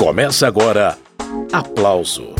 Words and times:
Começa 0.00 0.46
agora 0.46 0.96
Aplauso 1.52 2.32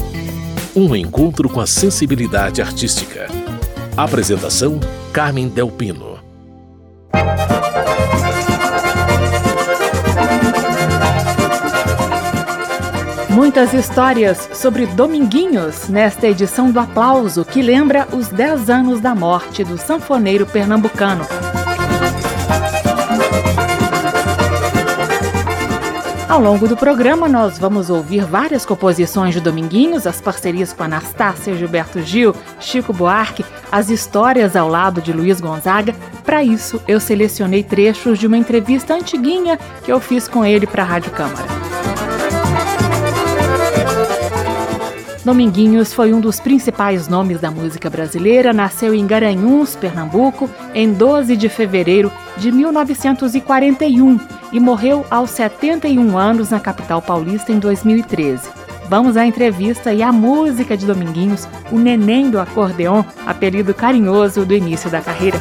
Um 0.74 0.96
encontro 0.96 1.46
com 1.46 1.60
a 1.60 1.66
sensibilidade 1.66 2.62
artística. 2.62 3.26
Apresentação: 3.94 4.80
Carmen 5.12 5.46
Delpino. 5.46 6.18
Muitas 13.28 13.74
histórias 13.74 14.48
sobre 14.54 14.86
Dominguinhos 14.86 15.86
nesta 15.90 16.28
edição 16.28 16.72
do 16.72 16.80
Aplauso, 16.80 17.44
que 17.44 17.60
lembra 17.60 18.08
os 18.10 18.28
10 18.28 18.70
anos 18.70 19.00
da 19.02 19.14
morte 19.14 19.64
do 19.64 19.76
sanfoneiro 19.76 20.46
pernambucano. 20.46 21.26
Ao 26.30 26.40
longo 26.40 26.68
do 26.68 26.76
programa, 26.76 27.28
nós 27.28 27.58
vamos 27.58 27.90
ouvir 27.90 28.24
várias 28.24 28.64
composições 28.64 29.34
de 29.34 29.40
Dominguinhos, 29.40 30.06
as 30.06 30.20
parcerias 30.20 30.72
com 30.72 30.84
Anastácia, 30.84 31.56
Gilberto 31.56 32.00
Gil, 32.02 32.32
Chico 32.60 32.92
Buarque, 32.92 33.44
as 33.72 33.90
histórias 33.90 34.54
ao 34.54 34.68
lado 34.68 35.02
de 35.02 35.12
Luiz 35.12 35.40
Gonzaga. 35.40 35.92
Para 36.24 36.44
isso, 36.44 36.80
eu 36.86 37.00
selecionei 37.00 37.64
trechos 37.64 38.16
de 38.16 38.28
uma 38.28 38.38
entrevista 38.38 38.94
antiguinha 38.94 39.58
que 39.84 39.90
eu 39.90 39.98
fiz 39.98 40.28
com 40.28 40.44
ele 40.44 40.68
para 40.68 40.84
a 40.84 40.86
Rádio 40.86 41.10
Câmara. 41.10 41.89
Dominguinhos 45.24 45.92
foi 45.92 46.14
um 46.14 46.20
dos 46.20 46.40
principais 46.40 47.06
nomes 47.06 47.40
da 47.40 47.50
música 47.50 47.90
brasileira. 47.90 48.52
Nasceu 48.52 48.94
em 48.94 49.06
Garanhuns, 49.06 49.76
Pernambuco, 49.76 50.48
em 50.74 50.92
12 50.92 51.36
de 51.36 51.48
fevereiro 51.48 52.10
de 52.38 52.50
1941 52.50 54.18
e 54.52 54.58
morreu 54.58 55.04
aos 55.10 55.30
71 55.30 56.16
anos 56.16 56.50
na 56.50 56.58
capital 56.58 57.02
paulista 57.02 57.52
em 57.52 57.58
2013. 57.58 58.48
Vamos 58.88 59.16
à 59.16 59.24
entrevista 59.24 59.92
e 59.92 60.02
à 60.02 60.10
música 60.10 60.76
de 60.76 60.84
Dominguinhos, 60.84 61.46
o 61.70 61.78
neném 61.78 62.28
do 62.30 62.40
acordeon, 62.40 63.04
apelido 63.24 63.72
carinhoso 63.72 64.44
do 64.44 64.54
início 64.54 64.90
da 64.90 65.00
carreira. 65.00 65.40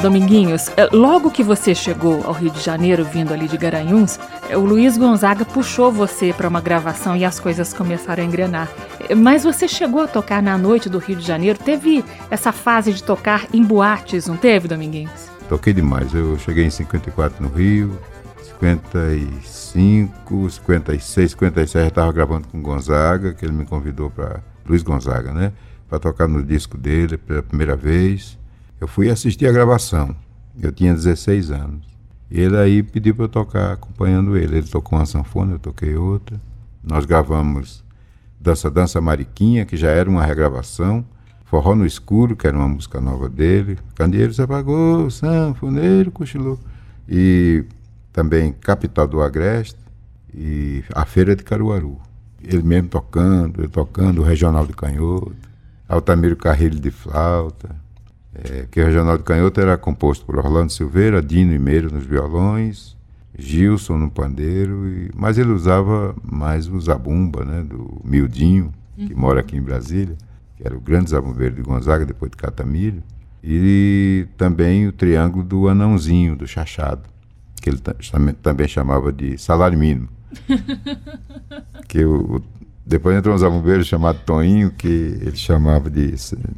Dominguinhos, 0.00 0.68
eh, 0.78 0.88
logo 0.92 1.30
que 1.30 1.42
você 1.42 1.74
chegou 1.74 2.24
ao 2.24 2.32
Rio 2.32 2.50
de 2.50 2.60
Janeiro, 2.60 3.04
vindo 3.04 3.34
ali 3.34 3.46
de 3.46 3.58
Garanhuns, 3.58 4.18
eh, 4.48 4.56
o 4.56 4.64
Luiz 4.64 4.96
Gonzaga 4.96 5.44
puxou 5.44 5.92
você 5.92 6.32
para 6.32 6.48
uma 6.48 6.62
gravação 6.62 7.14
e 7.14 7.22
as 7.22 7.38
coisas 7.38 7.74
começaram 7.74 8.22
a 8.22 8.26
engrenar. 8.26 8.70
Eh, 9.10 9.14
mas 9.14 9.44
você 9.44 9.68
chegou 9.68 10.00
a 10.00 10.08
tocar 10.08 10.42
na 10.42 10.56
noite 10.56 10.88
do 10.88 10.96
Rio 10.96 11.16
de 11.16 11.26
Janeiro? 11.26 11.58
Teve 11.58 12.02
essa 12.30 12.50
fase 12.50 12.94
de 12.94 13.04
tocar 13.04 13.46
em 13.52 13.62
boates, 13.62 14.26
não 14.26 14.38
teve, 14.38 14.66
Dominguinhos? 14.68 15.28
Toquei 15.50 15.74
demais. 15.74 16.14
Eu 16.14 16.38
cheguei 16.38 16.64
em 16.64 16.70
54 16.70 17.42
no 17.42 17.50
Rio, 17.50 17.98
55, 18.58 20.48
56, 20.48 21.32
57 21.32 21.72
já 21.74 21.88
estava 21.88 22.10
gravando 22.10 22.48
com 22.48 22.62
Gonzaga, 22.62 23.34
que 23.34 23.44
ele 23.44 23.52
me 23.52 23.66
convidou 23.66 24.08
para 24.08 24.40
Luiz 24.66 24.82
Gonzaga, 24.82 25.34
né? 25.34 25.52
Para 25.90 25.98
tocar 25.98 26.26
no 26.26 26.42
disco 26.42 26.78
dele 26.78 27.18
pela 27.18 27.42
primeira 27.42 27.76
vez. 27.76 28.39
Eu 28.80 28.88
fui 28.88 29.10
assistir 29.10 29.46
a 29.46 29.52
gravação. 29.52 30.16
Eu 30.60 30.72
tinha 30.72 30.94
16 30.94 31.50
anos. 31.50 31.86
Ele 32.30 32.56
aí 32.56 32.82
pediu 32.82 33.14
para 33.14 33.24
eu 33.24 33.28
tocar 33.28 33.72
acompanhando 33.72 34.36
ele. 34.36 34.56
Ele 34.56 34.66
tocou 34.66 34.98
uma 34.98 35.04
sanfona, 35.04 35.52
eu 35.52 35.58
toquei 35.58 35.96
outra. 35.96 36.40
Nós 36.82 37.04
gravamos 37.04 37.84
Dança 38.40 38.70
Dança 38.70 39.00
Mariquinha, 39.00 39.66
que 39.66 39.76
já 39.76 39.90
era 39.90 40.08
uma 40.08 40.24
regravação. 40.24 41.04
Forró 41.44 41.74
no 41.74 41.84
Escuro, 41.84 42.34
que 42.34 42.46
era 42.46 42.56
uma 42.56 42.68
música 42.68 43.00
nova 43.00 43.28
dele. 43.28 43.76
Candeeiro 43.94 44.32
se 44.32 44.40
apagou, 44.40 45.10
sanfoneiro 45.10 46.10
cochilou. 46.10 46.58
E 47.06 47.64
também 48.12 48.52
Capital 48.52 49.06
do 49.06 49.20
Agreste 49.20 49.78
e 50.32 50.82
a 50.94 51.04
Feira 51.04 51.36
de 51.36 51.42
Caruaru. 51.42 51.98
Ele 52.42 52.62
mesmo 52.62 52.88
tocando, 52.88 53.60
ele 53.60 53.68
tocando 53.68 54.22
o 54.22 54.24
Regional 54.24 54.66
de 54.66 54.72
Canhoto, 54.72 55.34
Altamiro 55.86 56.36
Carrilho 56.36 56.80
de 56.80 56.90
flauta. 56.90 57.76
É, 58.34 58.66
que 58.70 58.80
o 58.80 58.84
Regional 58.84 59.18
de 59.18 59.24
Canhoto 59.24 59.60
era 59.60 59.76
composto 59.76 60.24
por 60.24 60.36
Orlando 60.36 60.70
Silveira, 60.70 61.20
Dino 61.20 61.52
e 61.52 61.58
Meiro 61.58 61.92
nos 61.92 62.04
violões, 62.04 62.96
Gilson 63.36 63.98
no 63.98 64.10
pandeiro, 64.10 64.88
e, 64.88 65.10
mas 65.14 65.36
ele 65.36 65.50
usava 65.50 66.14
mais 66.22 66.68
o 66.68 66.80
zabumba, 66.80 67.44
né, 67.44 67.62
do 67.62 68.00
Mildinho, 68.04 68.72
que 68.96 69.12
uhum. 69.12 69.20
mora 69.20 69.40
aqui 69.40 69.56
em 69.56 69.62
Brasília 69.62 70.16
que 70.60 70.66
era 70.66 70.76
o 70.76 70.80
grande 70.80 71.08
zabumbeiro 71.08 71.54
de 71.54 71.62
Gonzaga, 71.62 72.04
depois 72.04 72.30
de 72.30 72.36
Catamilho, 72.36 73.02
e 73.42 74.26
também 74.36 74.86
o 74.86 74.92
triângulo 74.92 75.42
do 75.42 75.68
anãozinho, 75.68 76.36
do 76.36 76.46
chachado, 76.46 77.08
que 77.62 77.70
ele 77.70 77.80
também 78.42 78.68
chamava 78.68 79.10
de 79.10 79.38
salário 79.38 79.78
mínimo. 79.78 80.10
que 81.88 82.04
o, 82.04 82.42
depois 82.90 83.16
entrou 83.16 83.32
um 83.32 83.38
zabumbeiro 83.38 83.84
chamado 83.84 84.18
Toninho, 84.26 84.72
que 84.72 84.88
ele 84.88 85.36
chamava 85.36 85.88
de 85.88 86.12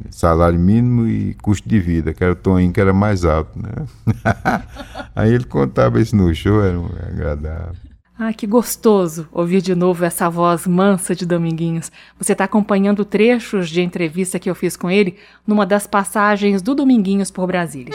salário 0.09 0.59
mínimo 0.59 1.07
e 1.07 1.35
custo 1.35 1.69
de 1.69 1.79
vida, 1.79 2.11
que 2.11 2.23
era 2.23 2.33
o 2.33 2.35
Toninho 2.35 2.73
que 2.73 2.81
era 2.81 2.91
mais 2.91 3.23
alto. 3.23 3.51
Né? 3.55 3.85
Aí 5.15 5.31
ele 5.31 5.43
contava 5.43 6.01
isso 6.01 6.15
no 6.15 6.33
show, 6.33 6.63
era 6.63 6.79
um 6.79 6.85
agradável. 6.85 7.75
Ah, 8.17 8.33
que 8.33 8.47
gostoso 8.47 9.27
ouvir 9.31 9.61
de 9.61 9.75
novo 9.75 10.03
essa 10.03 10.27
voz 10.27 10.65
mansa 10.65 11.13
de 11.13 11.23
Dominguinhos. 11.23 11.91
Você 12.17 12.31
está 12.31 12.45
acompanhando 12.45 13.05
trechos 13.05 13.69
de 13.69 13.81
entrevista 13.81 14.39
que 14.39 14.49
eu 14.49 14.55
fiz 14.55 14.75
com 14.75 14.89
ele 14.89 15.17
numa 15.45 15.67
das 15.67 15.85
passagens 15.85 16.63
do 16.63 16.73
Dominguinhos 16.73 17.29
por 17.29 17.45
Brasília. 17.45 17.93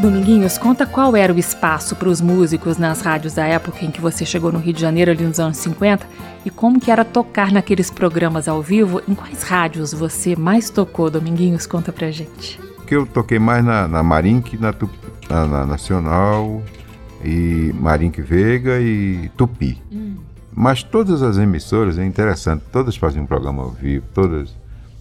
Dominguinhos, 0.00 0.58
conta 0.58 0.86
qual 0.86 1.16
era 1.16 1.32
o 1.32 1.38
espaço 1.38 1.96
para 1.96 2.08
os 2.08 2.20
músicos 2.20 2.78
nas 2.78 3.00
rádios 3.00 3.34
da 3.34 3.44
época 3.44 3.84
em 3.84 3.90
que 3.90 4.00
você 4.00 4.24
chegou 4.24 4.52
no 4.52 4.58
Rio 4.58 4.72
de 4.72 4.80
Janeiro, 4.80 5.10
ali 5.10 5.24
nos 5.24 5.40
anos 5.40 5.56
50, 5.58 6.06
e 6.44 6.50
como 6.50 6.80
que 6.80 6.90
era 6.90 7.04
tocar 7.04 7.50
naqueles 7.50 7.90
programas 7.90 8.46
ao 8.48 8.62
vivo. 8.62 9.02
Em 9.08 9.14
quais 9.14 9.42
rádios 9.42 9.92
você 9.92 10.36
mais 10.36 10.70
tocou, 10.70 11.10
Dominguinhos? 11.10 11.66
Conta 11.66 11.92
pra 11.92 12.10
gente 12.10 12.60
que 12.88 12.96
eu 12.96 13.06
toquei 13.06 13.38
mais 13.38 13.62
na, 13.62 13.86
na 13.86 14.02
Marink, 14.02 14.56
na, 14.56 14.74
na, 15.28 15.46
na, 15.46 15.66
Nacional, 15.66 16.62
e 17.22 17.70
Marink 17.78 18.22
Veiga 18.22 18.80
e 18.80 19.30
Tupi. 19.36 19.82
Hum. 19.92 20.16
Mas 20.54 20.82
todas 20.82 21.22
as 21.22 21.36
emissoras, 21.36 21.98
é 21.98 22.06
interessante, 22.06 22.64
todas 22.72 22.96
faziam 22.96 23.24
um 23.24 23.26
programa 23.26 23.62
ao 23.62 23.70
vivo, 23.70 24.06
todas 24.14 24.56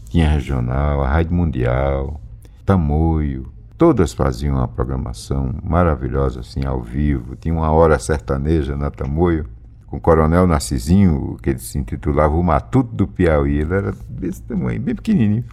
tinha 0.09 0.29
regional, 0.29 1.02
a 1.02 1.08
Rádio 1.08 1.34
Mundial, 1.34 2.19
Tamoio, 2.66 3.47
todas 3.77 4.13
faziam 4.13 4.55
uma 4.55 4.67
programação 4.67 5.53
maravilhosa 5.63 6.39
assim 6.39 6.65
ao 6.65 6.81
vivo. 6.81 7.35
Tinha 7.35 7.53
uma 7.53 7.71
hora 7.71 7.99
sertaneja 7.99 8.75
na 8.75 8.89
Tamoio, 8.89 9.45
com 9.85 9.97
o 9.97 10.01
Coronel 10.01 10.47
Narcisinho, 10.47 11.38
que 11.41 11.51
ele 11.51 11.59
se 11.59 11.77
intitulava 11.77 12.35
O 12.35 12.43
Matuto 12.43 12.93
do 12.93 13.07
Piauí. 13.07 13.59
Ele 13.59 13.73
era 13.73 13.93
desse 14.09 14.41
tamanho, 14.41 14.81
bem 14.81 14.95
pequenininho. 14.95 15.45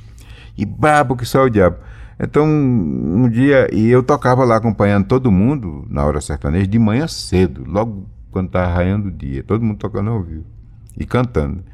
E 0.57 0.65
brabo 0.65 1.17
que 1.17 1.27
só 1.27 1.45
o 1.45 1.51
diabo. 1.51 1.77
Então, 2.19 2.47
um 2.47 3.29
dia, 3.29 3.69
e 3.73 3.89
eu 3.89 4.03
tocava 4.03 4.45
lá 4.45 4.57
acompanhando 4.57 5.07
todo 5.07 5.31
mundo 5.31 5.85
na 5.91 6.05
hora 6.05 6.21
sertaneja 6.21 6.67
de 6.67 6.79
manhã 6.79 7.09
cedo, 7.09 7.65
logo 7.67 8.09
quando 8.31 8.47
estava 8.47 8.73
raiando 8.73 9.09
o 9.09 9.13
dia, 9.13 9.43
todo 9.43 9.65
mundo 9.65 9.79
tocando 9.79 10.11
ao 10.11 10.23
vivo 10.23 10.45
e 10.97 11.05
cantando. 11.05 11.65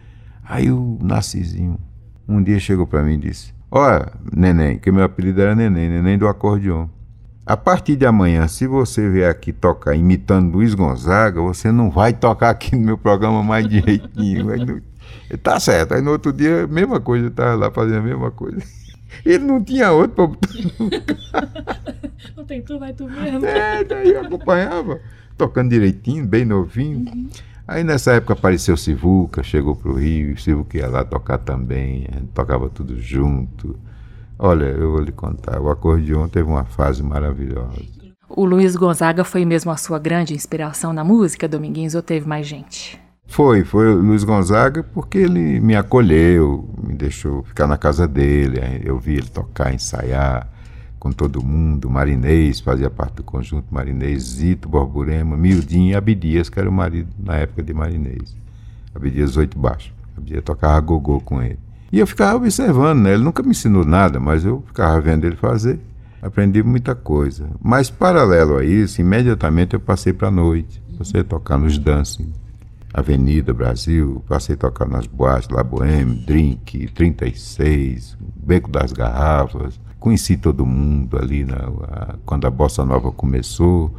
Aí 0.43 0.71
o 0.71 0.99
Narcisinho 1.03 1.79
um 2.27 2.43
dia 2.43 2.59
chegou 2.59 2.87
para 2.87 3.03
mim 3.03 3.15
e 3.15 3.19
disse: 3.19 3.53
Olha, 3.71 4.13
neném, 4.33 4.79
que 4.79 4.91
meu 4.91 5.05
apelido 5.05 5.41
era 5.41 5.55
neném, 5.55 5.89
neném 5.89 6.19
do 6.19 6.27
acordeon. 6.27 6.89
A 7.47 7.57
partir 7.57 7.97
de 7.97 8.05
amanhã, 8.05 8.49
se 8.49 8.67
você 8.67 9.09
vier 9.09 9.31
aqui 9.31 9.53
tocar 9.53 9.95
imitando 9.95 10.53
Luiz 10.53 10.75
Gonzaga, 10.75 11.41
você 11.41 11.71
não 11.71 11.91
vai 11.91 12.13
tocar 12.13 12.51
aqui 12.51 12.75
no 12.75 12.85
meu 12.85 12.99
programa 12.99 13.43
mais 13.43 13.69
direitinho. 13.69 14.51
Aí, 14.51 14.65
no... 14.65 14.83
Tá 15.43 15.61
certo. 15.61 15.95
Aí 15.95 16.03
no 16.03 16.11
outro 16.11 16.33
dia, 16.33 16.67
mesma 16.67 17.01
coisa, 17.01 17.27
eu 17.27 17.31
estava 17.31 17.55
lá 17.55 17.71
fazendo 17.71 17.99
a 17.99 18.03
mesma 18.03 18.31
coisa. 18.31 18.61
Ele 19.25 19.45
não 19.45 19.63
tinha 19.63 19.91
outro 19.93 20.15
para 20.15 20.27
botar. 20.27 21.49
não 22.37 22.45
tem 22.45 22.63
tu, 22.63 22.79
vai 22.79 22.93
tu 22.93 23.09
mesmo. 23.09 23.45
É, 23.45 23.85
daí 23.85 24.11
eu 24.11 24.23
acompanhava, 24.23 25.01
tocando 25.37 25.71
direitinho, 25.71 26.27
bem 26.27 26.45
novinho. 26.45 26.99
Uhum. 26.99 27.29
Aí 27.71 27.85
nessa 27.85 28.15
época 28.15 28.33
apareceu 28.33 28.77
Sivuca, 28.77 29.45
chegou 29.45 29.77
para 29.77 29.93
o 29.93 29.95
Rio, 29.95 30.37
Sivuca 30.37 30.77
ia 30.77 30.89
lá 30.89 31.05
tocar 31.05 31.39
também, 31.39 32.05
a 32.11 32.15
gente 32.17 32.33
tocava 32.35 32.69
tudo 32.69 33.01
junto. 33.01 33.79
Olha, 34.37 34.65
eu 34.65 34.91
vou 34.91 35.01
lhe 35.01 35.13
contar, 35.13 35.61
o 35.61 35.71
acordeon 35.71 36.27
teve 36.27 36.49
uma 36.49 36.65
fase 36.65 37.01
maravilhosa. 37.01 37.81
O 38.29 38.45
Luiz 38.45 38.75
Gonzaga 38.75 39.23
foi 39.23 39.45
mesmo 39.45 39.71
a 39.71 39.77
sua 39.77 40.01
grande 40.01 40.35
inspiração 40.35 40.93
na 40.93 41.05
música, 41.05 41.47
Dominguinhos, 41.47 41.95
ou 41.95 42.03
teve 42.03 42.27
mais 42.27 42.45
gente? 42.45 43.01
Foi, 43.29 43.63
foi 43.63 43.95
o 43.95 44.01
Luiz 44.01 44.25
Gonzaga 44.25 44.83
porque 44.83 45.19
ele 45.19 45.61
me 45.61 45.77
acolheu, 45.77 46.69
me 46.83 46.97
deixou 46.97 47.45
ficar 47.45 47.69
na 47.69 47.79
casa 47.79 48.09
dele, 48.09 48.59
eu 48.85 48.99
vi 48.99 49.13
ele 49.13 49.29
tocar, 49.29 49.73
ensaiar 49.73 50.49
com 51.01 51.11
todo 51.11 51.43
mundo, 51.43 51.89
Marinês 51.89 52.61
fazia 52.61 52.91
parte 52.91 53.15
do 53.15 53.23
conjunto 53.23 53.75
Marinês, 53.75 54.23
Zito, 54.23 54.69
Borborema, 54.69 55.35
Mildinho 55.35 55.93
e 55.93 55.95
Abidias, 55.97 56.51
que 56.51 56.61
era 56.61 56.69
o 56.69 56.73
marido 56.73 57.09
na 57.19 57.37
época 57.37 57.63
de 57.63 57.73
Marinês. 57.73 58.37
Abidias 58.95 59.35
oito 59.39 59.59
baixo. 59.59 59.95
Abidias 60.15 60.45
tocava 60.45 60.79
gogô 60.81 61.19
com 61.19 61.43
ele. 61.43 61.59
E 61.91 61.99
eu 61.99 62.07
ficava 62.07 62.37
observando, 62.37 63.01
né? 63.01 63.15
Ele 63.15 63.25
nunca 63.25 63.43
me 63.43 63.51
ensinou 63.51 63.83
nada, 63.83 64.21
mas 64.21 64.45
eu 64.45 64.63
ficava 64.67 65.01
vendo 65.01 65.25
ele 65.25 65.37
fazer. 65.37 65.81
Aprendi 66.21 66.63
muita 66.63 66.95
coisa. 66.95 67.49
Mas, 67.63 67.89
paralelo 67.89 68.59
a 68.59 68.65
isso, 68.65 69.01
imediatamente 69.01 69.73
eu 69.73 69.81
passei 69.81 70.13
para 70.13 70.29
a 70.29 70.31
noite. 70.31 70.83
Passei 70.99 71.23
a 71.23 71.25
tocar 71.25 71.57
nos 71.57 71.79
dancing, 71.79 72.31
Avenida 72.93 73.55
Brasil, 73.55 74.23
passei 74.29 74.55
a 74.55 74.59
tocar 74.59 74.87
nas 74.87 75.07
boates, 75.07 75.49
La 75.49 75.65
Boheme, 75.65 76.15
Drink, 76.27 76.89
36, 76.89 78.19
Beco 78.37 78.71
das 78.71 78.93
Garrafas. 78.93 79.81
Conheci 80.01 80.37
todo 80.37 80.67
mundo 80.67 81.19
ali 81.19 81.45
na, 81.45 81.57
a, 81.57 82.15
quando 82.25 82.47
a 82.47 82.51
Bossa 82.51 82.85
Nova 82.85 83.13
começou. 83.13 83.95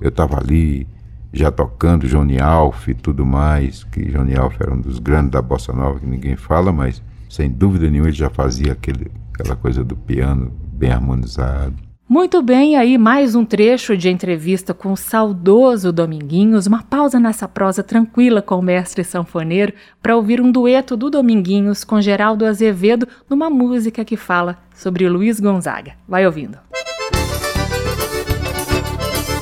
Eu 0.00 0.10
estava 0.10 0.38
ali 0.38 0.86
já 1.32 1.50
tocando 1.50 2.06
Johnny 2.06 2.38
Alf 2.38 2.88
e 2.88 2.94
tudo 2.94 3.26
mais, 3.26 3.82
que 3.84 4.04
Johnny 4.04 4.36
Alf 4.36 4.60
era 4.60 4.72
um 4.72 4.80
dos 4.80 4.98
grandes 4.98 5.30
da 5.30 5.42
Bossa 5.42 5.72
Nova 5.72 5.98
que 5.98 6.06
ninguém 6.06 6.36
fala, 6.36 6.70
mas 6.70 7.02
sem 7.28 7.50
dúvida 7.50 7.90
nenhuma 7.90 8.08
ele 8.08 8.16
já 8.16 8.30
fazia 8.30 8.72
aquele, 8.72 9.10
aquela 9.34 9.56
coisa 9.56 9.82
do 9.82 9.96
piano 9.96 10.52
bem 10.72 10.92
harmonizado. 10.92 11.85
Muito 12.08 12.40
bem, 12.40 12.76
aí 12.76 12.96
mais 12.96 13.34
um 13.34 13.44
trecho 13.44 13.96
de 13.96 14.08
entrevista 14.08 14.72
com 14.72 14.92
o 14.92 14.96
saudoso 14.96 15.92
Dominguinhos, 15.92 16.68
uma 16.68 16.84
pausa 16.84 17.18
nessa 17.18 17.48
prosa 17.48 17.82
tranquila 17.82 18.40
com 18.40 18.60
o 18.60 18.62
mestre 18.62 19.02
sanfoneiro 19.02 19.72
para 20.00 20.14
ouvir 20.14 20.40
um 20.40 20.52
dueto 20.52 20.96
do 20.96 21.10
Dominguinhos 21.10 21.82
com 21.82 22.00
Geraldo 22.00 22.46
Azevedo 22.46 23.08
numa 23.28 23.50
música 23.50 24.04
que 24.04 24.16
fala 24.16 24.56
sobre 24.72 25.08
Luiz 25.08 25.40
Gonzaga. 25.40 25.94
Vai 26.06 26.24
ouvindo. 26.24 26.56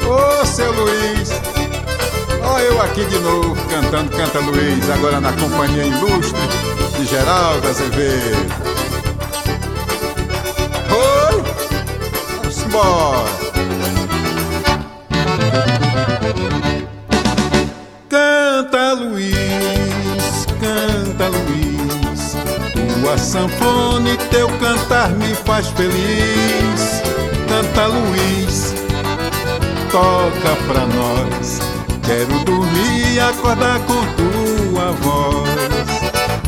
Ô, 0.09 0.47
seu 0.47 0.73
Luiz, 0.73 1.33
ó 2.43 2.59
eu 2.61 2.81
aqui 2.81 3.05
de 3.05 3.19
novo 3.19 3.55
cantando 3.69 4.11
Canta 4.11 4.41
Luiz, 4.41 4.89
agora 4.89 5.21
na 5.21 5.35
companhia 5.35 5.85
ilustre 5.85 6.41
de 6.97 7.05
Geraldo 7.05 7.69
Azevedo. 7.69 8.74
Embora. 12.75 13.25
Canta 18.09 18.93
Luiz, 18.94 20.47
canta 20.61 21.29
Luiz, 21.29 22.37
tua 22.73 23.19
sanfona 23.19 24.11
e 24.11 24.17
teu 24.29 24.49
cantar 24.59 25.11
me 25.11 25.35
faz 25.35 25.69
feliz. 25.69 27.03
Canta 27.49 27.87
Luiz, 27.87 28.75
toca 29.91 30.56
pra 30.67 30.87
nós. 30.87 31.61
Quero 32.03 32.44
dormir 32.44 33.15
e 33.15 33.20
acordar 33.20 33.79
com 33.81 34.05
tua 34.15 34.93
voz. 35.00 35.49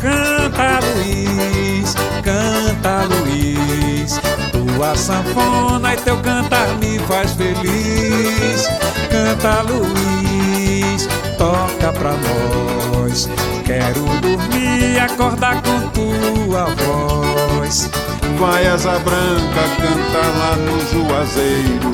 Canta 0.01 0.79
Luiz, 0.95 1.95
canta 2.23 3.05
Luiz 3.05 4.36
tua 4.77 4.95
sanfona 4.95 5.95
e 5.95 5.97
teu 5.97 6.15
cantar 6.17 6.67
me 6.77 6.99
faz 6.99 7.33
feliz. 7.33 8.67
Canta 9.09 9.63
Luiz, 9.63 11.09
toca 11.35 11.91
pra 11.93 12.11
nós. 12.11 13.27
Quero 13.65 14.01
dormir 14.21 14.93
e 14.93 14.99
acordar 14.99 15.63
com 15.63 15.89
tua 15.89 16.65
voz. 16.65 17.89
Vai 18.37 18.67
asa 18.67 18.99
branca 18.99 19.63
cantar 19.81 20.37
lá 20.37 20.55
no 20.57 20.79
Juazeiro. 20.91 21.91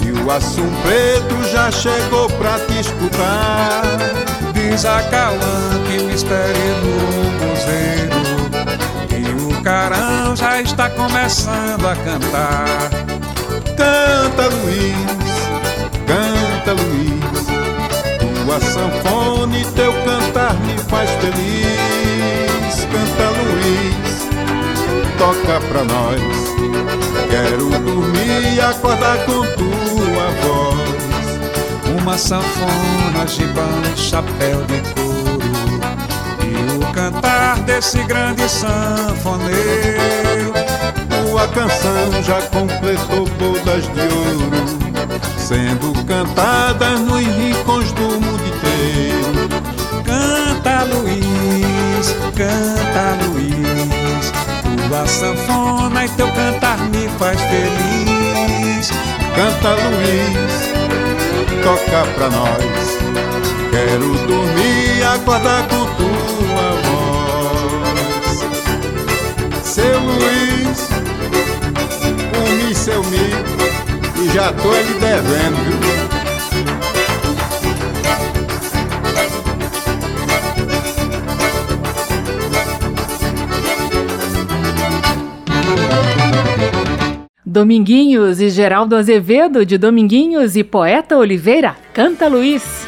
E 0.00 0.12
o 0.12 0.30
assum 0.30 0.70
preto 0.82 1.50
já 1.50 1.68
chegou 1.72 2.30
pra 2.30 2.60
te 2.60 2.78
escutar. 2.78 3.82
Diz 4.54 4.84
a 4.84 5.02
Cauã 5.02 5.82
que 5.88 6.00
me 6.04 6.14
espere 6.14 6.58
no 6.80 7.46
museu 7.46 8.17
carão 9.68 10.34
já 10.34 10.62
está 10.62 10.88
começando 10.88 11.86
a 11.86 11.94
cantar. 11.94 12.88
Canta 13.76 14.48
Luiz, 14.48 15.30
canta 16.06 16.72
Luiz, 16.72 17.46
tua 18.18 18.60
sanfona 18.60 19.58
e 19.58 19.64
teu 19.72 19.92
cantar 19.92 20.54
me 20.60 20.78
faz 20.78 21.10
feliz. 21.20 22.86
Canta 22.90 23.28
Luiz, 23.42 24.28
toca 25.18 25.60
pra 25.68 25.84
nós. 25.84 26.22
Quero 27.28 27.68
dormir 27.68 28.54
e 28.54 28.60
acordar 28.62 29.18
com 29.26 29.42
tua 29.42 30.30
voz. 30.40 32.00
Uma 32.00 32.16
sanfona, 32.16 33.26
gibão, 33.26 33.96
chapéu 33.96 34.64
de 34.64 34.97
cantar 37.10 37.58
desse 37.60 38.02
grande 38.04 38.46
sanfoneiro. 38.48 40.52
Tua 41.08 41.46
canção 41.48 42.22
já 42.22 42.40
completou 42.42 43.26
bodas 43.38 43.84
de 43.84 44.00
ouro, 44.00 44.64
sendo 45.38 45.92
cantada 46.04 46.98
nos 46.98 47.20
rincões 47.20 47.90
do 47.92 48.02
mundo 48.02 48.46
inteiro. 48.46 49.48
Canta 50.04 50.84
Luiz, 50.84 52.14
canta 52.36 53.16
Luiz, 53.26 54.32
tua 54.88 55.06
sanfona 55.06 56.04
e 56.04 56.08
teu 56.10 56.30
cantar 56.32 56.78
me 56.90 57.08
faz 57.18 57.40
feliz. 57.42 58.90
Canta 59.34 59.70
Luiz, 59.70 60.68
toca 61.62 62.06
pra 62.14 62.28
nós. 62.30 62.98
Quero 63.70 64.14
dormir 64.26 65.04
acordar 65.14 65.62
com 65.68 65.84
tua 65.96 66.07
Luiz, 70.08 70.88
um 72.36 72.66
mi, 72.66 72.74
seu 72.74 73.02
mi, 73.04 74.24
e 74.24 74.28
já 74.34 74.52
tô 74.52 74.72
lhe 74.72 74.94
devendo, 74.94 75.56
viu? 75.64 76.08
Dominguinhos 87.44 88.40
e 88.40 88.50
Geraldo 88.50 88.94
Azevedo 88.94 89.66
de 89.66 89.76
Dominguinhos 89.76 90.54
e 90.54 90.62
Poeta 90.62 91.16
Oliveira, 91.16 91.76
canta 91.92 92.28
Luiz. 92.28 92.86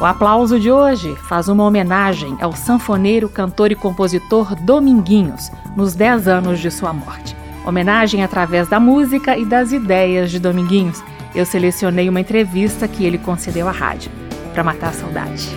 O 0.00 0.04
aplauso 0.04 0.60
de 0.60 0.70
hoje 0.70 1.16
faz 1.16 1.48
uma 1.48 1.64
homenagem 1.64 2.36
ao 2.40 2.52
sanfoneiro, 2.52 3.28
cantor 3.28 3.72
e 3.72 3.74
compositor 3.74 4.54
Dominguinhos, 4.54 5.50
nos 5.74 5.96
10 5.96 6.28
anos 6.28 6.60
de 6.60 6.70
sua 6.70 6.92
morte. 6.92 7.36
Homenagem 7.66 8.22
através 8.22 8.68
da 8.68 8.78
música 8.78 9.36
e 9.36 9.44
das 9.44 9.72
ideias 9.72 10.30
de 10.30 10.38
Dominguinhos. 10.38 11.02
Eu 11.34 11.44
selecionei 11.44 12.08
uma 12.08 12.20
entrevista 12.20 12.86
que 12.86 13.04
ele 13.04 13.18
concedeu 13.18 13.66
à 13.66 13.72
rádio, 13.72 14.12
para 14.54 14.62
matar 14.62 14.90
a 14.90 14.92
saudade. 14.92 15.48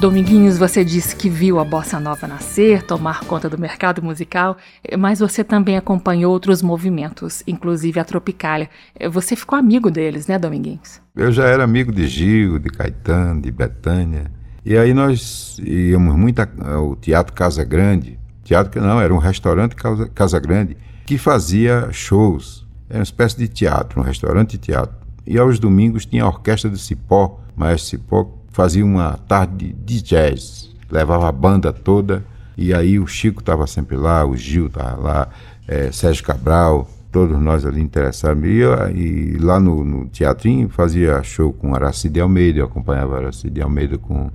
Dominguinhos, 0.00 0.58
você 0.58 0.84
disse 0.84 1.16
que 1.16 1.30
viu 1.30 1.58
a 1.58 1.64
bossa 1.64 1.98
nova 1.98 2.26
nascer, 2.28 2.82
tomar 2.82 3.20
conta 3.20 3.48
do 3.48 3.58
mercado 3.58 4.02
musical, 4.02 4.58
mas 4.98 5.20
você 5.20 5.42
também 5.42 5.78
acompanhou 5.78 6.30
outros 6.32 6.60
movimentos, 6.60 7.42
inclusive 7.46 7.98
a 7.98 8.04
Tropicália. 8.04 8.68
Você 9.10 9.34
ficou 9.34 9.58
amigo 9.58 9.90
deles, 9.90 10.26
né, 10.26 10.38
Dominguinhos? 10.38 11.00
Eu 11.16 11.32
já 11.32 11.46
era 11.46 11.64
amigo 11.64 11.90
de 11.90 12.06
Gil, 12.06 12.58
de 12.58 12.68
Caetano, 12.68 13.40
de 13.40 13.50
Betânia. 13.50 14.30
E 14.62 14.76
aí 14.76 14.92
nós 14.92 15.58
íamos 15.64 16.14
muito 16.14 16.40
ao 16.40 16.94
Teatro 16.96 17.32
Casa 17.32 17.64
Grande. 17.64 18.18
Teatro 18.44 18.70
que 18.70 18.78
não, 18.78 19.00
era 19.00 19.14
um 19.14 19.18
restaurante 19.18 19.74
Casa, 20.14 20.38
Grande 20.38 20.76
que 21.06 21.16
fazia 21.16 21.88
shows. 21.90 22.66
Era 22.90 22.98
uma 22.98 23.02
espécie 23.02 23.38
de 23.38 23.48
teatro, 23.48 24.00
um 24.00 24.04
restaurante 24.04 24.52
de 24.52 24.58
teatro. 24.58 24.94
E 25.26 25.38
aos 25.38 25.58
domingos 25.58 26.04
tinha 26.04 26.24
a 26.24 26.28
orquestra 26.28 26.68
do 26.68 26.76
Cipó, 26.76 27.40
mas 27.56 27.82
Cipó 27.82 28.36
fazia 28.56 28.82
uma 28.82 29.18
tarde 29.28 29.76
de 29.84 30.00
jazz, 30.00 30.70
levava 30.90 31.28
a 31.28 31.32
banda 31.32 31.74
toda, 31.74 32.24
e 32.56 32.72
aí 32.72 32.98
o 32.98 33.06
Chico 33.06 33.40
estava 33.40 33.66
sempre 33.66 33.98
lá, 33.98 34.24
o 34.24 34.34
Gil 34.34 34.68
estava 34.68 34.98
lá, 34.98 35.28
é, 35.68 35.92
Sérgio 35.92 36.24
Cabral, 36.24 36.88
todos 37.12 37.38
nós 37.38 37.66
ali 37.66 37.82
interessados. 37.82 38.42
E, 38.42 38.62
e 38.94 39.36
lá 39.38 39.60
no, 39.60 39.84
no, 39.84 40.06
teatrinho 40.06 40.70
fazia 40.70 41.22
show 41.22 41.52
com 41.52 41.74
Aracide 41.74 42.18
Almeida, 42.18 42.60
eu 42.60 42.64
acompanhava 42.64 43.18
Aracide 43.18 43.60
Almeida 43.60 43.98
com, 43.98 44.30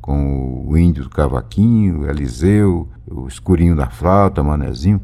com 0.00 0.64
o 0.66 0.74
Índio 0.78 1.04
do 1.04 1.10
Cavaquinho, 1.10 2.00
o 2.00 2.08
Eliseu, 2.08 2.88
o 3.06 3.28
Escurinho 3.28 3.76
da 3.76 3.90
Flauta, 3.90 4.42
Manezinho. 4.42 5.02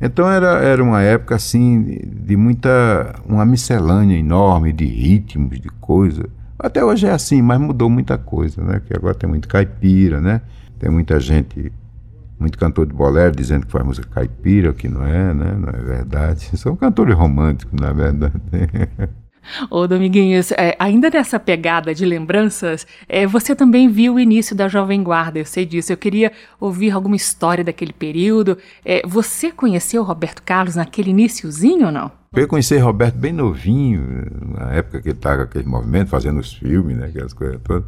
Então 0.00 0.30
era, 0.30 0.60
era 0.60 0.80
uma 0.80 1.02
época 1.02 1.34
assim 1.34 1.98
de 2.06 2.36
muita, 2.36 3.16
uma 3.28 3.44
miscelânea 3.44 4.16
enorme 4.16 4.72
de 4.72 4.84
ritmos, 4.84 5.58
de 5.58 5.68
coisas. 5.80 6.26
Até 6.58 6.84
hoje 6.84 7.06
é 7.06 7.10
assim, 7.10 7.42
mas 7.42 7.60
mudou 7.60 7.90
muita 7.90 8.16
coisa, 8.16 8.62
né? 8.62 8.80
Que 8.86 8.94
agora 8.96 9.14
tem 9.14 9.28
muito 9.28 9.48
caipira, 9.48 10.20
né? 10.20 10.40
Tem 10.78 10.90
muita 10.90 11.18
gente, 11.18 11.72
muito 12.38 12.58
cantor 12.58 12.86
de 12.86 12.92
bolero 12.92 13.34
dizendo 13.34 13.66
que 13.66 13.72
faz 13.72 13.84
música 13.84 14.08
caipira, 14.08 14.72
que 14.72 14.88
não 14.88 15.04
é, 15.04 15.34
né? 15.34 15.56
Não 15.58 15.68
é 15.68 15.82
verdade. 15.82 16.56
São 16.56 16.76
cantores 16.76 17.14
românticos, 17.14 17.78
na 17.78 17.92
verdade. 17.92 18.34
Ô 19.70 19.86
Dominguinhos, 19.86 20.52
é, 20.52 20.76
ainda 20.78 21.10
nessa 21.10 21.38
pegada 21.38 21.94
de 21.94 22.04
lembranças, 22.04 22.86
é, 23.08 23.26
você 23.26 23.54
também 23.54 23.88
viu 23.88 24.14
o 24.14 24.20
início 24.20 24.54
da 24.56 24.68
Jovem 24.68 25.02
Guarda, 25.02 25.38
eu 25.38 25.44
sei 25.44 25.64
disso. 25.64 25.92
Eu 25.92 25.96
queria 25.96 26.32
ouvir 26.60 26.90
alguma 26.90 27.16
história 27.16 27.64
daquele 27.64 27.92
período. 27.92 28.58
É, 28.84 29.02
você 29.06 29.50
conheceu 29.50 30.02
Roberto 30.02 30.42
Carlos 30.42 30.76
naquele 30.76 31.10
iníciozinho 31.10 31.86
ou 31.86 31.92
não? 31.92 32.10
Eu 32.34 32.48
conheci 32.48 32.76
Roberto 32.78 33.16
bem 33.16 33.32
novinho, 33.32 34.02
na 34.58 34.72
época 34.72 35.00
que 35.00 35.08
ele 35.08 35.16
estava 35.16 35.36
com 35.36 35.42
aquele 35.42 35.68
movimento, 35.68 36.08
fazendo 36.08 36.40
os 36.40 36.52
filmes, 36.52 36.96
né, 36.96 37.06
aquelas 37.06 37.32
coisas 37.32 37.60
todas. 37.62 37.84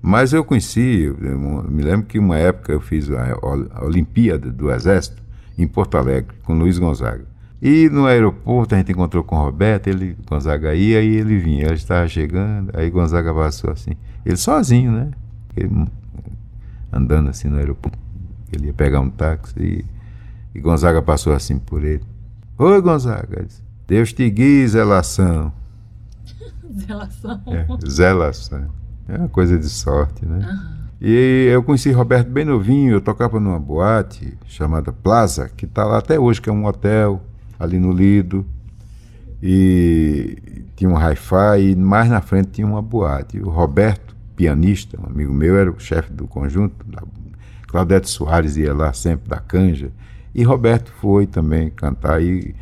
Mas 0.00 0.32
eu 0.32 0.44
conheci, 0.44 1.12
eu 1.20 1.38
me 1.68 1.82
lembro 1.82 2.06
que 2.06 2.18
uma 2.18 2.38
época 2.38 2.72
eu 2.72 2.80
fiz 2.80 3.10
a 3.10 3.84
Olimpíada 3.84 4.50
do 4.50 4.70
Exército 4.70 5.20
em 5.58 5.66
Porto 5.66 5.96
Alegre, 5.96 6.36
com 6.44 6.56
Luiz 6.56 6.78
Gonzaga. 6.78 7.26
E 7.60 7.88
no 7.88 8.06
aeroporto 8.06 8.74
a 8.74 8.78
gente 8.78 8.92
encontrou 8.92 9.24
com 9.24 9.36
o 9.36 9.42
Roberto, 9.42 9.88
ele, 9.88 10.16
Gonzaga 10.26 10.74
ia 10.74 11.02
e 11.02 11.16
ele 11.16 11.38
vinha. 11.38 11.66
Ele 11.66 11.74
estava 11.74 12.06
chegando, 12.06 12.70
aí 12.74 12.88
Gonzaga 12.88 13.34
passou 13.34 13.70
assim. 13.70 13.92
Ele 14.24 14.36
sozinho, 14.36 14.92
né? 14.92 15.10
Ele, 15.56 15.86
andando 16.92 17.30
assim 17.30 17.48
no 17.48 17.58
aeroporto. 17.58 17.98
Ele 18.52 18.66
ia 18.66 18.72
pegar 18.72 19.00
um 19.00 19.10
táxi 19.10 19.54
e, 19.58 19.84
e 20.54 20.60
Gonzaga 20.60 21.02
passou 21.02 21.32
assim 21.32 21.58
por 21.58 21.84
ele. 21.84 22.04
Oi, 22.56 22.80
Gonzaga. 22.80 23.46
Deus 23.88 24.12
te 24.12 24.30
guie, 24.30 24.66
zelação. 24.68 25.52
zelação. 26.86 27.42
É, 27.48 27.66
zelação. 27.88 28.68
É 29.08 29.18
uma 29.18 29.28
coisa 29.28 29.58
de 29.58 29.68
sorte, 29.68 30.24
né? 30.24 30.46
Uhum. 30.48 30.78
E 31.00 31.48
eu 31.52 31.62
conheci 31.62 31.90
Roberto 31.92 32.28
bem 32.28 32.44
novinho, 32.44 32.92
eu 32.92 33.00
tocava 33.00 33.38
numa 33.38 33.58
boate 33.58 34.36
chamada 34.46 34.92
Plaza, 34.92 35.48
que 35.48 35.64
está 35.64 35.84
lá 35.84 35.98
até 35.98 36.18
hoje, 36.18 36.40
que 36.40 36.50
é 36.50 36.52
um 36.52 36.66
hotel 36.66 37.22
ali 37.58 37.78
no 37.78 37.92
Lido. 37.92 38.46
E 39.42 40.36
tinha 40.76 40.90
um 40.90 40.96
hi-fi 40.96 41.70
e 41.70 41.76
mais 41.76 42.08
na 42.08 42.20
frente 42.20 42.50
tinha 42.50 42.66
uma 42.66 42.82
boate. 42.82 43.40
o 43.40 43.48
Roberto, 43.48 44.16
pianista, 44.36 45.00
um 45.00 45.06
amigo 45.06 45.32
meu, 45.32 45.56
era 45.56 45.70
o 45.70 45.78
chefe 45.78 46.12
do 46.12 46.26
conjunto. 46.26 46.86
Claudete 47.66 48.08
Soares 48.08 48.56
ia 48.56 48.72
lá 48.72 48.92
sempre 48.92 49.28
da 49.28 49.38
canja. 49.38 49.90
E 50.34 50.42
Roberto 50.42 50.92
foi 51.00 51.26
também 51.26 51.70
cantar. 51.70 52.22
E 52.22 52.54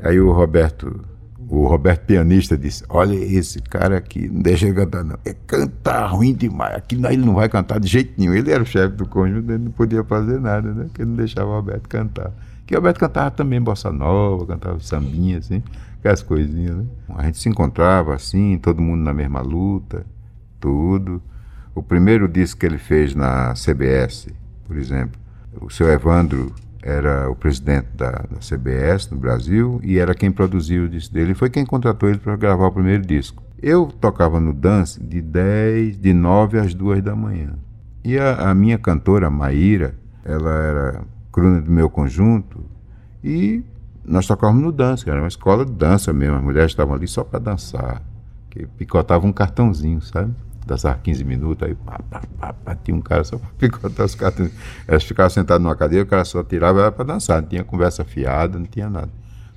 aí 0.00 0.18
o 0.20 0.32
Roberto, 0.32 1.04
o 1.48 1.66
Roberto 1.66 2.06
pianista 2.06 2.56
disse: 2.56 2.84
Olha, 2.88 3.14
esse 3.14 3.60
cara 3.60 3.98
aqui, 3.98 4.28
não 4.28 4.40
deixa 4.40 4.66
ele 4.66 4.74
cantar, 4.74 5.04
não. 5.04 5.18
É 5.24 5.34
cantar 5.46 6.06
ruim 6.06 6.32
demais. 6.32 6.76
Aqui 6.76 6.94
ele 6.94 7.24
não 7.24 7.34
vai 7.34 7.48
cantar 7.48 7.78
de 7.78 7.88
jeito 7.88 8.14
nenhum. 8.16 8.34
Ele 8.34 8.50
era 8.50 8.62
o 8.62 8.66
chefe 8.66 8.94
do 8.94 9.06
conjunto, 9.06 9.50
ele 9.50 9.64
não 9.64 9.72
podia 9.72 10.02
fazer 10.04 10.40
nada, 10.40 10.72
né? 10.72 10.84
Porque 10.84 11.02
ele 11.02 11.10
não 11.10 11.16
deixava 11.16 11.50
o 11.50 11.54
Roberto 11.54 11.88
cantar. 11.88 12.32
Que 12.66 12.74
Alberto 12.74 13.00
cantava 13.00 13.30
também 13.30 13.60
bossa 13.60 13.92
nova, 13.92 14.46
cantava 14.46 14.80
sambinha, 14.80 15.38
assim, 15.38 15.62
aquelas 15.98 16.22
coisinhas, 16.22 16.76
né? 16.76 16.84
A 17.10 17.24
gente 17.24 17.38
se 17.38 17.48
encontrava 17.48 18.14
assim, 18.14 18.58
todo 18.58 18.80
mundo 18.80 19.02
na 19.02 19.12
mesma 19.12 19.40
luta, 19.40 20.06
tudo. 20.58 21.22
O 21.74 21.82
primeiro 21.82 22.26
disco 22.28 22.60
que 22.60 22.66
ele 22.66 22.78
fez 22.78 23.14
na 23.14 23.52
CBS, 23.54 24.28
por 24.66 24.76
exemplo, 24.76 25.20
o 25.60 25.68
seu 25.70 25.88
Evandro 25.88 26.52
era 26.82 27.30
o 27.30 27.34
presidente 27.34 27.88
da, 27.94 28.10
da, 28.10 28.38
CBS 28.40 29.10
no 29.10 29.16
Brasil 29.16 29.80
e 29.82 29.98
era 29.98 30.14
quem 30.14 30.30
produziu 30.30 30.84
o 30.84 30.88
disco 30.88 31.14
dele. 31.14 31.34
Foi 31.34 31.48
quem 31.48 31.64
contratou 31.64 32.08
ele 32.08 32.18
para 32.18 32.36
gravar 32.36 32.66
o 32.66 32.72
primeiro 32.72 33.04
disco. 33.04 33.42
Eu 33.62 33.86
tocava 33.86 34.38
no 34.38 34.52
dance 34.52 35.02
de 35.02 35.22
10, 35.22 35.98
de 35.98 36.12
9 36.12 36.58
às 36.58 36.74
2 36.74 37.02
da 37.02 37.16
manhã. 37.16 37.54
E 38.04 38.18
a, 38.18 38.50
a 38.50 38.54
minha 38.54 38.76
cantora, 38.76 39.30
Maíra, 39.30 39.94
ela 40.22 40.52
era 40.52 41.02
cruna 41.34 41.60
do 41.60 41.70
meu 41.70 41.90
conjunto 41.90 42.64
e 43.22 43.64
nós 44.04 44.24
tocávamos 44.24 44.62
no 44.62 44.70
dança, 44.70 45.10
era 45.10 45.20
uma 45.20 45.26
escola 45.26 45.66
de 45.66 45.72
dança 45.72 46.12
mesmo, 46.12 46.36
as 46.36 46.42
mulheres 46.44 46.70
estavam 46.70 46.94
ali 46.94 47.08
só 47.08 47.24
para 47.24 47.40
dançar, 47.40 48.00
que 48.48 48.64
picotava 48.66 49.26
um 49.26 49.32
cartãozinho, 49.32 50.00
sabe? 50.00 50.32
Dançava 50.64 50.96
15 51.02 51.24
minutos, 51.24 51.66
aí 51.66 51.74
pá, 51.74 51.98
pá, 52.08 52.22
pá, 52.38 52.52
pá, 52.52 52.76
tinha 52.76 52.96
um 52.96 53.00
cara 53.00 53.24
só 53.24 53.36
para 53.36 53.48
picotar 53.58 54.06
os 54.06 54.14
cartões. 54.14 54.52
Elas 54.86 55.02
ficavam 55.02 55.28
sentadas 55.28 55.60
numa 55.60 55.74
cadeira, 55.74 56.04
o 56.04 56.08
cara 56.08 56.24
só 56.24 56.44
tirava 56.44 56.80
ela 56.80 56.92
para 56.92 57.04
dançar, 57.04 57.42
não 57.42 57.48
tinha 57.48 57.64
conversa 57.64 58.04
fiada, 58.04 58.56
não 58.56 58.66
tinha 58.66 58.88
nada. 58.88 59.10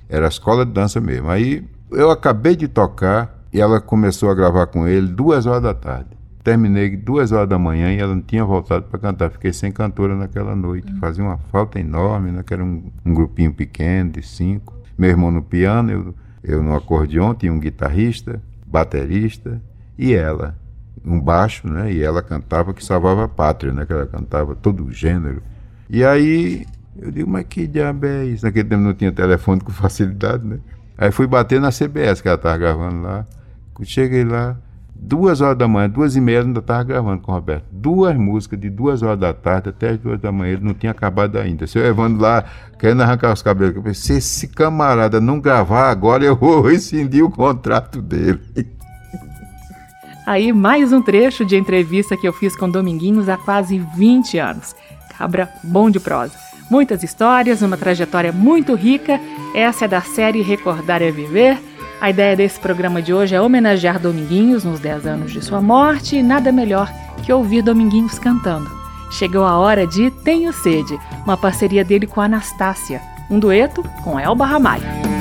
Era 0.08 0.26
a 0.26 0.28
escola 0.28 0.66
de 0.66 0.72
dança 0.72 1.00
mesmo. 1.00 1.30
Aí 1.30 1.64
eu 1.92 2.10
acabei 2.10 2.56
de 2.56 2.66
tocar 2.66 3.38
e 3.52 3.60
ela 3.60 3.80
começou 3.80 4.30
a 4.30 4.34
gravar 4.34 4.66
com 4.66 4.86
ele 4.88 5.06
duas 5.06 5.46
horas 5.46 5.62
da 5.62 5.74
tarde 5.74 6.17
terminei 6.48 6.96
duas 6.96 7.30
horas 7.30 7.46
da 7.46 7.58
manhã 7.58 7.92
e 7.92 7.98
ela 7.98 8.14
não 8.14 8.22
tinha 8.22 8.42
voltado 8.42 8.86
para 8.86 8.98
cantar. 8.98 9.30
Fiquei 9.30 9.52
sem 9.52 9.70
cantora 9.70 10.16
naquela 10.16 10.56
noite. 10.56 10.90
Uhum. 10.90 10.98
Fazia 10.98 11.22
uma 11.22 11.36
falta 11.36 11.78
enorme, 11.78 12.30
né? 12.30 12.42
Que 12.42 12.54
era 12.54 12.64
um, 12.64 12.90
um, 13.04 13.12
grupinho 13.12 13.52
pequeno 13.52 14.12
de 14.12 14.22
cinco. 14.22 14.74
Meu 14.96 15.10
irmão 15.10 15.30
no 15.30 15.42
piano, 15.42 15.90
eu, 15.90 16.14
eu 16.42 16.62
no 16.62 16.74
acordeon, 16.74 17.34
tinha 17.34 17.52
um 17.52 17.60
guitarrista, 17.60 18.40
baterista 18.66 19.60
e 19.98 20.14
ela. 20.14 20.56
Um 21.04 21.20
baixo, 21.20 21.68
né? 21.68 21.92
E 21.92 22.02
ela 22.02 22.22
cantava 22.22 22.72
que 22.72 22.82
salvava 22.82 23.24
a 23.24 23.28
pátria, 23.28 23.70
né? 23.70 23.84
Que 23.84 23.92
ela 23.92 24.06
cantava 24.06 24.56
todo 24.56 24.86
o 24.86 24.90
gênero. 24.90 25.42
E 25.90 26.02
aí 26.02 26.64
eu 26.98 27.10
digo, 27.10 27.28
mas 27.28 27.44
que 27.46 27.66
diabo 27.66 28.06
é 28.06 28.24
isso? 28.24 28.46
Naquele 28.46 28.70
tempo 28.70 28.82
não 28.82 28.94
tinha 28.94 29.12
telefone 29.12 29.60
com 29.60 29.70
facilidade, 29.70 30.46
né? 30.46 30.60
Aí 30.96 31.12
fui 31.12 31.26
bater 31.26 31.60
na 31.60 31.68
CBS 31.68 32.22
que 32.22 32.28
ela 32.28 32.36
estava 32.36 32.56
gravando 32.56 33.02
lá. 33.02 33.26
Cheguei 33.84 34.24
lá, 34.24 34.56
duas 34.98 35.40
horas 35.40 35.56
da 35.56 35.68
manhã, 35.68 35.88
duas 35.88 36.16
e 36.16 36.20
meia, 36.20 36.42
ainda 36.42 36.58
estava 36.58 36.82
gravando 36.82 37.22
com 37.22 37.30
o 37.30 37.34
Roberto. 37.34 37.64
Duas 37.70 38.16
músicas 38.16 38.58
de 38.58 38.68
duas 38.68 39.02
horas 39.02 39.18
da 39.18 39.32
tarde 39.32 39.68
até 39.68 39.90
as 39.90 39.98
duas 39.98 40.20
da 40.20 40.32
manhã, 40.32 40.54
ele 40.54 40.64
não 40.64 40.74
tinha 40.74 40.92
acabado 40.92 41.36
ainda. 41.36 41.66
Seu 41.66 41.84
Evandro 41.84 42.20
lá, 42.20 42.44
querendo 42.78 43.02
arrancar 43.02 43.32
os 43.32 43.40
cabelos, 43.40 43.76
eu 43.76 43.82
pensei, 43.82 44.20
se 44.20 44.46
esse 44.46 44.48
camarada 44.48 45.20
não 45.20 45.40
gravar 45.40 45.90
agora, 45.90 46.24
eu 46.24 46.36
vou 46.36 46.60
rescindir 46.60 47.24
o 47.24 47.30
contrato 47.30 48.02
dele. 48.02 48.40
Aí, 50.26 50.52
mais 50.52 50.92
um 50.92 51.00
trecho 51.00 51.42
de 51.42 51.56
entrevista 51.56 52.14
que 52.14 52.28
eu 52.28 52.32
fiz 52.34 52.54
com 52.54 52.68
Dominguinhos 52.68 53.30
há 53.30 53.38
quase 53.38 53.78
20 53.96 54.38
anos. 54.38 54.76
Cabra 55.16 55.48
bom 55.64 55.88
de 55.88 55.98
prosa. 55.98 56.34
Muitas 56.70 57.02
histórias, 57.02 57.62
uma 57.62 57.78
trajetória 57.78 58.30
muito 58.30 58.74
rica. 58.74 59.18
Essa 59.54 59.86
é 59.86 59.88
da 59.88 60.02
série 60.02 60.42
Recordar 60.42 61.00
é 61.00 61.10
Viver 61.10 61.58
a 62.00 62.10
ideia 62.10 62.36
desse 62.36 62.58
programa 62.60 63.02
de 63.02 63.12
hoje 63.12 63.34
é 63.34 63.40
homenagear 63.40 63.98
Dominguinhos 63.98 64.64
nos 64.64 64.78
10 64.80 65.06
anos 65.06 65.32
de 65.32 65.42
sua 65.42 65.60
morte 65.60 66.16
e 66.16 66.22
nada 66.22 66.52
melhor 66.52 66.90
que 67.24 67.32
ouvir 67.32 67.62
Dominguinhos 67.62 68.18
cantando. 68.18 68.70
Chegou 69.10 69.44
a 69.44 69.58
hora 69.58 69.86
de 69.86 70.10
Tenho 70.10 70.52
Sede, 70.52 70.98
uma 71.24 71.36
parceria 71.36 71.84
dele 71.84 72.06
com 72.06 72.20
Anastácia, 72.20 73.00
um 73.30 73.38
dueto 73.38 73.82
com 74.04 74.18
Elba 74.18 74.46
Ramalho. 74.46 75.17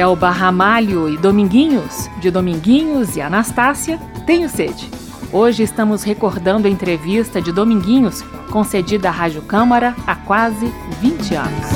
Elba 0.00 0.30
Ramalho 0.30 1.10
e 1.10 1.18
Dominguinhos, 1.18 2.08
de 2.22 2.30
Dominguinhos 2.30 3.16
e 3.16 3.20
Anastácia, 3.20 3.98
Tenho 4.24 4.48
Sede. 4.48 4.88
Hoje 5.30 5.62
estamos 5.62 6.02
recordando 6.02 6.66
a 6.66 6.70
entrevista 6.70 7.38
de 7.38 7.52
Dominguinhos, 7.52 8.22
concedida 8.50 9.10
à 9.10 9.12
Rádio 9.12 9.42
Câmara 9.42 9.94
há 10.06 10.16
quase 10.16 10.72
20 11.02 11.34
anos. 11.34 11.66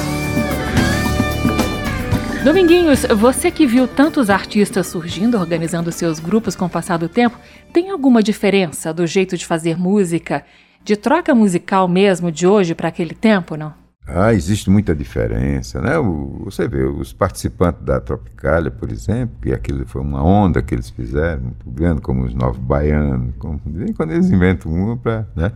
Dominguinhos, 2.42 3.02
você 3.14 3.50
que 3.50 3.66
viu 3.66 3.86
tantos 3.86 4.30
artistas 4.30 4.86
surgindo, 4.86 5.38
organizando 5.38 5.92
seus 5.92 6.18
grupos 6.18 6.56
com 6.56 6.64
o 6.64 6.70
passar 6.70 6.96
do 6.96 7.10
tempo, 7.10 7.38
tem 7.74 7.90
alguma 7.90 8.22
diferença 8.22 8.90
do 8.90 9.06
jeito 9.06 9.36
de 9.36 9.44
fazer 9.44 9.78
música, 9.78 10.46
de 10.82 10.96
troca 10.96 11.34
musical 11.34 11.86
mesmo 11.86 12.32
de 12.32 12.46
hoje 12.46 12.74
para 12.74 12.88
aquele 12.88 13.14
tempo, 13.14 13.54
não? 13.54 13.83
Ah, 14.06 14.34
existe 14.34 14.68
muita 14.68 14.94
diferença, 14.94 15.80
né? 15.80 15.98
O- 15.98 16.42
você 16.44 16.68
vê, 16.68 16.84
os 16.84 17.12
participantes 17.12 17.82
da 17.82 17.98
Tropicália, 18.00 18.70
por 18.70 18.92
exemplo, 18.92 19.34
que 19.40 19.52
aquilo 19.52 19.86
foi 19.86 20.02
uma 20.02 20.22
onda 20.22 20.60
que 20.60 20.74
eles 20.74 20.90
fizeram, 20.90 21.40
muito 21.42 21.70
grande, 21.70 22.02
como 22.02 22.22
os 22.24 22.34
Novos 22.34 22.58
Baianos, 22.58 23.34
como, 23.38 23.58
quando 23.96 24.10
eles 24.12 24.30
inventam 24.30 24.70
uma 24.72 24.96
para... 24.96 25.26
Né? 25.34 25.52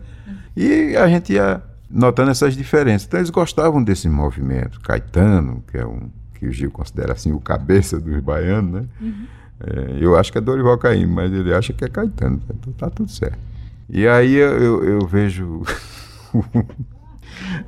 E 0.57 0.95
a 0.97 1.07
gente 1.07 1.33
ia 1.33 1.61
notando 1.89 2.31
essas 2.31 2.55
diferenças. 2.55 3.07
Então 3.07 3.19
eles 3.19 3.29
gostavam 3.29 3.83
desse 3.83 4.09
movimento. 4.09 4.79
Caetano, 4.81 5.63
que 5.71 5.77
é 5.77 5.85
um 5.85 6.09
que 6.33 6.47
o 6.47 6.51
Gil 6.53 6.71
considera 6.71 7.11
assim 7.13 7.31
o 7.33 7.39
cabeça 7.39 7.99
dos 7.99 8.19
baianos, 8.21 8.71
né? 8.71 8.85
É, 9.59 9.97
eu 9.99 10.17
acho 10.17 10.31
que 10.31 10.37
é 10.37 10.41
Dorival 10.41 10.77
Caymmi, 10.77 11.05
mas 11.13 11.31
ele 11.33 11.53
acha 11.53 11.73
que 11.73 11.83
é 11.83 11.87
Caetano, 11.89 12.41
então 12.49 12.71
tá 12.73 12.89
tudo 12.89 13.11
certo. 13.11 13.37
E 13.89 14.07
aí 14.07 14.35
eu, 14.35 14.57
eu- 14.57 14.83
eu 14.85 15.07
vejo 15.07 15.61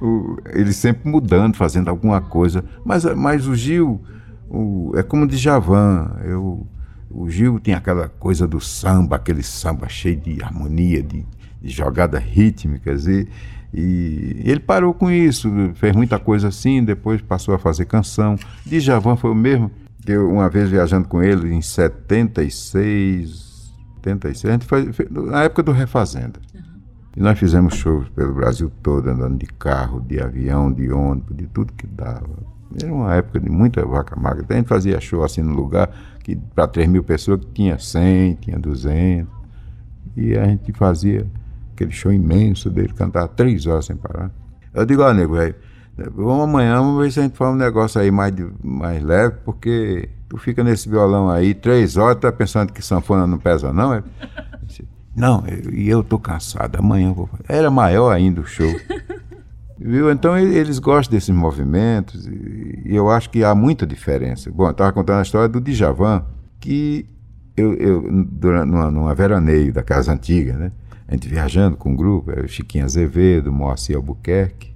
o- 0.02 0.38
ele 0.50 0.74
sempre 0.74 1.10
mudando, 1.10 1.56
fazendo 1.56 1.90
alguma 1.90 2.22
coisa. 2.22 2.64
Mas, 2.86 3.04
mas 3.16 3.48
o 3.48 3.56
Gil 3.56 4.02
o- 4.50 4.92
é 4.96 5.04
como 5.04 5.24
o 5.24 5.28
Djavan. 5.28 6.18
Eu, 6.24 6.66
o 7.10 7.30
Gil 7.30 7.60
tem 7.60 7.74
aquela 7.74 8.08
coisa 8.10 8.48
do 8.48 8.60
samba, 8.60 9.16
aquele 9.18 9.44
samba 9.44 9.88
cheio 9.90 10.18
de 10.18 10.42
harmonia, 10.44 11.02
de, 11.04 11.26
de 11.62 11.70
jogadas 11.70 12.22
rítmicas. 12.24 13.08
E, 13.08 13.28
e 13.74 14.42
ele 14.46 14.60
parou 14.60 14.94
com 14.94 15.10
isso, 15.10 15.50
fez 15.76 15.96
muita 15.96 16.20
coisa 16.20 16.50
assim, 16.50 16.84
depois 16.84 17.22
passou 17.22 17.54
a 17.56 17.60
fazer 17.60 17.86
canção. 17.86 18.36
Djavan 18.66 19.16
foi 19.16 19.32
o 19.32 19.36
mesmo. 19.36 19.72
Eu, 20.06 20.30
uma 20.32 20.50
vez 20.50 20.70
viajando 20.70 21.08
com 21.08 21.22
ele 21.22 21.54
em 21.54 21.62
76, 21.62 23.72
76 24.04 24.46
a 24.46 24.52
gente 24.54 24.66
foi, 24.66 24.92
foi 24.92 25.08
na 25.10 25.44
época 25.44 25.62
do 25.64 25.72
Refazenda. 25.72 26.40
E 27.16 27.20
nós 27.22 27.38
fizemos 27.38 27.76
shows 27.76 28.08
pelo 28.10 28.34
Brasil 28.34 28.72
todo, 28.82 29.10
andando 29.10 29.38
de 29.38 29.46
carro, 29.46 30.00
de 30.02 30.20
avião, 30.22 30.72
de 30.72 30.92
ônibus, 30.92 31.36
de 31.36 31.46
tudo 31.48 31.74
que 31.74 31.86
dava. 31.86 32.30
Era 32.82 32.94
uma 32.94 33.14
época 33.16 33.40
de 33.40 33.50
muita 33.50 33.86
vaca 33.86 34.16
magra. 34.16 34.44
Então 34.44 34.56
a 34.56 34.60
gente 34.60 34.70
fazia 34.70 35.00
show 35.02 35.24
assim 35.24 35.42
no 35.42 35.54
lugar 35.54 35.90
que 36.24 36.36
para 36.56 36.68
3 36.68 36.88
mil 36.88 37.04
pessoas 37.04 37.42
que 37.42 37.48
tinha 37.52 37.78
100, 37.78 38.36
tinha 38.36 38.58
200. 38.58 39.28
E 40.16 40.38
a 40.38 40.46
gente 40.46 40.72
fazia 40.74 41.28
aquele 41.74 41.92
show 41.92 42.14
imenso 42.14 42.70
dele, 42.70 42.94
cantava 42.94 43.28
três 43.28 43.66
horas 43.68 43.86
sem 43.86 43.96
parar. 43.98 44.32
Eu 44.74 44.86
digo, 44.86 45.02
ó, 45.02 45.14
nego, 45.14 45.34
velho, 45.36 45.56
vamos 46.16 46.44
amanhã, 46.46 46.78
vamos 46.78 47.04
ver 47.04 47.12
se 47.12 47.20
a 47.20 47.24
gente 47.24 47.38
faz 47.38 47.54
um 47.54 47.58
negócio 47.58 48.00
aí 48.00 48.10
mais, 48.10 48.34
de- 48.34 48.50
mais 48.64 49.04
leve, 49.04 49.36
porque 49.44 50.08
tu 50.30 50.38
fica 50.38 50.64
nesse 50.64 50.88
violão 50.88 51.30
aí 51.30 51.54
três 51.54 51.98
horas, 51.98 52.18
tá 52.22 52.32
pensando 52.32 52.72
que 52.72 52.82
sanfona 52.82 53.28
não 53.28 53.38
pesa, 53.38 53.74
não? 53.74 53.94
é? 53.96 54.04
Não, 55.16 55.44
eu- 55.48 55.74
e 55.74 55.90
eu 55.90 56.04
tô 56.04 56.18
cansado, 56.18 56.78
amanhã 56.78 57.10
eu 57.10 57.14
vou 57.14 57.28
fazer. 57.28 57.44
Era 57.50 57.70
maior 57.70 58.12
ainda 58.12 58.42
o 58.42 58.46
show. 58.46 58.72
Viu? 59.78 60.12
Então 60.12 60.38
eles 60.38 60.78
gostam 60.80 61.12
desses 61.16 61.30
movimentos 61.34 62.28
e 62.28 62.84
eu 62.86 63.10
acho 63.10 63.30
que 63.32 63.44
há 63.44 63.56
muita 63.56 63.86
diferença. 63.86 64.52
Bom, 64.52 64.66
eu 64.66 64.72
estava 64.72 64.94
contando 64.94 65.20
a 65.20 65.24
história 65.24 65.50
do 65.50 65.60
Djavan, 65.60 66.24
que 66.60 67.06
eu, 67.58 67.74
eu 67.74 68.26
durante, 68.26 68.70
numa, 68.70 68.92
numa 68.92 69.16
veraneio 69.16 69.74
da 69.74 69.82
casa 69.82 70.14
antiga, 70.14 70.54
né? 70.54 70.72
A 71.08 71.14
gente 71.14 71.28
viajando 71.28 71.76
com 71.78 71.90
um 71.92 71.96
grupo, 71.96 72.32
era 72.32 72.46
o 72.46 72.48
Chiquinho 72.48 72.86
Azevedo, 72.86 73.52
Moacir 73.52 73.96
Albuquerque, 73.98 74.72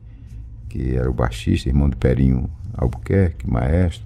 que 0.68 0.96
era 0.96 1.10
o 1.10 1.14
baixista, 1.14 1.70
irmão 1.70 1.88
do 1.88 1.96
Perinho 1.96 2.50
Albuquerque, 2.76 3.50
maestro, 3.50 4.04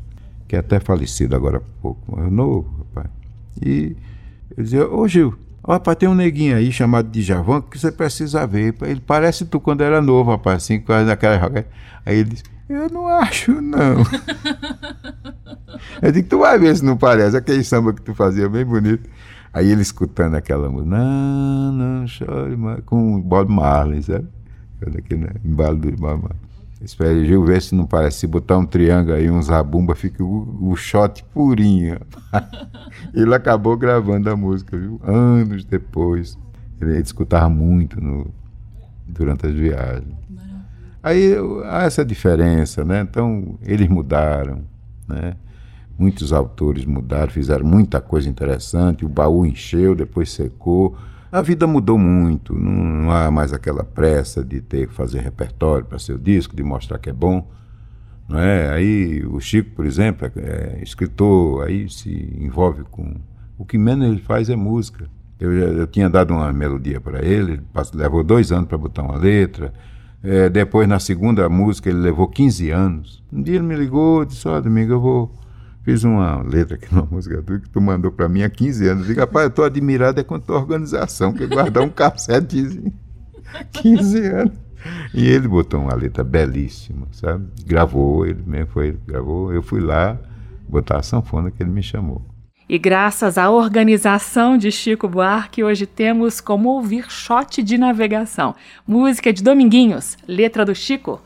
que 0.50 0.56
é 0.56 0.60
até 0.60 0.80
falecido 0.82 1.34
agora 1.36 1.58
há 1.58 1.62
pouco, 1.82 2.02
mas 2.16 2.30
novo, 2.32 2.86
rapaz. 2.94 3.10
E 3.66 3.96
eu 4.56 4.64
dizia, 4.64 4.88
ô 4.88 5.08
Gil, 5.08 5.34
rapaz, 5.68 5.98
tem 5.98 6.10
um 6.10 6.16
neguinho 6.16 6.56
aí 6.56 6.72
chamado 6.72 7.10
Djavan 7.10 7.62
que 7.62 7.78
você 7.78 7.92
precisa 7.92 8.46
ver. 8.48 8.76
Ele 8.82 9.02
parece 9.06 9.46
tu 9.46 9.60
quando 9.60 9.82
era 9.82 10.02
novo, 10.02 10.32
rapaz, 10.32 10.64
assim, 10.64 10.80
quase 10.80 11.06
naquela 11.06 11.40
joga. 11.40 11.68
Aí 12.06 12.18
ele 12.20 12.30
disse, 12.30 12.44
eu 12.70 12.90
não 12.90 13.08
acho, 13.08 13.60
não. 13.62 14.04
eu 16.02 16.12
digo, 16.12 16.30
tu 16.30 16.40
vai 16.40 16.58
ver 16.60 16.76
se 16.76 16.86
não 16.86 16.98
parece, 16.98 17.36
aquele 17.36 17.64
samba 17.64 17.94
que 17.94 18.02
tu 18.02 18.14
fazia 18.14 18.48
bem 18.48 18.66
bonito. 18.66 19.10
Aí 19.52 19.72
ele 19.72 19.82
escutando 19.82 20.36
aquela 20.36 20.70
música, 20.70 20.96
não, 20.96 21.72
não 21.72 22.08
chore 22.08 22.56
com 22.86 23.16
o 23.16 23.22
Bob 23.22 23.52
Marley, 23.52 24.04
sabe? 24.04 24.28
Aquele 24.98 25.22
né, 25.22 25.30
embalo 25.44 25.78
do 25.78 25.92
Bob 25.94 26.22
Marley. 26.22 26.49
Espere, 26.82 27.26
Gil, 27.26 27.44
ver 27.44 27.62
se 27.62 27.76
não 27.76 27.86
parece. 27.86 28.20
Se 28.20 28.28
botar 28.28 28.58
um 28.58 28.66
triângulo 28.66 29.16
aí, 29.16 29.30
um 29.30 29.42
zabumba, 29.42 29.96
fica 29.96 30.24
o, 30.24 30.72
o 30.72 30.76
shot 30.78 31.24
purinho. 31.34 32.00
ele 33.14 33.36
acabou 33.36 33.76
gravando 33.76 34.30
a 34.30 34.36
música, 34.36 34.78
viu? 34.78 35.00
Anos 35.04 35.66
depois. 35.66 36.38
Ele, 36.80 36.92
ele 36.92 37.02
escutava 37.02 37.50
muito 37.50 38.00
no, 38.00 38.34
durante 39.06 39.46
as 39.46 39.54
viagens. 39.54 40.18
Aí 41.04 41.34
há 41.66 41.84
essa 41.84 42.04
diferença, 42.04 42.84
né? 42.84 43.02
Então, 43.02 43.58
eles 43.62 43.88
mudaram, 43.88 44.64
né? 45.08 45.36
Muitos 45.98 46.32
autores 46.32 46.86
mudaram, 46.86 47.30
fizeram 47.30 47.66
muita 47.66 48.00
coisa 48.00 48.30
interessante, 48.30 49.04
o 49.04 49.10
baú 49.10 49.46
encheu, 49.46 49.96
depois 49.96 50.32
secou. 50.32 50.98
A 51.32 51.42
vida 51.42 51.68
mudou 51.68 51.98
muito, 51.98 52.56
não, 52.56 53.12
há 53.12 53.30
mais 53.30 53.54
aquela 53.54 53.84
pressa 53.84 54.44
de 54.44 54.62
ter 54.62 54.88
que 54.88 54.94
fazer 54.94 55.20
repertório 55.20 55.86
para 55.86 56.00
seu 56.00 56.18
disco, 56.18 56.56
de 56.56 56.64
mostrar 56.64 56.98
que 56.98 57.10
é 57.10 57.14
bom. 57.14 57.48
Não 58.28 58.40
é? 58.40 58.70
Aí 58.72 59.24
o 59.26 59.40
Chico, 59.40 59.72
por 59.76 59.86
exemplo, 59.86 60.28
é, 60.36 60.78
é 60.80 60.84
escritor, 60.84 61.66
aí 61.68 61.90
se 61.90 62.10
envolve 62.40 62.84
com. 62.90 63.16
O 63.58 63.66
que 63.66 63.78
menos 63.78 64.08
ele 64.08 64.20
faz 64.22 64.50
é 64.50 64.56
música. 64.56 65.08
Eu, 65.40 65.52
eu 65.54 65.88
tinha 65.88 66.10
dado 66.10 66.34
uma 66.34 66.52
melodia 66.52 67.00
para 67.00 67.24
ele, 67.24 67.54
ele 67.54 67.62
pass- 67.74 67.92
levou 67.94 68.24
dois 68.24 68.52
anos 68.52 68.68
para 68.68 68.78
botar 68.78 69.04
uma 69.04 69.18
letra. 69.18 69.74
É, 70.24 70.50
depois, 70.50 70.88
na 70.88 71.00
segunda 71.00 71.48
música, 71.48 71.90
ele 71.90 72.00
levou 72.00 72.28
15 72.28 72.70
anos. 72.72 73.24
Um 73.32 73.42
dia 73.42 73.56
ele 73.56 73.64
me 73.64 73.76
ligou 73.76 74.24
e 74.24 74.26
disse: 74.26 74.48
Ó, 74.48 74.60
Domingo, 74.60 74.94
eu 74.94 75.00
vou. 75.02 75.32
Fiz 75.90 76.04
uma 76.04 76.44
letra 76.44 76.76
aqui 76.76 76.86
numa 76.94 77.08
música 77.10 77.42
tua 77.42 77.60
que 77.60 77.68
tu 77.68 77.82
mandou 77.82 78.12
para 78.12 78.30
mim 78.30 78.44
há 78.44 78.50
15 78.50 78.88
anos. 78.88 79.02
Eu 79.02 79.08
digo, 79.08 79.22
rapaz, 79.22 79.46
eu 79.46 79.50
tô 79.50 79.64
admirado 79.64 80.20
é 80.20 80.24
com 80.24 80.36
a 80.36 80.40
tua 80.40 80.58
organização, 80.58 81.34
que 81.34 81.48
guardar 81.48 81.82
um 81.82 81.90
cassetezinho. 81.90 82.94
15 83.72 84.20
anos. 84.30 84.54
E 85.16 85.28
ele 85.28 85.48
botou 85.48 85.82
uma 85.82 85.96
letra 85.96 86.24
belíssima, 86.24 87.08
sabe? 87.12 87.48
Gravou, 87.66 88.24
ele 88.24 88.44
mesmo 88.46 88.68
foi, 88.68 88.90
ele 88.90 89.00
gravou. 89.08 89.52
Eu 89.52 89.64
fui 89.64 89.82
lá 89.82 90.16
botar 90.68 90.98
a 91.00 91.02
sanfona 91.02 91.50
que 91.50 91.64
ele 91.64 91.72
me 91.72 91.82
chamou. 91.82 92.24
E 92.70 92.78
graças 92.78 93.36
à 93.36 93.50
organização 93.50 94.60
de 94.60 94.72
Chico 94.72 95.08
Buarque, 95.08 95.64
hoje 95.64 95.88
temos 95.88 96.40
como 96.40 96.70
ouvir 96.70 97.10
Shot 97.10 97.64
de 97.64 97.80
Navegação, 97.80 98.54
música 98.86 99.34
de 99.34 99.42
Dominguinhos, 99.42 100.16
letra 100.28 100.64
do 100.64 100.76
Chico. 100.76 101.20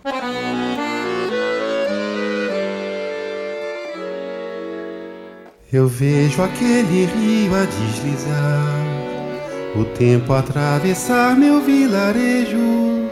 Eu 5.74 5.88
vejo 5.88 6.44
aquele 6.44 7.06
rio 7.08 7.56
a 7.56 7.66
deslizar, 7.66 8.86
o 9.76 9.84
tempo 9.84 10.32
atravessar 10.32 11.36
meu 11.36 11.62
vilarejo, 11.62 13.10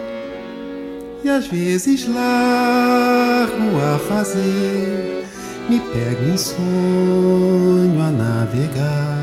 e 1.24 1.30
às 1.30 1.47
vezes 1.47 2.08
largo 2.08 3.63
a 3.84 3.97
fazer, 4.08 5.26
me 5.67 5.80
pego 5.80 6.24
em 6.32 6.38
sonho 6.38 8.00
a 8.00 8.12
navegar. 8.12 9.17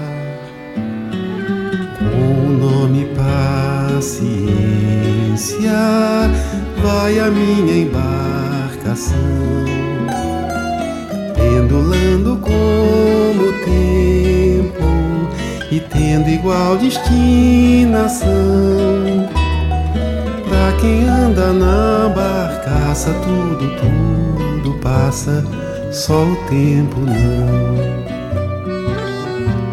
Com 1.97 2.45
o 2.45 2.51
nome 2.59 3.07
paciência, 3.95 4.49
vai 6.83 7.21
a 7.21 7.31
minha 7.31 7.85
embarcação, 7.85 9.15
pendulando 11.37 12.37
tempo 12.39 12.98
e 15.71 15.81
tendo 15.81 16.29
igual 16.29 16.77
destinação. 16.77 18.29
Pra 20.49 20.73
quem 20.81 21.09
anda 21.09 21.53
na 21.53 22.09
barcaça, 22.09 23.13
tudo, 23.23 23.71
tudo 23.77 24.79
passa, 24.81 25.45
só 25.93 26.25
o 26.25 26.37
tempo 26.49 27.01
não. 27.01 28.09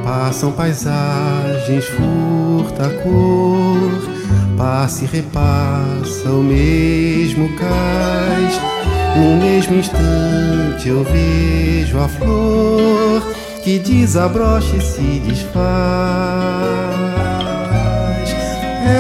Passam 0.04 0.52
paisagens, 0.52 1.86
furta 1.86 2.90
cor 3.04 4.16
passa 4.58 5.04
e 5.04 5.08
repassa 5.08 6.30
o 6.30 6.44
mesmo 6.44 7.50
cais. 7.56 8.60
No 9.16 9.38
mesmo 9.42 9.78
instante 9.78 10.90
eu 10.90 11.04
vejo 11.04 11.98
a 12.00 12.08
flor 12.08 13.35
que 13.66 13.80
desabrocha 13.80 14.78
e 14.78 14.82
se 14.82 15.20
desfaz. 15.26 15.56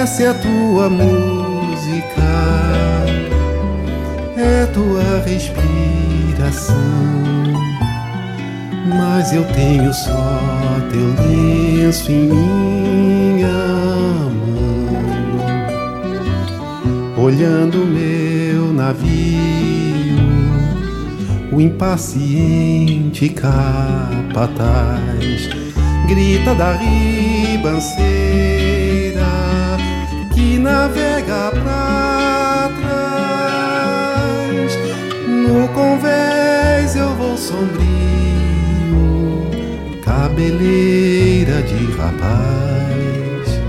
Essa 0.01 0.23
é 0.23 0.27
a 0.29 0.33
tua 0.33 0.89
música, 0.89 2.23
é 4.35 4.65
tua 4.73 5.21
respiração. 5.23 6.75
Mas 8.87 9.33
eu 9.33 9.43
tenho 9.53 9.93
só 9.93 10.41
teu 10.91 11.13
lenço 11.23 12.11
em 12.11 12.23
minha 12.23 13.51
olhando 17.15 17.85
meu 17.85 18.34
o 21.55 21.61
impaciente 21.61 23.29
capataz 23.29 24.99
grita 26.05 26.53
da 26.53 26.73
ribanceira 26.73 27.95
que 30.33 30.59
navega 30.59 31.51
pra 31.51 32.69
trás. 32.81 34.77
No 35.27 35.69
convés 35.69 36.93
eu 36.97 37.15
vou 37.15 37.37
sombrio, 37.37 37.79
cabeleira 40.03 41.61
de 41.61 41.85
rapaz, 41.93 43.61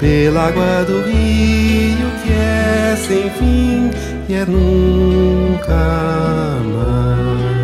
pela 0.00 0.46
água 0.46 0.82
do 0.84 1.02
rio 1.02 2.10
que 2.24 2.32
é 2.32 2.96
sem 2.96 3.28
fim 3.32 4.15
e 4.28 4.34
é 4.34 4.44
nunca 4.44 5.74
mais. 6.64 7.55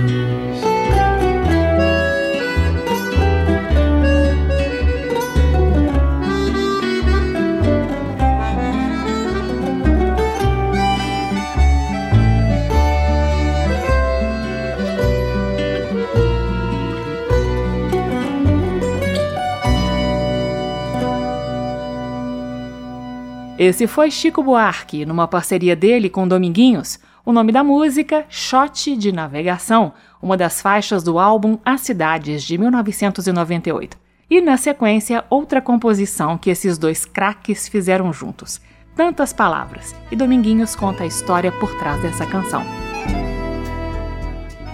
Esse 23.64 23.86
foi 23.86 24.10
Chico 24.10 24.42
Buarque, 24.42 25.06
numa 25.06 25.28
parceria 25.28 25.76
dele 25.76 26.10
com 26.10 26.26
Dominguinhos. 26.26 26.98
O 27.24 27.30
nome 27.30 27.52
da 27.52 27.62
música, 27.62 28.24
Shot 28.28 28.96
de 28.96 29.12
Navegação, 29.12 29.92
uma 30.20 30.36
das 30.36 30.60
faixas 30.60 31.04
do 31.04 31.16
álbum 31.16 31.56
As 31.64 31.82
Cidades, 31.82 32.42
de 32.42 32.58
1998. 32.58 33.96
E, 34.28 34.40
na 34.40 34.56
sequência, 34.56 35.24
outra 35.30 35.62
composição 35.62 36.36
que 36.36 36.50
esses 36.50 36.76
dois 36.76 37.04
craques 37.04 37.68
fizeram 37.68 38.12
juntos. 38.12 38.60
Tantas 38.96 39.32
Palavras. 39.32 39.94
E 40.10 40.16
Dominguinhos 40.16 40.74
conta 40.74 41.04
a 41.04 41.06
história 41.06 41.52
por 41.52 41.72
trás 41.78 42.02
dessa 42.02 42.26
canção. 42.26 42.64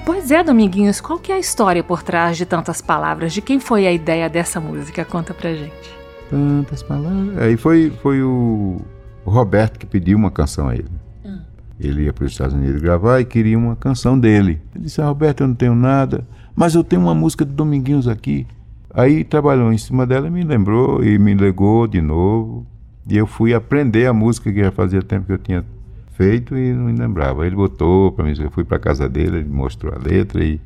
Pois 0.07 0.31
é, 0.31 0.43
Dominguinhos, 0.43 0.99
qual 0.99 1.19
que 1.19 1.31
é 1.31 1.35
a 1.35 1.39
história 1.39 1.85
por 1.85 2.03
trás 2.03 2.39
de 2.39 2.47
Tantas 2.47 2.81
Palavras? 2.81 3.35
De 3.35 3.43
quem 3.43 3.61
foi 3.61 3.87
a 3.87 3.93
ideia 3.93 4.31
dessa 4.31 4.59
música? 4.59 5.05
Conta 5.05 5.35
pra 5.35 5.53
gente. 5.53 5.98
Tantas 6.31 6.83
palavras. 6.83 7.39
Aí 7.39 7.57
foi, 7.57 7.91
foi 8.03 8.23
o, 8.23 8.81
Roberto 9.25 9.79
que 9.79 9.87
pediu 9.87 10.17
uma 10.17 10.31
canção 10.31 10.69
a 10.69 10.75
ele. 10.75 10.89
Hum. 11.25 11.39
Ele 11.79 12.03
ia 12.05 12.13
para 12.13 12.25
os 12.25 12.33
Estados 12.33 12.55
Unidos 12.55 12.81
gravar 12.81 13.21
e 13.21 13.25
queria 13.25 13.59
uma 13.59 13.77
canção 13.77 14.19
dele. 14.19 14.61
Ele 14.75 14.85
disse: 14.85 15.01
ah, 15.01 15.07
Roberto, 15.07 15.43
eu 15.43 15.49
não 15.49 15.55
tenho 15.55 15.75
nada, 15.75 16.27
mas 16.55 16.75
eu 16.75 16.83
tenho 16.83 17.03
uma 17.03 17.15
música 17.15 17.45
de 17.45 17.53
Dominguinhos 17.53 18.09
aqui. 18.09 18.47
Aí 18.93 19.23
trabalhou 19.23 19.73
em 19.73 19.79
cima 19.79 20.07
dela, 20.07 20.31
me 20.31 20.43
lembrou 20.43 21.05
e 21.05 21.19
me 21.19 21.35
legou 21.35 21.87
de 21.87 22.01
novo. 22.01 22.67
E 23.09 23.17
eu 23.17 23.27
fui 23.27 23.55
aprender 23.55 24.07
a 24.07 24.13
música 24.13 24.53
que 24.53 24.63
já 24.63 24.71
fazia 24.71 25.03
tempo 25.03 25.27
que 25.27 25.33
eu 25.33 25.39
tinha 25.39 25.65
feito 26.13 26.57
e 26.57 26.73
não 26.73 26.87
me 26.87 26.93
lembrava. 26.93 27.47
Ele 27.47 27.55
botou 27.55 28.13
para 28.13 28.25
mim, 28.25 28.35
eu 28.39 28.51
fui 28.51 28.65
para 28.65 28.79
casa 28.79 29.09
dele, 29.09 29.39
ele 29.39 29.49
mostrou 29.49 29.95
a 29.95 29.99
letra 29.99 30.45
e 30.45 30.61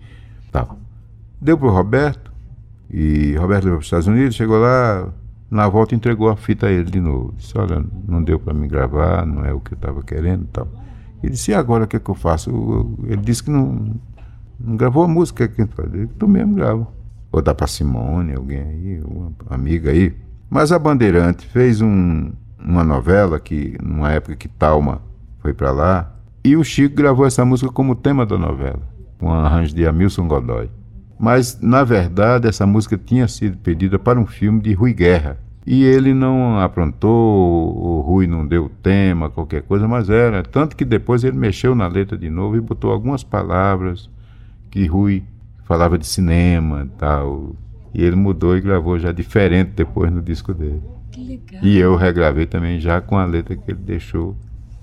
tal. 0.51 0.79
Deu 1.41 1.59
para 1.59 1.69
o 1.69 1.71
Roberto, 1.71 2.33
e 2.91 3.35
Roberto 3.37 3.65
levou 3.65 3.79
para 3.79 3.83
os 3.83 3.87
Estados 3.87 4.07
Unidos, 4.07 4.35
chegou 4.35 4.59
lá, 4.59 5.13
na 5.53 5.69
volta 5.69 5.95
entregou 5.95 6.31
a 6.31 6.37
fita 6.37 6.67
a 6.67 6.71
ele 6.71 6.91
de 6.91 6.99
novo. 6.99 7.35
Disse, 7.37 7.57
olha, 7.59 7.85
não 8.09 8.23
deu 8.25 8.41
para 8.41 8.55
me 8.55 8.67
gravar, 8.67 9.27
não 9.27 9.45
é 9.45 9.53
o 9.53 9.61
que 9.61 9.75
eu 9.75 9.77
estava 9.77 10.03
querendo 10.03 10.45
e 10.45 10.47
tal. 10.47 10.67
Ele 11.23 11.33
disse, 11.33 11.51
e 11.51 11.55
agora 11.55 11.85
o 11.85 11.87
que, 11.87 11.97
é 11.97 12.01
que 12.01 12.11
eu 12.11 12.15
faço? 12.15 12.97
Ele 13.05 13.21
disse 13.21 13.45
que 13.45 13.51
não, 13.51 13.95
não 14.59 14.77
gravou 14.79 15.05
a 15.05 15.09
música 15.09 15.47
que 15.47 15.61
ele 15.61 16.07
tu 16.19 16.27
mesmo 16.27 16.55
grava. 16.55 16.89
Ou 17.31 17.43
dá 17.43 17.55
para 17.55 17.67
Simone, 17.67 18.33
alguém 18.33 18.63
aí, 18.63 19.03
uma 19.05 19.31
amiga 19.51 19.91
aí. 19.91 20.17
Mas 20.49 20.73
a 20.73 20.79
Bandeirante 20.79 21.47
fez 21.47 21.83
um, 21.83 22.33
uma 22.59 22.83
novela 22.83 23.39
que, 23.39 23.77
numa 23.83 24.11
época 24.11 24.37
que 24.37 24.49
Talma 24.49 25.03
foi 25.41 25.53
para 25.53 25.71
lá, 25.71 26.17
e 26.43 26.57
o 26.57 26.65
Chico 26.65 26.97
gravou 26.97 27.27
essa 27.27 27.45
música 27.45 27.71
como 27.71 27.95
tema 27.95 28.25
da 28.25 28.39
novela, 28.39 28.81
com 29.19 29.27
um 29.27 29.33
arranjo 29.33 29.75
de 29.75 29.87
Amilson 29.87 30.27
Godoy. 30.27 30.71
Mas, 31.23 31.61
na 31.61 31.85
verdade, 31.85 32.49
essa 32.49 32.67
música 32.67 32.99
tinha 32.99 33.29
sido 33.29 33.57
pedida 33.57 33.97
para 33.97 34.19
um 34.19 34.27
filme 34.27 34.61
de 34.61 34.73
Rui 34.73 34.93
Guerra. 34.93 35.39
E 35.65 35.85
ele 35.85 36.13
não 36.13 36.59
aprontou, 36.59 37.77
o 37.79 38.01
Rui 38.01 38.27
não 38.27 38.45
deu 38.45 38.69
tema, 38.83 39.31
qualquer 39.31 39.63
coisa, 39.63 39.87
mas 39.87 40.11
era. 40.11 40.43
Tanto 40.43 40.75
que 40.75 40.85
depois 40.85 41.23
ele 41.23 41.37
mexeu 41.37 41.77
na 41.77 41.87
letra 41.87 42.19
de 42.19 42.29
novo 42.29 42.57
e 42.57 42.61
botou 42.61 42.91
algumas 42.91 43.23
palavras 43.23 44.11
que 44.69 44.85
Rui 44.85 45.23
falava 45.63 45.97
de 45.97 46.09
cinema 46.09 46.89
e 46.93 46.99
tal. 46.99 47.55
E 47.95 48.03
ele 48.03 48.17
mudou 48.17 48.57
e 48.57 48.61
gravou 48.61 48.99
já 48.99 49.13
diferente 49.13 49.71
depois 49.77 50.11
no 50.11 50.21
disco 50.21 50.53
dele. 50.53 50.83
Que 51.13 51.23
legal. 51.23 51.63
E 51.63 51.79
eu 51.79 51.95
regravei 51.95 52.47
também 52.47 52.81
já 52.81 53.01
com 53.01 53.17
a 53.17 53.25
letra 53.25 53.55
que 53.55 53.71
ele 53.71 53.79
deixou, 53.79 54.37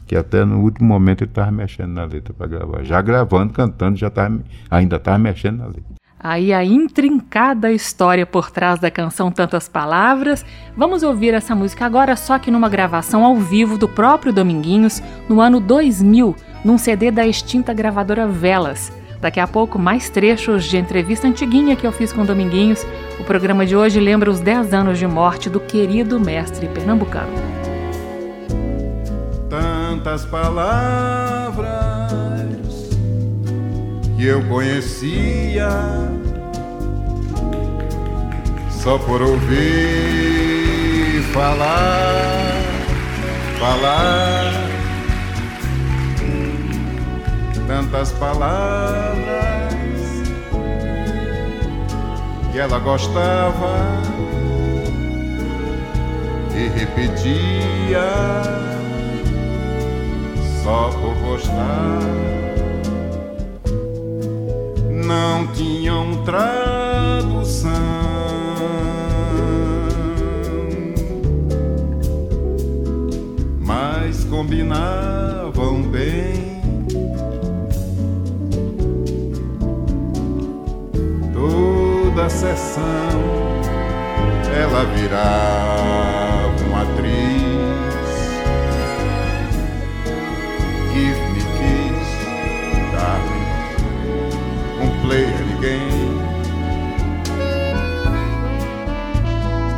que 0.08 0.16
até 0.16 0.46
no 0.46 0.62
último 0.62 0.88
momento 0.88 1.22
ele 1.22 1.32
estava 1.32 1.52
mexendo 1.52 1.92
na 1.92 2.06
letra 2.06 2.34
para 2.34 2.48
gravar. 2.48 2.86
Já 2.86 3.02
gravando, 3.02 3.52
cantando, 3.52 3.98
já 3.98 4.10
tava, 4.10 4.40
ainda 4.72 4.96
estava 4.96 5.18
mexendo 5.18 5.58
na 5.58 5.66
letra. 5.66 5.99
Aí 6.22 6.52
a 6.52 6.66
intrincada 6.66 7.72
história 7.72 8.26
por 8.26 8.52
trás 8.52 8.78
da 8.78 8.92
canção 8.92 9.32
Tantas 9.32 9.70
Palavras. 9.70 10.46
Vamos 10.76 11.02
ouvir 11.02 11.34
essa 11.34 11.56
música 11.56 11.86
agora, 11.86 12.18
só 12.18 12.38
que 12.38 12.52
numa 12.52 12.68
gravação 12.68 13.24
ao 13.24 13.38
vivo 13.38 13.78
do 13.78 13.88
próprio 13.88 14.34
Dominguinhos, 14.34 15.02
no 15.30 15.40
ano 15.40 15.62
2000, 15.62 16.36
num 16.66 16.78
CD 16.78 17.10
da 17.10 17.26
extinta 17.26 17.74
gravadora 17.74 18.28
Velas. 18.28 18.92
Daqui 19.22 19.40
a 19.40 19.48
pouco, 19.48 19.80
mais 19.80 20.10
trechos 20.10 20.66
de 20.66 20.78
entrevista 20.78 21.26
antiguinha 21.26 21.76
que 21.76 21.88
eu 21.88 21.92
fiz 21.92 22.12
com 22.12 22.26
Dominguinhos. 22.26 22.86
O 23.18 23.24
programa 23.24 23.66
de 23.66 23.76
hoje 23.76 24.00
lembra 24.00 24.30
os 24.30 24.42
10 24.42 24.74
anos 24.74 25.00
de 25.00 25.08
morte 25.08 25.50
do 25.50 25.60
querido 25.60 26.20
mestre 26.20 26.68
pernambucano. 26.68 27.32
Tantas 29.50 30.26
palavras 30.26 31.99
que 34.20 34.26
eu 34.26 34.44
conhecia 34.50 35.70
só 38.70 38.98
por 38.98 39.22
ouvir 39.22 41.24
falar, 41.32 42.52
falar 43.58 44.52
tantas 47.66 48.12
palavras 48.12 49.74
que 52.52 52.60
ela 52.60 52.80
gostava 52.80 54.02
e 56.54 56.68
repetia 56.78 58.12
só 60.62 60.90
por 60.90 61.16
gostar 61.20 62.59
não 65.06 65.48
tinham 65.48 66.24
tradução. 66.24 67.70
Mas 73.60 74.24
combinavam 74.26 75.84
bem. 75.84 76.60
Toda 81.34 82.30
sessão 82.30 82.84
ela 84.54 84.84
virá. 84.96 86.29
Um 95.10 95.16
player 95.16 95.34
again. 95.58 95.90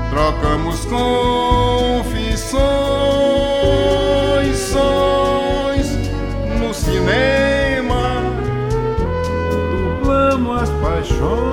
Trocamos 0.10 0.86
confissões, 0.86 2.58
sons 4.58 5.88
no 6.60 6.74
cinema, 6.74 8.24
dublamos 10.02 10.64
as 10.64 10.70
paixões. 10.82 11.52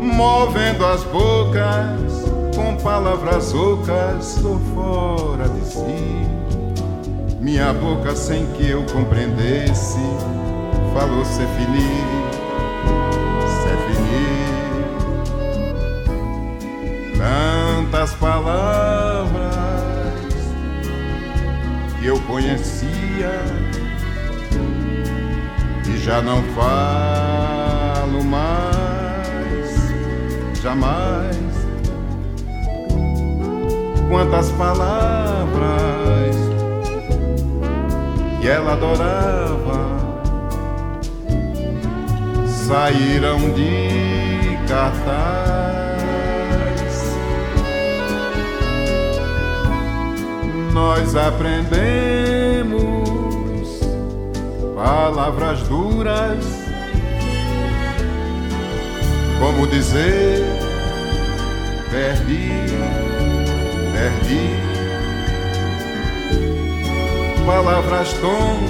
movendo 0.00 0.84
as 0.84 1.04
bocas 1.04 2.24
com 2.56 2.76
palavras 2.82 3.54
ocas, 3.54 4.40
tô 4.42 4.58
fora 4.74 5.48
de 5.48 5.64
si. 5.64 6.27
Minha 7.48 7.72
boca, 7.72 8.14
sem 8.14 8.44
que 8.52 8.68
eu 8.68 8.84
compreendesse, 8.92 9.96
falou 10.92 11.24
fini, 11.56 12.04
ser 13.62 13.78
fini. 13.88 14.28
Tantas 17.16 18.12
palavras 18.16 19.54
que 21.98 22.06
eu 22.06 22.20
conhecia 22.20 23.40
e 25.88 25.96
já 25.96 26.20
não 26.20 26.42
falo 26.54 28.22
mais 28.24 29.72
jamais. 30.62 31.34
Quantas 34.10 34.52
palavras 34.52 35.87
ela 38.48 38.72
adorava. 38.72 39.98
Saíram 42.46 43.38
de 43.50 44.58
cartaz. 44.66 45.58
Nós 50.72 51.14
aprendemos 51.14 52.68
palavras 54.74 55.60
duras. 55.62 56.44
Como 59.38 59.66
dizer 59.68 60.44
perdi, 61.90 62.50
perdi 63.92 64.67
palavras 67.48 68.12
tontas, 68.12 68.68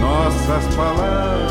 nossas 0.00 0.74
palavras. 0.76 1.50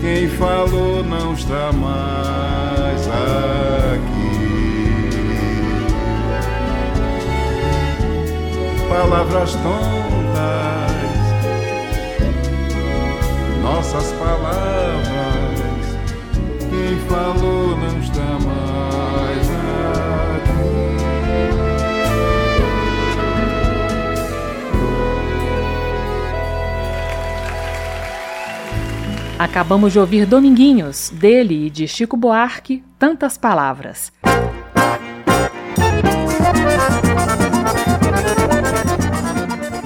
Quem 0.00 0.28
falou 0.30 1.04
não 1.04 1.34
está 1.34 1.70
mais 1.74 3.06
aqui. 3.06 4.38
Palavras 8.88 9.52
tontas 9.52 10.08
nossas 13.62 14.10
palavras. 14.12 14.98
Quem 16.70 16.98
falou 17.08 17.76
não 17.76 17.97
Acabamos 29.38 29.92
de 29.92 30.00
ouvir 30.00 30.26
Dominguinhos, 30.26 31.10
dele 31.14 31.66
e 31.66 31.70
de 31.70 31.86
Chico 31.86 32.16
Buarque, 32.16 32.82
Tantas 32.98 33.38
Palavras. 33.38 34.10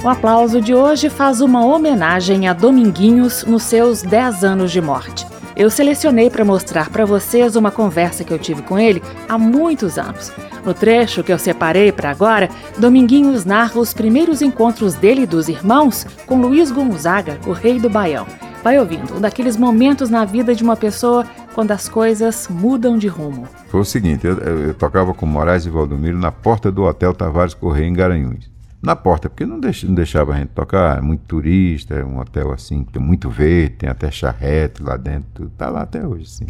O 0.03 0.09
aplauso 0.09 0.59
de 0.59 0.75
hoje 0.75 1.11
faz 1.11 1.43
uma 1.43 1.63
homenagem 1.67 2.49
a 2.49 2.55
Dominguinhos 2.55 3.45
nos 3.45 3.65
seus 3.65 4.01
10 4.01 4.43
anos 4.43 4.73
de 4.73 4.81
morte. 4.81 5.27
Eu 5.55 5.69
selecionei 5.69 6.31
para 6.31 6.47
mostrar 6.47 6.89
para 6.89 7.05
vocês 7.05 7.55
uma 7.55 7.71
conversa 7.71 8.25
que 8.25 8.33
eu 8.33 8.39
tive 8.39 8.63
com 8.63 8.79
ele 8.79 9.03
há 9.29 9.37
muitos 9.37 9.99
anos. 9.99 10.33
No 10.65 10.73
trecho 10.73 11.23
que 11.23 11.31
eu 11.31 11.39
separei 11.39 11.93
para 11.93 12.11
agora, 12.11 12.49
Dominguinhos 12.79 13.45
narra 13.45 13.79
os 13.79 13.93
primeiros 13.93 14.41
encontros 14.41 14.95
dele 14.95 15.23
e 15.23 15.27
dos 15.27 15.47
irmãos 15.47 16.07
com 16.25 16.41
Luiz 16.41 16.71
Gonzaga, 16.71 17.39
o 17.47 17.53
rei 17.53 17.79
do 17.79 17.91
Baião. 17.91 18.27
Vai 18.63 18.79
ouvindo, 18.79 19.17
um 19.17 19.21
daqueles 19.21 19.57
momentos 19.57 20.09
na 20.09 20.25
vida 20.25 20.55
de 20.55 20.63
uma 20.63 20.77
pessoa 20.77 21.27
quando 21.55 21.73
as 21.73 21.89
coisas 21.89 22.47
mudam 22.49 22.97
de 22.97 23.09
rumo. 23.09 23.47
Foi 23.69 23.81
o 23.81 23.85
seguinte, 23.85 24.27
eu, 24.27 24.39
eu, 24.39 24.75
tocava 24.75 25.13
com 25.13 25.27
Moraes 25.27 25.67
e 25.67 25.71
Valdomiro 25.71 26.17
na 26.17 26.31
porta 26.31 26.71
do 26.71 26.85
Hotel 26.85 27.13
Tavares 27.13 27.55
Correia 27.55 27.87
em 27.87 27.93
Garanhuns 27.93 28.53
na 28.83 28.97
porta, 28.97 29.31
porque 29.31 29.47
não, 29.47 29.61
deixa, 29.61 29.87
não 29.87 29.95
deixava 29.95 30.35
a 30.35 30.39
gente 30.39 30.49
tocar, 30.49 30.99
é 30.99 31.01
muito 31.01 31.21
turista, 31.21 31.95
é 31.95 32.05
um 32.05 32.19
hotel 32.19 32.51
assim, 32.51 32.83
tem 32.83 33.01
muito 33.01 33.31
verde, 33.31 33.77
tem 33.77 33.89
até 33.89 34.11
charrete 34.11 34.83
lá 34.83 34.97
dentro, 34.97 35.49
tá 35.57 35.71
lá 35.71 35.83
até 35.83 36.05
hoje, 36.05 36.27
sim. 36.29 36.47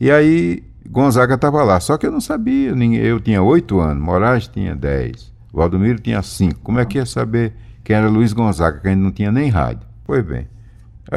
E 0.00 0.08
aí 0.08 0.62
Gonzaga 0.88 1.34
estava 1.34 1.64
lá, 1.64 1.80
só 1.80 1.98
que 1.98 2.06
eu 2.06 2.12
não 2.12 2.20
sabia, 2.20 2.70
eu 2.70 3.18
tinha 3.18 3.42
oito 3.42 3.80
anos, 3.80 4.02
Moraes 4.02 4.46
tinha 4.46 4.76
dez, 4.76 5.32
Valdomiro 5.52 5.98
tinha 5.98 6.22
cinco, 6.22 6.60
como 6.60 6.78
é 6.78 6.84
que 6.84 6.98
ia 6.98 7.06
saber 7.06 7.52
quem 7.82 7.96
era 7.96 8.08
Luiz 8.08 8.32
Gonzaga, 8.32 8.78
que 8.78 8.86
a 8.86 8.90
gente 8.92 9.02
não 9.02 9.10
tinha 9.10 9.32
nem 9.32 9.50
rádio? 9.50 9.84
Pois 10.04 10.24
bem, 10.24 10.46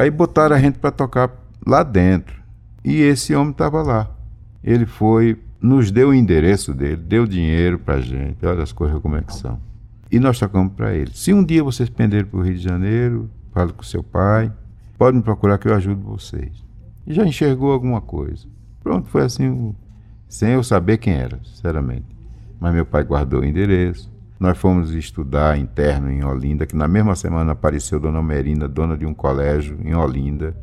aí 0.00 0.10
botaram 0.10 0.54
a 0.54 0.58
gente 0.58 0.78
para 0.78 0.90
tocar 0.90 1.30
lá 1.66 1.82
dentro, 1.82 2.36
e 2.84 3.00
esse 3.00 3.34
homem 3.34 3.50
estava 3.50 3.82
lá. 3.82 4.10
Ele 4.62 4.86
foi, 4.86 5.38
nos 5.60 5.90
deu 5.90 6.10
o 6.10 6.14
endereço 6.14 6.74
dele, 6.74 6.96
deu 6.96 7.26
dinheiro 7.26 7.78
pra 7.78 8.00
gente, 8.00 8.44
olha 8.44 8.62
as 8.62 8.72
coisas 8.72 9.00
como 9.00 9.16
é 9.16 9.22
que 9.22 9.34
são. 9.34 9.58
E 10.10 10.20
nós 10.20 10.38
tocamos 10.38 10.72
para 10.74 10.94
ele. 10.94 11.10
Se 11.14 11.32
um 11.32 11.42
dia 11.42 11.64
vocês 11.64 11.88
penderem 11.88 12.26
para 12.26 12.38
o 12.38 12.42
Rio 12.42 12.54
de 12.54 12.62
Janeiro, 12.62 13.30
fale 13.52 13.72
com 13.72 13.82
seu 13.82 14.02
pai, 14.02 14.52
pode 14.96 15.16
me 15.16 15.22
procurar 15.22 15.58
que 15.58 15.66
eu 15.66 15.74
ajudo 15.74 16.00
vocês. 16.00 16.64
E 17.06 17.12
já 17.12 17.24
enxergou 17.24 17.72
alguma 17.72 18.00
coisa. 18.00 18.46
Pronto, 18.82 19.08
foi 19.08 19.22
assim, 19.22 19.74
sem 20.28 20.50
eu 20.50 20.62
saber 20.62 20.98
quem 20.98 21.14
era, 21.14 21.40
sinceramente. 21.44 22.06
Mas 22.60 22.74
meu 22.74 22.86
pai 22.86 23.02
guardou 23.02 23.40
o 23.40 23.44
endereço. 23.44 24.10
Nós 24.38 24.58
fomos 24.58 24.90
estudar 24.92 25.58
interno 25.58 26.10
em 26.10 26.24
Olinda, 26.24 26.66
que 26.66 26.76
na 26.76 26.86
mesma 26.86 27.16
semana 27.16 27.52
apareceu 27.52 27.98
Dona 27.98 28.22
Merina, 28.22 28.68
dona 28.68 28.96
de 28.96 29.06
um 29.06 29.14
colégio 29.14 29.78
em 29.82 29.94
Olinda. 29.94 30.56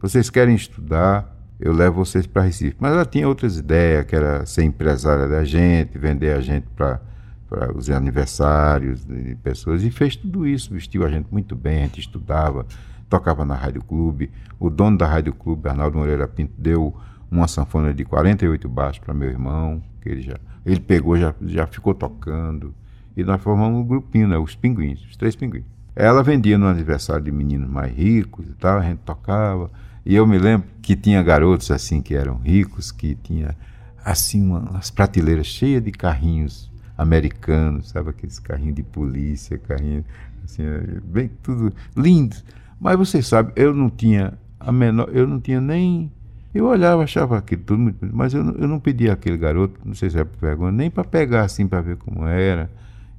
Vocês 0.00 0.28
querem 0.28 0.54
estudar? 0.54 1.32
Eu 1.60 1.72
levo 1.72 2.04
vocês 2.04 2.26
para 2.26 2.42
Recife. 2.42 2.76
Mas 2.80 2.92
ela 2.92 3.04
tinha 3.04 3.28
outras 3.28 3.56
ideias, 3.56 4.04
que 4.04 4.16
era 4.16 4.44
ser 4.44 4.64
empresária 4.64 5.28
da 5.28 5.44
gente, 5.44 5.96
vender 5.96 6.36
a 6.36 6.40
gente 6.40 6.66
para 6.74 7.00
para 7.48 7.76
os 7.76 7.88
aniversários 7.90 9.04
de 9.04 9.36
pessoas 9.36 9.84
e 9.84 9.90
fez 9.90 10.16
tudo 10.16 10.46
isso, 10.46 10.72
vestiu 10.72 11.04
a 11.04 11.08
gente 11.08 11.28
muito 11.30 11.54
bem, 11.54 11.78
a 11.78 11.82
gente 11.82 12.00
estudava, 12.00 12.66
tocava 13.08 13.44
na 13.44 13.54
Rádio 13.54 13.82
Clube. 13.82 14.30
O 14.58 14.68
dono 14.70 14.98
da 14.98 15.06
Rádio 15.06 15.32
Clube, 15.32 15.68
Arnaldo 15.68 15.98
Moreira 15.98 16.26
Pinto, 16.26 16.54
deu 16.58 16.94
uma 17.30 17.46
sanfona 17.46 17.92
de 17.92 18.04
48 18.04 18.68
baixos 18.68 18.98
para 18.98 19.14
meu 19.14 19.28
irmão, 19.28 19.82
que 20.00 20.08
ele 20.08 20.22
já 20.22 20.36
ele 20.64 20.80
pegou, 20.80 21.16
já, 21.16 21.34
já 21.42 21.66
ficou 21.66 21.94
tocando. 21.94 22.74
E 23.16 23.22
nós 23.22 23.40
formamos 23.42 23.80
um 23.80 23.84
grupinho, 23.84 24.28
né, 24.28 24.36
os 24.36 24.54
pinguins, 24.54 25.00
os 25.04 25.16
três 25.16 25.36
pinguins. 25.36 25.64
Ela 25.94 26.22
vendia 26.22 26.58
no 26.58 26.66
aniversário 26.66 27.24
de 27.24 27.30
meninos 27.30 27.68
mais 27.68 27.94
ricos 27.94 28.48
e 28.48 28.54
tal, 28.54 28.78
a 28.78 28.82
gente 28.82 28.98
tocava. 28.98 29.70
E 30.04 30.14
eu 30.14 30.26
me 30.26 30.38
lembro 30.38 30.66
que 30.82 30.96
tinha 30.96 31.22
garotos 31.22 31.70
assim 31.70 32.02
que 32.02 32.14
eram 32.14 32.36
ricos, 32.38 32.90
que 32.90 33.14
tinha 33.14 33.56
assim 34.04 34.44
uma, 34.44 34.58
umas 34.58 34.90
prateleiras 34.90 35.46
cheias 35.46 35.82
de 35.82 35.92
carrinhos 35.92 36.70
americanos, 36.98 37.90
sabe? 37.90 38.10
Aqueles 38.10 38.38
carrinhos 38.38 38.74
de 38.74 38.82
polícia, 38.82 39.56
carrinho 39.56 40.04
assim, 40.44 40.62
bem 41.04 41.30
tudo 41.42 41.72
lindo. 41.96 42.36
Mas 42.80 42.98
você 42.98 43.22
sabe, 43.22 43.52
eu 43.56 43.72
não 43.72 43.88
tinha 43.88 44.34
a 44.60 44.72
menor, 44.72 45.08
eu 45.12 45.26
não 45.26 45.40
tinha 45.40 45.60
nem. 45.60 46.10
Eu 46.54 46.66
olhava, 46.66 47.02
achava 47.02 47.38
aquilo 47.38 47.62
tudo 47.62 47.78
muito. 47.80 48.06
Mas 48.12 48.34
eu, 48.34 48.44
eu 48.56 48.68
não 48.68 48.78
pedia 48.78 49.12
aquele 49.12 49.36
garoto, 49.36 49.80
não 49.84 49.94
sei 49.94 50.10
se 50.10 50.24
por 50.24 50.40
vergonha, 50.40 50.72
nem 50.72 50.90
para 50.90 51.04
pegar 51.04 51.42
assim, 51.42 51.66
para 51.66 51.80
ver 51.80 51.96
como 51.96 52.26
era. 52.26 52.70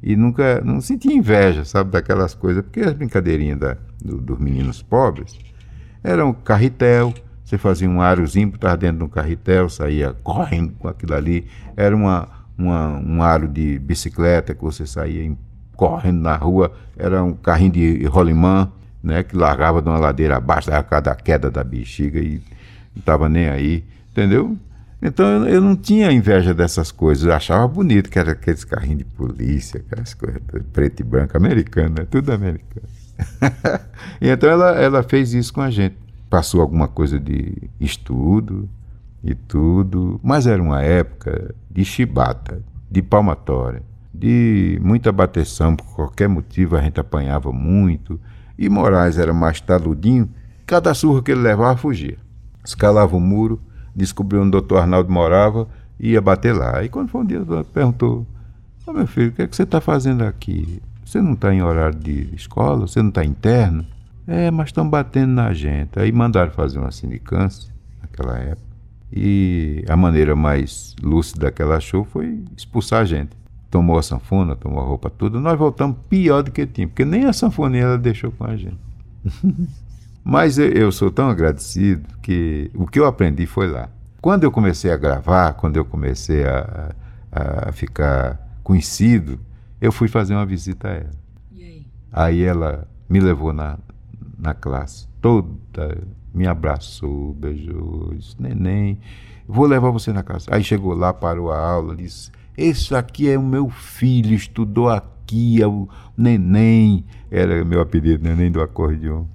E 0.06 0.16
nunca, 0.16 0.62
não 0.64 0.80
sentia 0.82 1.12
inveja, 1.12 1.66
sabe, 1.66 1.90
daquelas 1.90 2.36
coisas, 2.36 2.62
porque 2.62 2.82
as 2.82 2.94
brincadeirinhas 2.94 3.58
da, 3.58 3.76
do, 4.00 4.22
dos 4.22 4.38
meninos 4.38 4.84
pobres 4.84 5.36
eram 6.04 6.32
carretel, 6.32 7.12
você 7.44 7.58
fazia 7.58 7.90
um 7.90 8.00
arozinho, 8.00 8.50
estava 8.50 8.78
dentro 8.78 9.00
de 9.00 9.04
um 9.04 9.08
carretel, 9.08 9.68
saía 9.68 10.14
correndo 10.22 10.74
com 10.74 10.88
aquilo 10.88 11.16
ali. 11.16 11.48
Era 11.76 11.96
uma, 11.96 12.30
uma, 12.56 13.00
um 13.00 13.24
aro 13.24 13.48
de 13.48 13.80
bicicleta 13.80 14.54
que 14.54 14.62
você 14.62 14.86
saía 14.86 15.36
correndo 15.76 16.22
na 16.22 16.36
rua, 16.36 16.72
era 16.96 17.24
um 17.24 17.34
carrinho 17.34 17.72
de 17.72 18.06
rolimã, 18.06 18.72
né, 19.02 19.24
que 19.24 19.36
largava 19.36 19.82
de 19.82 19.90
uma 19.90 19.98
ladeira 19.98 20.38
abaixo, 20.38 20.70
cada 20.88 21.16
queda 21.16 21.50
da 21.50 21.64
bexiga 21.64 22.20
e 22.20 22.44
não 22.94 23.00
estava 23.00 23.28
nem 23.28 23.50
aí, 23.50 23.84
entendeu? 24.12 24.56
Então 25.02 25.26
eu, 25.26 25.56
eu, 25.56 25.62
não 25.62 25.76
tinha 25.76 26.12
inveja 26.12 26.54
dessas 26.54 26.92
coisas, 26.92 27.26
eu 27.26 27.34
achava 27.34 27.68
bonito 27.68 28.10
que 28.10 28.18
era 28.18 28.32
aqueles 28.32 28.64
carrinhos 28.64 29.00
de 29.00 29.06
polícia, 29.06 29.84
aquelas 29.86 30.14
coisas 30.14 30.42
preto 30.72 31.02
e 31.02 31.04
branco, 31.04 31.38
americano, 31.38 31.96
né? 32.00 32.08
tudo 32.10 32.32
americano. 32.32 32.88
então 34.20 34.50
ela, 34.50 34.72
ela 34.72 35.04
fez 35.04 35.34
isso 35.34 35.54
com 35.54 35.62
a 35.62 35.70
gente. 35.70 35.96
Passou 36.30 36.62
alguma 36.62 36.88
coisa 36.88 37.20
de 37.20 37.70
estudo 37.80 38.68
e 39.24 39.36
tudo, 39.36 40.20
mas 40.24 40.48
era 40.48 40.62
uma 40.62 40.82
época 40.82 41.54
de 41.70 41.86
chibata, 41.86 42.62
de 42.90 43.02
palmatória, 43.02 43.82
de 44.14 44.80
muita 44.82 45.12
bateção, 45.12 45.76
por 45.76 45.86
qualquer 45.96 46.28
motivo 46.28 46.76
a 46.76 46.82
gente 46.82 47.00
apanhava 47.00 47.52
muito. 47.52 48.20
E 48.58 48.70
Moraes 48.70 49.18
era 49.18 49.34
mais 49.34 49.60
taludinho, 49.60 50.30
cada 50.66 50.94
surra 50.94 51.22
que 51.22 51.32
ele 51.32 51.42
levava 51.42 51.78
fugia. 51.78 52.18
Escalava 52.64 53.16
o 53.16 53.20
muro, 53.20 53.62
descobriu 53.96 54.42
onde 54.42 54.50
o 54.50 54.52
doutor 54.52 54.80
Arnaldo 54.80 55.12
morava 55.12 55.68
e 56.00 56.12
ia 56.12 56.22
bater 56.22 56.54
lá. 56.54 56.84
E 56.84 56.90
quando 56.90 57.10
foi 57.10 57.22
um 57.22 57.26
dia, 57.26 57.42
perguntou: 57.74 58.26
oh, 58.86 58.94
meu 58.94 59.08
filho, 59.08 59.30
o 59.30 59.32
que, 59.32 59.42
é 59.42 59.48
que 59.48 59.56
você 59.56 59.64
está 59.64 59.80
fazendo 59.80 60.24
aqui? 60.24 60.82
Você 61.06 61.22
não 61.22 61.34
está 61.34 61.54
em 61.54 61.62
horário 61.62 61.98
de 61.98 62.30
escola? 62.36 62.88
Você 62.88 63.02
não 63.02 63.10
está 63.10 63.24
interno? 63.24 63.86
É, 64.28 64.50
mas 64.50 64.70
estão 64.70 64.90
batendo 64.90 65.34
na 65.34 65.54
gente. 65.54 66.00
Aí 66.00 66.12
mandaram 66.12 66.52
fazer 66.52 66.80
uma 66.80 66.92
sindicância 66.92 67.72
naquela 68.02 68.38
época. 68.38 68.66
E 69.14 69.86
a 69.88 69.96
maneira 69.96 70.36
mais 70.36 70.96
lúcida 71.02 71.52
que 71.52 71.62
ela 71.62 71.78
achou 71.78 72.04
foi 72.04 72.44
expulsar 72.58 73.02
a 73.02 73.06
gente. 73.06 73.32
Tomou 73.70 73.98
a 73.98 74.04
sanfona, 74.04 74.56
tomou 74.56 74.80
a 74.80 74.86
roupa 74.86 75.10
toda. 75.10 75.40
Nós 75.40 75.58
voltamos 75.58 75.98
pior 76.10 76.42
do 76.42 76.52
que 76.52 76.66
tinha, 76.66 76.88
porque 76.88 77.06
nem 77.06 77.26
a 77.26 77.34
sanfoninha 77.34 77.84
ela 77.84 77.98
deixou 77.98 78.32
com 78.32 78.46
a 78.46 78.56
gente. 78.56 78.78
Mas 80.28 80.58
eu 80.58 80.92
sou 80.92 81.12
tão 81.12 81.30
agradecido 81.30 82.18
que 82.20 82.72
o 82.74 82.88
que 82.88 83.00
eu 83.00 83.06
aprendi 83.06 83.46
foi 83.46 83.68
lá. 83.68 83.90
Quando 84.20 84.44
eu 84.44 84.52
comecei 84.52 84.92
a 84.92 84.98
gravar, 84.98 85.54
quando 85.54 85.78
eu 85.78 85.86
comecei 85.86 86.44
a, 86.44 86.96
a 87.32 87.72
ficar 87.72 88.60
conhecido, 88.64 89.40
eu 89.80 89.92
fui 89.92 90.08
fazer 90.08 90.34
uma 90.34 90.46
visita 90.46 90.88
a 90.88 90.92
ela. 90.94 91.12
Aí? 91.56 91.86
aí? 92.12 92.44
ela 92.44 92.88
me 93.08 93.20
levou 93.20 93.54
na, 93.54 93.78
na 94.36 94.56
classe, 94.56 95.08
toda, 95.22 96.02
me 96.34 96.48
abraçou, 96.48 97.32
beijou, 97.34 98.16
disse, 98.16 98.36
neném, 98.40 99.00
vou 99.48 99.68
levar 99.68 99.92
você 99.92 100.12
na 100.12 100.24
casa. 100.24 100.48
Aí 100.50 100.64
chegou 100.64 100.96
lá, 100.96 101.14
parou 101.14 101.52
a 101.52 101.60
aula, 101.60 101.96
disse, 101.96 102.32
esse 102.58 102.96
aqui 102.96 103.30
é 103.30 103.38
o 103.38 103.44
meu 103.44 103.70
filho, 103.70 104.34
estudou 104.34 104.90
aqui, 104.90 105.62
é 105.62 105.68
o 105.68 105.88
neném, 106.18 107.06
era 107.30 107.64
meu 107.64 107.80
apelido, 107.80 108.24
neném 108.24 108.52
do 108.52 108.60
acordeão. 108.60 109.35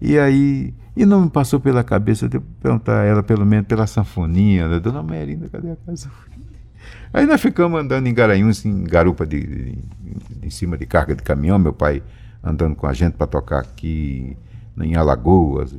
E 0.00 0.18
aí, 0.18 0.74
e 0.96 1.04
não 1.04 1.22
me 1.22 1.30
passou 1.30 1.60
pela 1.60 1.84
cabeça 1.84 2.28
de 2.28 2.40
perguntar 2.40 3.00
a 3.00 3.04
ela, 3.04 3.22
pelo 3.22 3.44
menos 3.44 3.66
pela 3.66 3.86
sanfoninha, 3.86 4.68
da 4.68 4.78
Dona 4.78 5.02
Merinda, 5.02 5.48
cadê 5.48 5.72
a 5.72 5.76
casa? 5.76 6.10
Aí 7.12 7.26
nós 7.26 7.40
ficamos 7.40 7.78
andando 7.78 8.06
em 8.06 8.14
Garanhuns, 8.14 8.64
em 8.64 8.84
garupa 8.84 9.26
de, 9.26 9.40
de, 9.40 9.72
de, 9.72 10.46
em 10.46 10.50
cima 10.50 10.78
de 10.78 10.86
carga 10.86 11.14
de 11.14 11.22
caminhão, 11.22 11.58
meu 11.58 11.72
pai 11.72 12.02
andando 12.42 12.74
com 12.74 12.86
a 12.86 12.92
gente 12.92 13.14
para 13.14 13.26
tocar 13.26 13.60
aqui 13.60 14.36
em 14.80 14.94
Alagoas, 14.94 15.76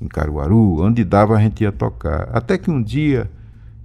em 0.00 0.08
Caruaru, 0.08 0.82
onde 0.82 1.04
dava 1.04 1.36
a 1.36 1.40
gente 1.40 1.62
ia 1.62 1.72
tocar. 1.72 2.28
Até 2.32 2.58
que 2.58 2.70
um 2.70 2.82
dia 2.82 3.30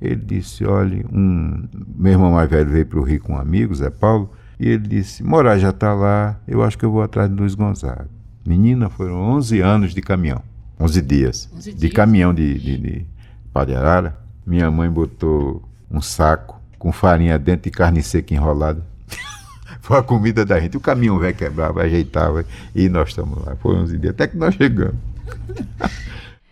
ele 0.02 0.16
disse, 0.16 0.66
olha, 0.66 1.06
um, 1.12 1.68
meu 1.96 2.14
irmão 2.14 2.32
mais 2.32 2.50
velho 2.50 2.70
veio 2.70 2.86
para 2.86 3.00
o 3.00 3.04
Rio 3.04 3.22
com 3.22 3.34
um 3.34 3.38
amigo, 3.38 3.74
Zé 3.74 3.90
Paulo, 3.90 4.32
e 4.60 4.68
ele 4.70 4.88
disse, 4.88 5.24
Moraes 5.24 5.62
já 5.62 5.70
está 5.70 5.94
lá, 5.94 6.40
eu 6.48 6.64
acho 6.64 6.78
que 6.78 6.86
eu 6.86 6.92
vou 6.92 7.02
atrás 7.02 7.30
de 7.30 7.36
Luiz 7.36 7.56
Gonzaga. 7.56 8.17
Menina, 8.48 8.90
foram 8.90 9.16
11 9.36 9.60
anos 9.60 9.94
de 9.94 10.02
caminhão. 10.02 10.42
11 10.80 11.02
dias. 11.02 11.50
11 11.54 11.74
de 11.74 11.90
caminhão 11.90 12.34
de, 12.34 12.58
de, 12.58 12.78
de 12.78 13.06
pau 13.52 13.66
de 13.66 13.76
arara. 13.76 14.18
Minha 14.46 14.72
mãe 14.72 14.90
botou 14.90 15.62
um 15.92 16.00
saco 16.02 16.58
com 16.80 16.94
farinha 16.94 17.38
dentro 17.38 17.68
e 17.68 17.72
carne 17.72 18.02
seca 18.02 18.34
enrolada. 18.34 18.82
Foi 19.82 19.98
a 19.98 20.02
comida 20.02 20.46
da 20.46 20.58
gente. 20.62 20.78
O 20.78 20.80
caminhão 20.80 21.20
velho 21.20 21.36
quebrava, 21.36 21.82
ajeitava 21.82 22.46
e 22.74 22.88
nós 22.88 23.10
estamos 23.10 23.46
lá. 23.46 23.54
Foi 23.58 23.76
11 23.76 23.98
dias, 23.98 24.14
até 24.14 24.28
que 24.28 24.38
nós 24.38 24.56
chegamos. 24.56 24.96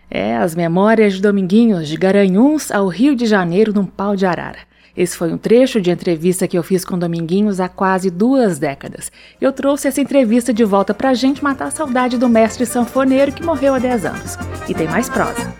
É, 0.08 0.38
as 0.38 0.55
memórias 0.55 1.15
de 1.15 1.21
Dominguinhos 1.21 1.89
de 1.89 1.97
Garanhuns 1.97 2.71
ao 2.71 2.88
Rio 2.88 3.17
de 3.17 3.25
Janeiro 3.25 3.73
num 3.73 3.86
pau 3.86 4.15
de 4.15 4.25
arara. 4.25 4.60
Esse 4.95 5.17
foi 5.17 5.34
um 5.34 5.38
trecho 5.38 5.81
de 5.81 5.91
entrevista 5.91 6.47
que 6.47 6.58
eu 6.58 6.63
fiz 6.63 6.86
com 6.86 6.97
Dominguinhos 6.97 7.60
há 7.60 7.67
quase 7.67 8.10
duas 8.10 8.58
décadas. 8.58 9.12
Eu 9.41 9.51
trouxe 9.51 9.89
essa 9.89 9.99
entrevista 9.99 10.53
de 10.53 10.63
volta 10.63 10.93
pra 10.93 11.13
gente 11.13 11.43
matar 11.43 11.67
a 11.67 11.71
saudade 11.71 12.17
do 12.17 12.29
mestre 12.29 12.65
sanfoneiro 12.65 13.34
que 13.34 13.43
morreu 13.43 13.75
há 13.75 13.79
10 13.79 14.05
anos. 14.05 14.38
E 14.69 14.73
tem 14.73 14.88
mais 14.88 15.10
prosa. 15.10 15.53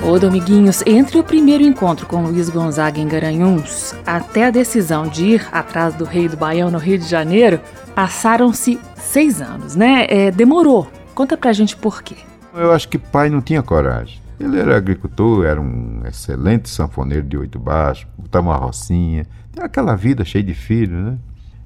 Ô 0.00 0.18
Dominguinhos, 0.18 0.82
entre 0.86 1.18
o 1.18 1.24
primeiro 1.24 1.64
encontro 1.64 2.06
com 2.06 2.22
Luiz 2.22 2.48
Gonzaga 2.48 3.00
em 3.00 3.08
Garanhuns 3.08 3.94
até 4.06 4.46
a 4.46 4.50
decisão 4.50 5.08
de 5.08 5.24
ir 5.24 5.48
atrás 5.52 5.94
do 5.94 6.04
Rei 6.04 6.28
do 6.28 6.36
Baião 6.36 6.70
no 6.70 6.78
Rio 6.78 6.98
de 6.98 7.06
Janeiro, 7.06 7.60
passaram-se 7.94 8.78
seis 8.94 9.42
anos, 9.42 9.74
né? 9.74 10.06
É, 10.08 10.30
demorou. 10.30 10.88
Conta 11.14 11.36
pra 11.36 11.52
gente 11.52 11.76
por 11.76 12.02
quê. 12.02 12.16
Eu 12.54 12.72
acho 12.72 12.88
que 12.88 12.98
pai 12.98 13.28
não 13.28 13.40
tinha 13.40 13.62
coragem. 13.62 14.20
Ele 14.40 14.58
era 14.58 14.74
agricultor, 14.74 15.44
era 15.44 15.60
um 15.60 16.00
excelente 16.06 16.70
sanfoneiro 16.70 17.26
de 17.26 17.36
oito 17.36 17.58
baixos, 17.58 18.06
botava 18.16 18.48
uma 18.48 18.56
rocinha, 18.56 19.26
tem 19.52 19.62
aquela 19.62 19.94
vida 19.94 20.24
cheia 20.24 20.42
de 20.42 20.54
filhos, 20.54 20.98
né? 20.98 21.18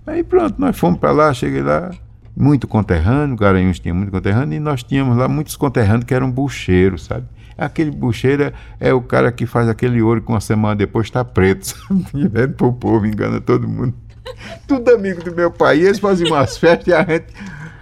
Aí 0.05 0.25
pronto, 0.25 0.61
nós 0.61 0.77
fomos 0.77 0.99
para 0.99 1.13
lá, 1.13 1.33
cheguei 1.33 1.63
lá, 1.63 1.93
muito 2.37 2.67
conterrâneo, 2.67 3.37
Garanhuns 3.37 3.79
tinha 3.79 3.95
muito 3.95 4.11
conterrâneo, 4.11 4.57
e 4.57 4.61
nós 4.61 4.83
tínhamos 4.83 5.17
lá 5.17 5.29
muitos 5.29 5.55
conterrâneos 5.55 6.05
que 6.05 6.13
eram 6.13 6.29
bucheiros, 6.29 7.05
sabe? 7.05 7.27
Aquele 7.57 7.93
bucheiro 7.93 8.43
é, 8.43 8.53
é, 8.81 8.93
o 8.93 9.01
cara 9.01 9.31
que 9.31 9.47
faz 9.47 9.69
aquele 9.69 10.03
ouro 10.03 10.21
que 10.21 10.29
uma 10.29 10.41
semana 10.41 10.75
depois 10.75 11.07
está 11.07 11.25
preto, 11.25 11.67
sabe? 11.69 12.05
E 12.13 12.49
pro 12.49 12.73
povo, 12.73 13.07
engana 13.07 13.41
todo 13.41 13.69
mundo. 13.69 13.95
Tudo 14.67 14.91
amigo 14.91 15.23
do 15.23 15.33
meu 15.33 15.51
pai, 15.51 15.79
eles 15.79 16.01
faziam 16.01 16.31
umas 16.31 16.59
festas 16.59 16.89
e 16.89 16.93
a 16.93 17.05
gente 17.05 17.27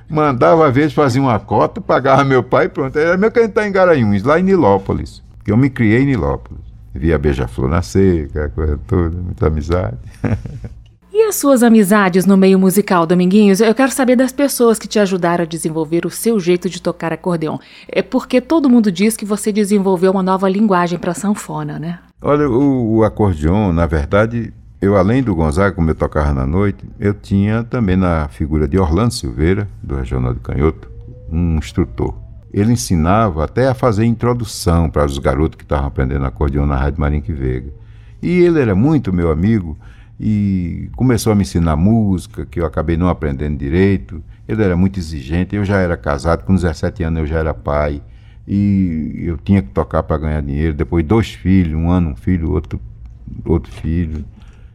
mandava, 0.09 0.67
às 0.67 0.75
vezes, 0.75 0.93
fazia 0.93 1.21
uma 1.21 1.39
cota, 1.39 1.81
pagava 1.81 2.25
meu 2.25 2.43
pai 2.43 2.67
e 2.67 2.69
pronto. 2.69 2.99
Era 2.99 3.17
meu 3.17 3.31
que 3.31 3.39
a 3.39 3.43
gente 3.43 3.53
tá 3.53 3.67
em 3.67 3.73
Garanhuns, 3.73 4.23
lá 4.23 4.39
em 4.39 4.43
Nilópolis. 4.43 5.23
Que 5.45 5.51
eu 5.51 5.57
me 5.57 5.71
criei 5.71 6.03
em 6.03 6.07
Nilópolis. 6.07 6.63
Via 6.95 7.19
Beija-Flor 7.19 7.69
nascer, 7.69 8.27
aquela 8.27 8.49
coisa 8.51 8.79
toda, 8.87 9.17
muita 9.17 9.47
amizade. 9.47 9.97
E 11.15 11.25
as 11.25 11.37
suas 11.37 11.63
amizades 11.63 12.25
no 12.25 12.39
meio 12.39 12.59
musical, 12.59 13.05
Dominguinhos? 13.05 13.61
Eu 13.61 13.75
quero 13.75 13.93
saber 13.93 14.17
das 14.17 14.33
pessoas 14.33 14.79
que 14.79 14.89
te 14.89 14.99
ajudaram 14.99 15.43
a 15.43 15.47
desenvolver 15.47 16.07
o 16.07 16.11
seu 16.11 16.41
jeito 16.41 16.71
de 16.71 16.81
tocar 16.81 17.13
acordeon. 17.13 17.59
É 17.87 18.01
porque 18.01 18.41
todo 18.41 18.71
mundo 18.71 18.91
diz 18.91 19.15
que 19.15 19.27
você 19.27 19.53
desenvolveu 19.53 20.11
uma 20.11 20.23
nova 20.23 20.49
linguagem 20.49 20.99
para 20.99 21.13
sanfona, 21.13 21.79
né? 21.79 21.99
Olha, 22.23 22.49
o, 22.49 22.97
o 22.97 23.05
acordeon, 23.05 23.75
na 23.75 23.85
verdade, 23.85 24.55
eu, 24.83 24.97
além 24.97 25.23
do 25.23 25.33
Gonzaga, 25.33 25.77
como 25.77 25.89
eu 25.89 25.95
tocava 25.95 26.35
na 26.35 26.45
noite, 26.45 26.85
eu 26.99 27.15
tinha 27.15 27.63
também 27.63 27.95
na 27.95 28.27
figura 28.27 28.67
de 28.67 28.77
Orlando 28.77 29.15
Silveira, 29.15 29.69
do 29.81 29.95
Regional 29.95 30.35
do 30.35 30.41
Canhoto, 30.41 30.91
um 31.31 31.57
instrutor. 31.57 32.13
Ele 32.53 32.73
ensinava 32.73 33.45
até 33.45 33.69
a 33.69 33.75
fazer 33.75 34.05
introdução 34.05 34.91
para 34.91 35.07
os 35.07 35.19
garotos 35.19 35.57
que 35.57 35.63
estavam 35.63 35.87
aprendendo 35.87 36.27
acordeão 36.27 36.67
na 36.67 36.75
Rádio 36.75 37.01
Marinque 37.01 37.33
Veiga. 37.33 37.73
E 38.21 38.41
ele 38.41 38.61
era 38.61 38.75
muito 38.75 39.13
meu 39.13 39.31
amigo 39.31 39.79
e 40.19 40.91
começou 40.97 41.33
a 41.33 41.37
me 41.37 41.43
ensinar 41.43 41.77
música, 41.77 42.45
que 42.45 42.59
eu 42.59 42.67
acabei 42.67 42.97
não 42.97 43.09
aprendendo 43.09 43.57
direito. 43.57 44.21
Ele 44.49 44.65
era 44.65 44.77
muito 44.77 44.99
exigente, 44.99 45.55
eu 45.55 45.65
já 45.65 45.77
era 45.77 45.97
casado, 45.97 46.43
com 46.43 46.57
17 46.57 47.05
anos 47.05 47.21
eu 47.21 47.27
já 47.29 47.39
era 47.39 47.55
pai. 47.55 48.03
E 48.49 49.15
eu 49.19 49.39
tinha 49.39 49.63
que 49.63 49.69
tocar 49.69 50.03
para 50.03 50.19
ganhar 50.19 50.43
dinheiro. 50.43 50.75
Depois, 50.75 51.07
dois 51.07 51.31
filhos, 51.31 51.81
um 51.81 51.89
ano 51.89 52.11
um 52.11 52.17
filho, 52.17 52.51
outro, 52.51 52.81
outro 53.45 53.71
filho. 53.71 54.25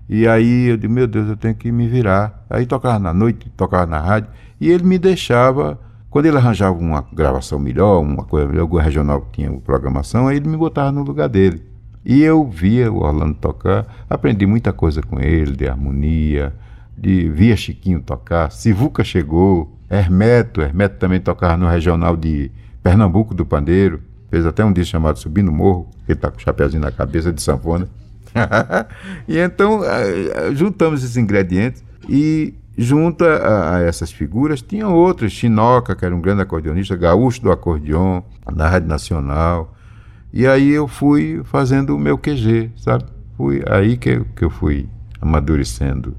E 0.10 0.28
aí 0.28 0.68
eu 0.68 0.78
disse, 0.78 0.92
meu 0.92 1.08
Deus, 1.08 1.28
eu 1.28 1.38
tenho 1.38 1.56
que 1.56 1.72
me 1.72 1.88
virar. 1.88 2.46
Aí 2.50 2.66
tocava 2.66 2.98
na 2.98 3.14
noite, 3.14 3.50
tocava 3.58 3.86
na 3.86 4.00
rádio, 4.00 4.30
e 4.60 4.70
ele 4.70 4.84
me 4.84 4.98
deixava, 4.98 5.80
quando 6.10 6.26
ele 6.26 6.38
arranjava 6.38 6.78
uma 6.78 7.06
gravação 7.14 7.60
melhor, 7.60 8.02
uma 8.02 8.24
coisa 8.24 8.48
melhor, 8.48 8.68
o 8.72 8.78
regional 8.78 9.22
que 9.22 9.42
tinha 9.42 9.52
programação, 9.60 10.28
aí 10.28 10.38
ele 10.38 10.48
me 10.48 10.58
botava 10.58 10.92
no 10.92 11.04
lugar 11.04 11.28
dele. 11.28 11.62
E 12.06 12.24
eu 12.24 12.48
via 12.50 12.92
o 12.92 13.04
Orlando 13.04 13.34
tocar, 13.34 13.86
aprendi 14.10 14.46
muita 14.46 14.72
coisa 14.72 15.02
com 15.02 15.20
ele, 15.20 15.56
de 15.56 15.68
harmonia, 15.68 16.54
de 16.98 17.30
via 17.30 17.58
Chiquinho 17.58 18.02
tocar, 18.02 18.50
Sivuca 18.50 19.04
chegou, 19.04 19.78
Hermeto, 19.90 20.62
Hermeto 20.62 20.98
também 20.98 21.20
tocava 21.20 21.58
no 21.58 21.68
regional 21.68 22.16
de 22.16 22.50
Pernambuco 22.82 23.34
do 23.34 23.46
Pandeiro, 23.46 24.02
fez 24.30 24.46
até 24.46 24.64
um 24.64 24.72
disco 24.72 24.92
chamado 24.92 25.20
Subindo 25.20 25.52
Morro, 25.52 25.90
que 26.06 26.14
ele 26.14 26.20
tá 26.20 26.32
com 26.32 26.38
o 26.38 26.42
chapéuzinho 26.42 26.82
na 26.82 26.92
cabeça 26.92 27.32
de 27.32 27.42
sanfona. 27.42 27.88
e 29.28 29.38
então 29.38 29.82
juntamos 30.54 31.04
esses 31.04 31.18
ingredientes 31.18 31.84
e 32.08 32.54
junto 32.78 33.26
a, 33.26 33.78
a, 33.78 33.82
essas 33.82 34.12
figuras 34.12 34.62
tinham 34.62 34.94
outras, 34.94 35.32
Chinoca, 35.32 35.96
que 35.96 36.06
era 36.06 36.16
um 36.16 36.22
grande 36.22 36.42
acordeonista, 36.42 36.96
Gaúcho 36.96 37.42
do 37.42 37.52
acordeon, 37.52 38.22
na 38.54 38.68
Rádio 38.68 38.88
Nacional. 38.88 39.74
E 40.32 40.46
aí 40.46 40.70
eu 40.70 40.88
fui 40.88 41.42
fazendo 41.46 41.96
o 41.96 42.00
meu 42.00 42.18
QG, 42.18 42.72
sabe? 42.76 43.06
Fui 43.36 43.64
aí 43.68 43.98
que, 43.98 44.24
que 44.36 44.44
eu 44.44 44.50
fui 44.50 44.88
amadurecendo 45.20 46.16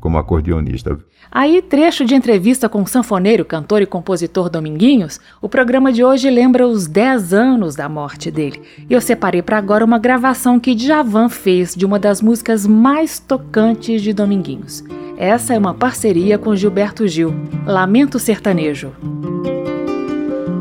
como 0.00 0.18
acordeonista. 0.18 0.98
Aí, 1.30 1.60
trecho 1.60 2.04
de 2.04 2.14
entrevista 2.14 2.68
com 2.68 2.82
o 2.82 2.86
sanfoneiro, 2.86 3.44
cantor 3.44 3.82
e 3.82 3.86
compositor 3.86 4.48
Dominguinhos, 4.48 5.20
o 5.42 5.48
programa 5.48 5.92
de 5.92 6.02
hoje 6.02 6.30
lembra 6.30 6.66
os 6.66 6.86
10 6.86 7.34
anos 7.34 7.74
da 7.76 7.88
morte 7.88 8.30
dele. 8.30 8.62
E 8.88 8.94
eu 8.94 9.00
separei 9.00 9.42
para 9.42 9.58
agora 9.58 9.84
uma 9.84 9.98
gravação 9.98 10.58
que 10.58 10.74
Djavan 10.74 11.28
fez 11.28 11.74
de 11.74 11.84
uma 11.84 11.98
das 11.98 12.22
músicas 12.22 12.66
mais 12.66 13.18
tocantes 13.18 14.00
de 14.00 14.12
Dominguinhos. 14.12 14.82
Essa 15.18 15.52
é 15.54 15.58
uma 15.58 15.74
parceria 15.74 16.38
com 16.38 16.54
Gilberto 16.54 17.06
Gil, 17.06 17.34
Lamento 17.66 18.18
Sertanejo. 18.18 18.92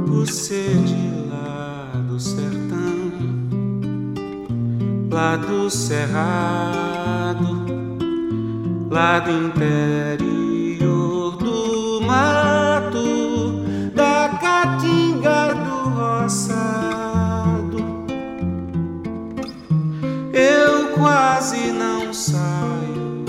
Você 0.07 0.63
de 0.83 1.29
lá 1.29 1.91
do 2.09 2.19
sertão, 2.19 3.11
lá 5.11 5.37
do 5.37 5.69
cerrado, 5.69 7.56
lá 8.89 9.19
do 9.19 9.31
interior 9.31 10.77
do 11.37 12.01
mato, 12.01 13.63
da 13.93 14.29
caatinga 14.39 15.53
do 15.55 15.89
roçado. 15.89 17.77
Eu 20.33 20.93
quase 20.97 21.71
não 21.71 22.13
saio, 22.13 23.25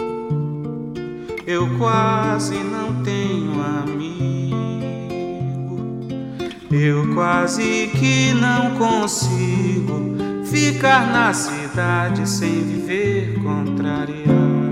eu 1.47 1.69
quase 1.79 2.59
não 2.59 3.03
tenho 3.03 3.61
amigo, 3.83 4.57
eu 6.71 7.15
quase 7.15 7.91
que 7.99 8.33
não 8.35 8.77
consigo 8.77 10.17
ficar 10.45 11.11
na 11.13 11.33
cidade 11.33 12.29
sem 12.29 12.63
viver 12.63 13.43
contrariado. 13.43 14.68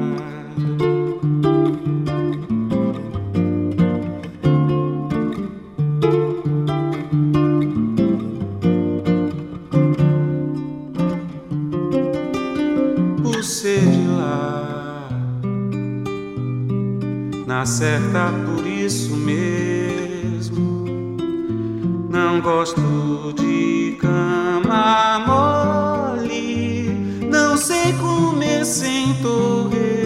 Na 17.57 17.65
certa 17.65 18.33
por 18.45 18.67
isso 18.67 19.17
mesmo, 19.17 20.85
não 22.11 22.41
gosto 22.41 23.33
de 23.35 23.97
cama 23.99 25.19
mole, 26.17 26.91
não 27.31 27.57
sei 27.57 27.93
comer 27.95 28.65
sem 28.65 29.15
torresmo. 29.23 30.06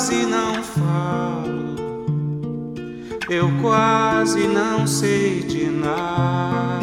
Quase 0.00 0.24
não 0.24 0.62
falo, 0.62 1.76
eu 3.28 3.50
quase 3.60 4.46
não 4.48 4.86
sei 4.86 5.40
de 5.40 5.66
nada. 5.66 6.80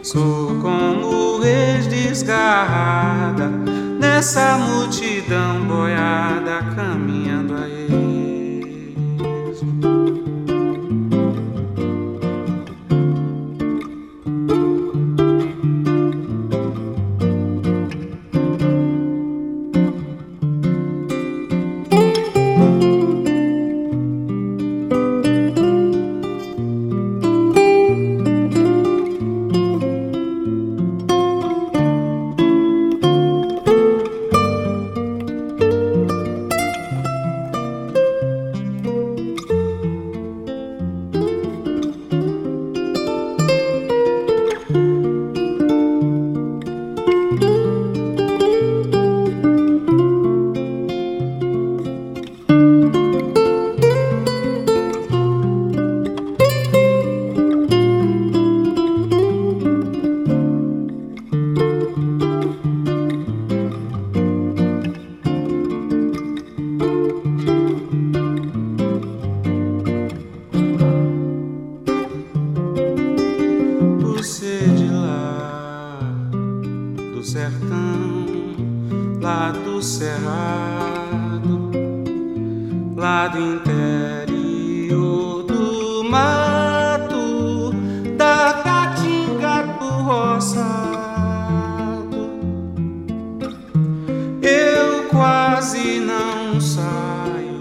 Sou 0.00 0.60
como 0.60 1.44
ex 1.44 1.88
desgarrada 1.88 3.48
nessa 3.98 4.58
multidão 4.58 5.64
boiada 5.66 6.62
caminhando 6.76 7.13
lá 82.96 83.28
do 83.28 83.38
interior 83.38 85.42
do 85.42 86.02
mato, 86.04 87.74
da 88.16 88.62
caatinga 88.62 89.74
do 89.78 89.88
roçado. 90.02 90.94
Eu 94.42 95.04
quase 95.08 96.00
não 96.00 96.60
saio, 96.60 97.60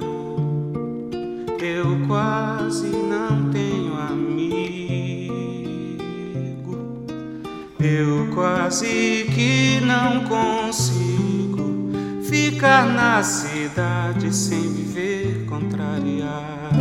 eu 1.60 2.08
quase 2.08 2.88
não 2.88 3.50
tenho 3.50 3.94
amigo, 3.96 5.34
eu 7.80 8.28
quase 8.36 9.26
que 9.34 9.80
não 9.82 10.26
consigo 10.26 11.90
ficar 12.24 12.86
na 12.86 13.24
cidade 13.24 14.36
sem 14.36 14.62
viver 14.62 15.23
contrariado. 15.54 16.74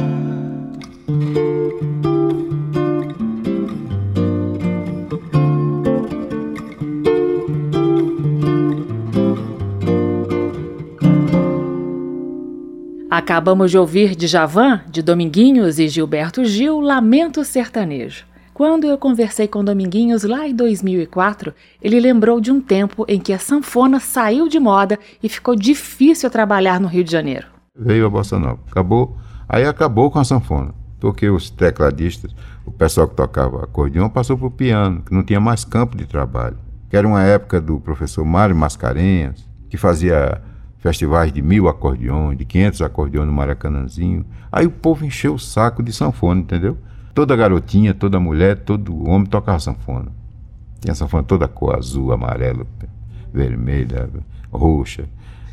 Acabamos 13.10 13.70
de 13.70 13.76
ouvir 13.76 14.16
Djavan, 14.16 14.82
de 14.88 15.02
Dominguinhos 15.02 15.78
e 15.78 15.86
Gilberto 15.86 16.44
Gil, 16.44 16.80
Lamento 16.80 17.44
Sertanejo. 17.44 18.24
Quando 18.54 18.86
eu 18.86 18.96
conversei 18.96 19.46
com 19.46 19.64
Dominguinhos 19.64 20.24
lá 20.24 20.48
em 20.48 20.54
2004, 20.54 21.54
ele 21.80 22.00
lembrou 22.00 22.40
de 22.40 22.50
um 22.50 22.60
tempo 22.60 23.04
em 23.06 23.20
que 23.20 23.32
a 23.32 23.38
sanfona 23.38 24.00
saiu 24.00 24.48
de 24.48 24.58
moda 24.58 24.98
e 25.22 25.28
ficou 25.28 25.54
difícil 25.54 26.30
trabalhar 26.30 26.80
no 26.80 26.88
Rio 26.88 27.04
de 27.04 27.12
Janeiro. 27.12 27.61
Veio 27.74 28.06
a 28.06 28.10
bossa 28.10 28.38
nova. 28.38 28.60
Acabou. 28.70 29.16
Aí 29.48 29.64
acabou 29.64 30.10
com 30.10 30.18
a 30.18 30.24
sanfona. 30.24 30.74
Porque 31.00 31.28
os 31.28 31.50
tecladistas, 31.50 32.34
o 32.66 32.70
pessoal 32.70 33.08
que 33.08 33.14
tocava 33.16 33.64
acordeão, 33.64 34.10
passou 34.10 34.36
para 34.36 34.46
o 34.46 34.50
piano, 34.50 35.02
que 35.02 35.12
não 35.12 35.22
tinha 35.22 35.40
mais 35.40 35.64
campo 35.64 35.96
de 35.96 36.06
trabalho. 36.06 36.58
Que 36.90 36.96
era 36.96 37.08
uma 37.08 37.22
época 37.22 37.60
do 37.60 37.80
professor 37.80 38.24
Mário 38.24 38.54
Mascarenhas, 38.54 39.48
que 39.70 39.76
fazia 39.76 40.40
festivais 40.78 41.32
de 41.32 41.40
mil 41.40 41.66
acordeões, 41.66 42.36
de 42.36 42.44
500 42.44 42.82
acordeões 42.82 43.26
no 43.26 43.32
Maracanãzinho. 43.32 44.26
Aí 44.50 44.66
o 44.66 44.70
povo 44.70 45.04
encheu 45.04 45.34
o 45.34 45.38
saco 45.38 45.82
de 45.82 45.92
sanfona, 45.92 46.42
entendeu? 46.42 46.76
Toda 47.14 47.34
garotinha, 47.34 47.94
toda 47.94 48.20
mulher, 48.20 48.58
todo 48.58 49.08
homem 49.08 49.26
tocava 49.26 49.58
sanfona. 49.58 50.12
Tinha 50.80 50.94
sanfona 50.94 51.22
toda 51.22 51.48
cor, 51.48 51.76
azul, 51.76 52.12
amarelo, 52.12 52.66
vermelha, 53.32 54.10
roxa. 54.52 55.08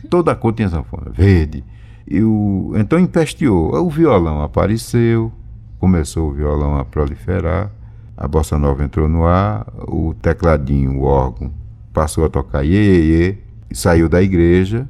Toda 0.10 0.36
cor 0.36 0.54
tinha 0.54 0.70
sanfona, 0.70 1.10
verde. 1.12 1.64
E 2.10 2.24
o, 2.24 2.74
então 2.76 2.98
empesteou. 2.98 3.72
O 3.76 3.90
violão 3.90 4.42
apareceu, 4.42 5.32
começou 5.80 6.32
o 6.32 6.34
violão 6.34 6.76
a 6.78 6.84
proliferar, 6.84 7.72
a 8.18 8.28
bossa 8.28 8.58
nova 8.58 8.84
entrou 8.84 9.08
no 9.08 9.26
ar, 9.26 9.66
o 9.88 10.16
tecladinho, 10.16 11.00
o 11.00 11.04
órgão, 11.04 11.52
passou 11.94 12.26
a 12.26 12.30
tocar 12.30 12.66
iê, 12.66 12.74
iê, 12.74 13.02
iê, 13.02 13.38
e 13.70 13.76
saiu 13.76 14.10
da 14.10 14.22
igreja, 14.22 14.90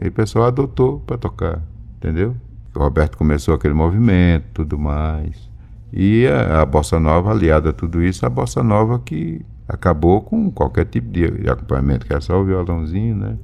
e 0.00 0.08
o 0.08 0.12
pessoal 0.12 0.46
adotou 0.46 1.00
para 1.00 1.18
tocar, 1.18 1.60
entendeu? 1.96 2.36
O 2.74 2.78
Roberto 2.78 3.18
começou 3.18 3.52
aquele 3.52 3.74
movimento, 3.74 4.44
tudo 4.54 4.78
mais. 4.78 5.50
E 5.92 6.26
a, 6.26 6.62
a 6.62 6.66
bossa 6.66 7.00
nova, 7.00 7.32
aliada 7.32 7.70
a 7.70 7.72
tudo 7.72 8.02
isso, 8.02 8.24
a 8.24 8.30
bossa 8.30 8.62
nova 8.62 9.00
que 9.00 9.44
acabou 9.68 10.22
com 10.22 10.50
qualquer 10.50 10.86
tipo 10.86 11.10
de 11.10 11.50
acompanhamento, 11.50 12.06
que 12.06 12.12
era 12.12 12.20
só 12.20 12.40
o 12.40 12.44
violãozinho, 12.44 13.16
né? 13.16 13.36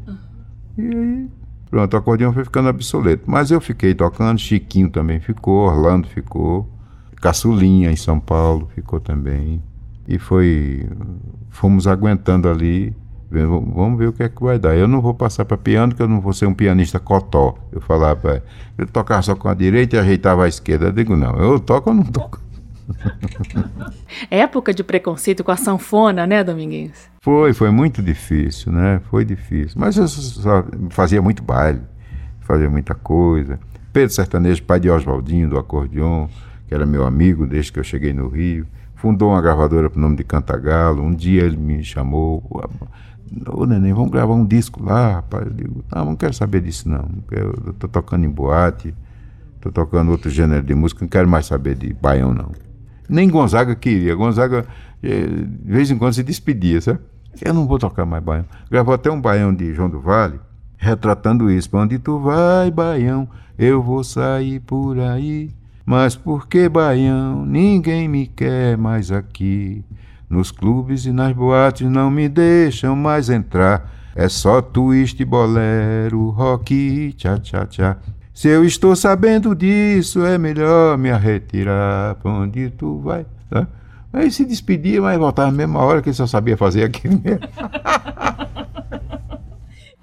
E 0.78 0.82
aí, 0.82 1.28
pronto, 1.76 1.92
o 1.92 1.96
acordeão 1.98 2.32
foi 2.32 2.42
ficando 2.42 2.70
obsoleto. 2.70 3.24
Mas 3.26 3.50
eu 3.50 3.60
fiquei 3.60 3.94
tocando, 3.94 4.38
Chiquinho 4.38 4.88
também 4.88 5.20
ficou, 5.20 5.68
Orlando 5.68 6.08
ficou, 6.08 6.66
Caçulinha 7.20 7.90
em 7.90 7.96
São 7.96 8.18
Paulo 8.18 8.70
ficou 8.74 8.98
também. 8.98 9.62
E 10.08 10.18
foi, 10.18 10.88
fomos 11.50 11.86
aguentando 11.86 12.48
ali, 12.48 12.96
vamos 13.30 13.98
ver 13.98 14.08
o 14.08 14.12
que 14.14 14.22
é 14.22 14.28
que 14.28 14.42
vai 14.42 14.58
dar. 14.58 14.74
Eu 14.74 14.88
não 14.88 15.02
vou 15.02 15.12
passar 15.12 15.44
para 15.44 15.58
piano, 15.58 15.88
porque 15.92 16.02
eu 16.02 16.08
não 16.08 16.18
vou 16.18 16.32
ser 16.32 16.46
um 16.46 16.54
pianista 16.54 16.98
cotó. 16.98 17.54
Eu 17.70 17.82
falava, 17.82 18.42
eu 18.78 18.86
tocava 18.86 19.20
só 19.20 19.34
com 19.34 19.48
a 19.48 19.54
direita 19.54 19.96
e 19.96 19.98
ajeitava 19.98 20.44
a 20.44 20.48
esquerda. 20.48 20.86
Eu 20.86 20.92
digo, 20.92 21.14
não, 21.14 21.36
eu 21.36 21.60
toco 21.60 21.90
ou 21.90 21.96
não 21.96 22.04
toco? 22.04 22.40
Época 24.30 24.72
de 24.72 24.82
preconceito 24.84 25.42
com 25.42 25.50
a 25.50 25.56
sanfona, 25.56 26.26
né, 26.26 26.42
Dominguinhos? 26.44 27.08
Foi, 27.20 27.52
foi 27.52 27.70
muito 27.70 28.02
difícil, 28.02 28.72
né? 28.72 29.00
Foi 29.10 29.24
difícil. 29.24 29.76
Mas 29.80 29.96
eu 29.96 30.06
só 30.08 30.64
fazia 30.90 31.20
muito 31.20 31.42
baile, 31.42 31.80
fazia 32.40 32.70
muita 32.70 32.94
coisa. 32.94 33.58
Pedro 33.92 34.14
Sertanejo, 34.14 34.62
pai 34.62 34.78
de 34.78 34.90
Oswaldinho, 34.90 35.48
do 35.48 35.58
acordeon, 35.58 36.28
que 36.68 36.74
era 36.74 36.84
meu 36.84 37.06
amigo 37.06 37.46
desde 37.46 37.72
que 37.72 37.78
eu 37.78 37.84
cheguei 37.84 38.12
no 38.12 38.28
Rio. 38.28 38.66
Fundou 38.94 39.30
uma 39.30 39.42
gravadora 39.42 39.90
com 39.90 39.98
o 39.98 40.02
nome 40.02 40.16
de 40.16 40.24
Cantagalo. 40.24 41.02
Um 41.02 41.14
dia 41.14 41.42
ele 41.42 41.56
me 41.56 41.82
chamou. 41.82 42.42
Ô, 43.48 43.66
neném, 43.66 43.92
vamos 43.92 44.10
gravar 44.10 44.34
um 44.34 44.44
disco 44.44 44.82
lá, 44.82 45.14
rapaz. 45.14 45.46
Eu 45.46 45.52
digo, 45.52 45.84
não, 45.94 46.04
não 46.04 46.16
quero 46.16 46.32
saber 46.32 46.60
disso, 46.60 46.88
não. 46.88 47.08
Eu 47.30 47.74
tô 47.78 47.88
tocando 47.88 48.24
em 48.24 48.30
boate, 48.30 48.94
tô 49.60 49.70
tocando 49.70 50.10
outro 50.10 50.30
gênero 50.30 50.62
de 50.62 50.74
música, 50.74 51.00
não 51.02 51.08
quero 51.08 51.28
mais 51.28 51.46
saber 51.46 51.74
de 51.74 51.92
baião, 51.92 52.32
não. 52.32 52.50
Nem 53.08 53.28
Gonzaga 53.28 53.74
queria. 53.74 54.14
Gonzaga, 54.14 54.66
eh, 55.02 55.26
de 55.26 55.72
vez 55.72 55.90
em 55.90 55.98
quando, 55.98 56.14
se 56.14 56.22
despedia, 56.22 56.80
sabe? 56.80 57.00
Eu 57.42 57.52
não 57.52 57.66
vou 57.66 57.78
tocar 57.78 58.06
mais 58.06 58.22
baião. 58.22 58.46
Gravou 58.70 58.94
até 58.94 59.10
um 59.10 59.20
baião 59.20 59.54
de 59.54 59.74
João 59.74 59.90
do 59.90 60.00
Vale, 60.00 60.40
retratando 60.76 61.50
isso. 61.50 61.68
Pra 61.70 61.80
onde 61.80 61.98
tu 61.98 62.18
vai, 62.18 62.70
baião? 62.70 63.28
Eu 63.58 63.82
vou 63.82 64.02
sair 64.02 64.60
por 64.60 64.98
aí. 64.98 65.50
Mas 65.84 66.16
por 66.16 66.48
que 66.48 66.68
baião? 66.68 67.44
Ninguém 67.44 68.08
me 68.08 68.26
quer 68.26 68.76
mais 68.76 69.12
aqui. 69.12 69.84
Nos 70.28 70.50
clubes 70.50 71.06
e 71.06 71.12
nas 71.12 71.32
boates 71.32 71.88
não 71.88 72.10
me 72.10 72.28
deixam 72.28 72.96
mais 72.96 73.30
entrar. 73.30 73.92
É 74.14 74.28
só 74.28 74.60
twist, 74.60 75.22
bolero, 75.24 76.30
rock, 76.30 77.14
tchá, 77.16 77.38
tchá, 77.38 77.66
tchá. 77.66 77.96
Se 78.36 78.48
eu 78.48 78.64
estou 78.66 78.94
sabendo 78.94 79.54
disso, 79.54 80.22
é 80.22 80.36
melhor 80.36 80.98
me 80.98 81.10
retirar. 81.10 82.16
Pra 82.16 82.30
onde 82.30 82.68
tu 82.68 82.98
vai? 82.98 83.24
Tá? 83.48 83.66
Aí 84.12 84.30
se 84.30 84.44
despedia, 84.44 85.00
mas 85.00 85.18
voltava 85.18 85.50
na 85.50 85.56
mesma 85.56 85.80
hora 85.80 86.02
que 86.02 86.10
ele 86.10 86.16
só 86.16 86.26
sabia 86.26 86.54
fazer 86.54 86.84
aquilo 86.84 87.18
mesmo. 87.24 87.48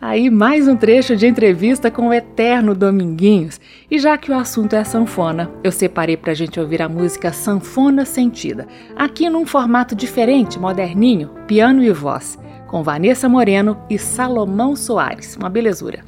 Aí 0.01 0.31
mais 0.31 0.67
um 0.67 0.75
trecho 0.75 1.15
de 1.15 1.27
entrevista 1.27 1.91
com 1.91 2.07
o 2.07 2.13
eterno 2.13 2.73
Dominguinhos. 2.73 3.61
E 3.89 3.99
já 3.99 4.17
que 4.17 4.31
o 4.31 4.35
assunto 4.35 4.75
é 4.75 4.83
sanfona, 4.83 5.51
eu 5.63 5.71
separei 5.71 6.17
pra 6.17 6.33
gente 6.33 6.59
ouvir 6.59 6.81
a 6.81 6.89
música 6.89 7.31
Sanfona 7.31 8.03
Sentida, 8.03 8.67
aqui 8.95 9.29
num 9.29 9.45
formato 9.45 9.95
diferente, 9.95 10.57
moderninho, 10.57 11.29
piano 11.47 11.83
e 11.83 11.91
voz, 11.91 12.39
com 12.65 12.81
Vanessa 12.81 13.29
Moreno 13.29 13.77
e 13.87 13.99
Salomão 13.99 14.75
Soares. 14.75 15.37
Uma 15.37 15.51
belezura. 15.51 16.03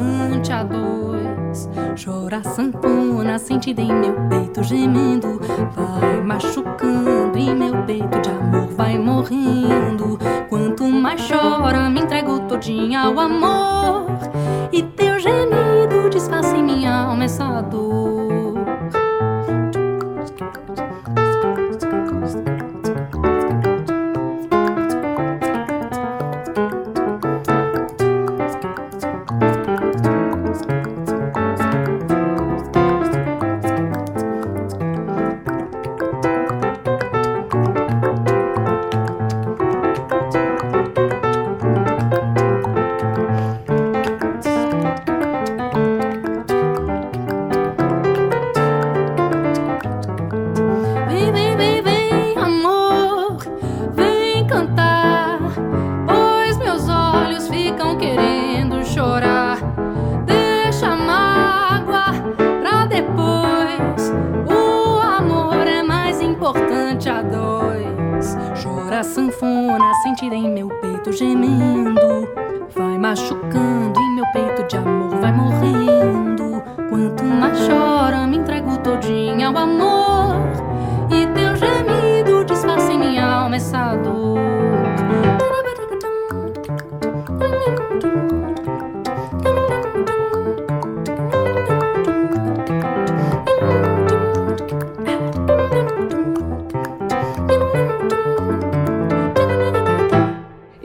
Importante 0.00 0.52
a 0.52 0.64
dois. 0.64 1.68
Chora 2.02 2.42
sanfona 2.42 3.38
sentida 3.38 3.82
em 3.82 3.92
meu 3.92 4.14
peito 4.28 4.62
gemendo, 4.62 5.40
vai 5.74 6.22
machucando 6.22 7.38
e 7.38 7.54
meu 7.54 7.82
peito 7.84 8.20
de 8.20 8.30
amor 8.30 8.68
vai 8.76 8.98
morrendo. 8.98 10.18
Quanto 10.48 10.84
mais 10.84 11.20
chora, 11.28 11.90
me 11.90 12.00
entrego 12.00 12.40
todinha 12.40 13.02
ao 13.02 13.18
amor 13.18 14.06
e 14.72 14.82
teu 14.82 15.18
gemido 15.18 16.08
disfarça 16.10 16.56
em 16.56 16.62
minha 16.62 16.92
alma 16.92 17.24
essa 17.24 17.60
dor. 17.62 17.99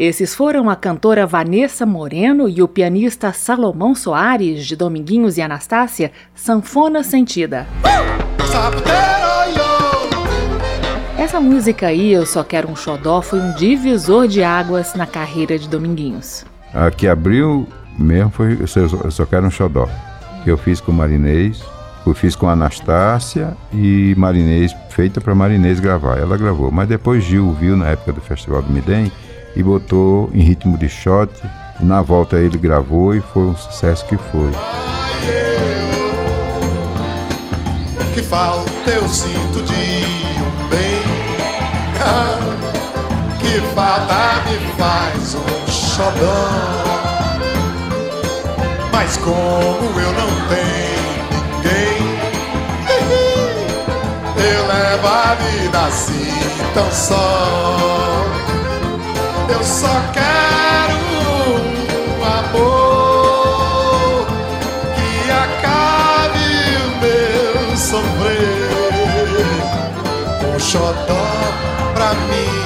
Esses 0.05 0.35
foram 0.35 0.69
a 0.69 0.75
cantora 0.75 1.25
Vanessa 1.25 1.83
Moreno 1.83 2.47
e 2.47 2.61
o 2.61 2.67
pianista 2.67 3.33
Salomão 3.33 3.95
Soares, 3.95 4.63
de 4.63 4.75
Dominguinhos 4.75 5.35
e 5.35 5.41
Anastácia, 5.41 6.11
Sanfona 6.35 7.01
Sentida. 7.01 7.65
Essa 11.17 11.41
música 11.41 11.87
aí, 11.87 12.13
Eu 12.13 12.23
Só 12.23 12.43
Quero 12.43 12.69
um 12.69 12.75
Xodó, 12.75 13.19
foi 13.19 13.39
um 13.39 13.51
divisor 13.53 14.27
de 14.27 14.43
águas 14.43 14.93
na 14.93 15.07
carreira 15.07 15.57
de 15.57 15.67
Dominguinhos. 15.67 16.45
A 16.71 16.91
que 16.91 17.07
abriu 17.07 17.67
mesmo 17.97 18.29
foi 18.29 18.59
Eu 18.61 19.09
Só 19.09 19.25
Quero 19.25 19.47
um 19.47 19.51
Xodó, 19.51 19.89
que 20.43 20.51
eu 20.51 20.57
fiz 20.57 20.79
com 20.79 20.91
Marinês, 20.91 21.63
eu 22.05 22.13
fiz 22.13 22.35
com 22.35 22.47
Anastácia 22.47 23.57
e 23.73 24.13
Marinês, 24.15 24.71
feita 24.91 25.19
para 25.19 25.33
Marinês 25.33 25.79
gravar. 25.79 26.19
Ela 26.19 26.37
gravou, 26.37 26.69
mas 26.69 26.87
depois 26.87 27.23
Gil 27.23 27.51
viu 27.53 27.75
na 27.75 27.87
época 27.87 28.13
do 28.13 28.21
Festival 28.21 28.61
do 28.61 28.71
Midem 28.71 29.11
e 29.55 29.63
botou 29.63 30.29
em 30.33 30.41
ritmo 30.41 30.77
de 30.77 30.89
shot. 30.89 31.31
Na 31.79 32.01
volta 32.01 32.37
ele 32.37 32.57
gravou 32.57 33.15
e 33.15 33.21
foi 33.21 33.43
um 33.43 33.55
sucesso 33.55 34.05
que 34.05 34.17
foi. 34.17 34.51
Que 38.13 38.23
falta 38.23 38.89
eu 38.89 39.07
sinto 39.09 39.61
de 39.63 39.73
um 39.73 40.69
bem 40.69 41.03
Que 43.39 43.59
falta 43.75 44.41
me 44.45 44.57
faz 44.77 45.35
um 45.35 45.67
xodó 45.69 46.47
Mas 48.91 49.17
como 49.17 49.99
eu 49.99 50.13
não 50.13 50.29
tenho 50.47 51.05
ninguém 51.61 51.97
Eu 54.49 54.67
levo 54.67 55.07
a 55.07 55.35
vida 55.35 55.87
assim 55.87 56.25
tão 56.73 56.89
só 56.91 57.94
eu 59.49 59.63
só 59.63 60.01
quero 60.13 60.95
um 61.53 62.23
amor 62.23 64.25
que 64.95 65.31
acabe 65.31 66.47
o 66.83 66.85
meu 67.01 67.77
sofrer. 67.77 68.93
Um 70.53 70.59
xodó 70.59 71.27
pra 71.93 72.13
mim, 72.29 72.59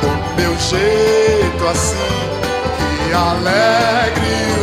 do 0.00 0.10
meu 0.36 0.54
jeito 0.58 1.62
assim, 1.68 2.22
que 2.78 3.12
alegre 3.12 4.36
o 4.58 4.60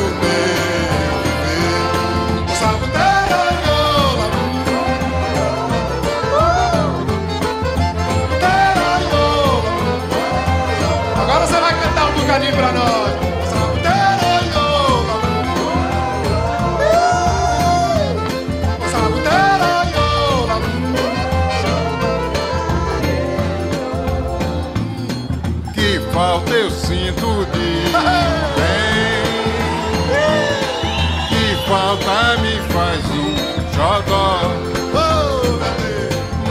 falta 31.71 32.37
me 32.41 32.55
faz 32.73 33.05
um 33.11 33.33
jogó. 33.73 34.41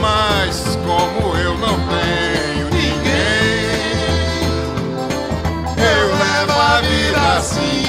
Mas 0.00 0.78
como 0.86 1.36
eu 1.36 1.58
não 1.58 1.76
tenho 1.88 2.30
assim 7.36 7.79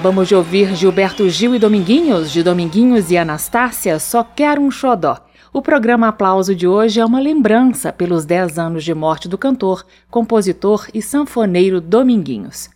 Acabamos 0.00 0.28
de 0.28 0.34
ouvir 0.34 0.74
Gilberto 0.74 1.28
Gil 1.28 1.54
e 1.54 1.58
Dominguinhos, 1.58 2.32
de 2.32 2.42
Dominguinhos 2.42 3.10
e 3.10 3.18
Anastácia, 3.18 3.98
Só 3.98 4.24
Quero 4.24 4.62
um 4.62 4.70
Xodó. 4.70 5.18
O 5.52 5.60
programa 5.60 6.08
Aplauso 6.08 6.54
de 6.54 6.66
hoje 6.66 6.98
é 6.98 7.04
uma 7.04 7.20
lembrança 7.20 7.92
pelos 7.92 8.24
10 8.24 8.58
anos 8.58 8.82
de 8.82 8.94
morte 8.94 9.28
do 9.28 9.36
cantor, 9.36 9.84
compositor 10.10 10.88
e 10.94 11.02
sanfoneiro 11.02 11.82
Dominguinhos. 11.82 12.70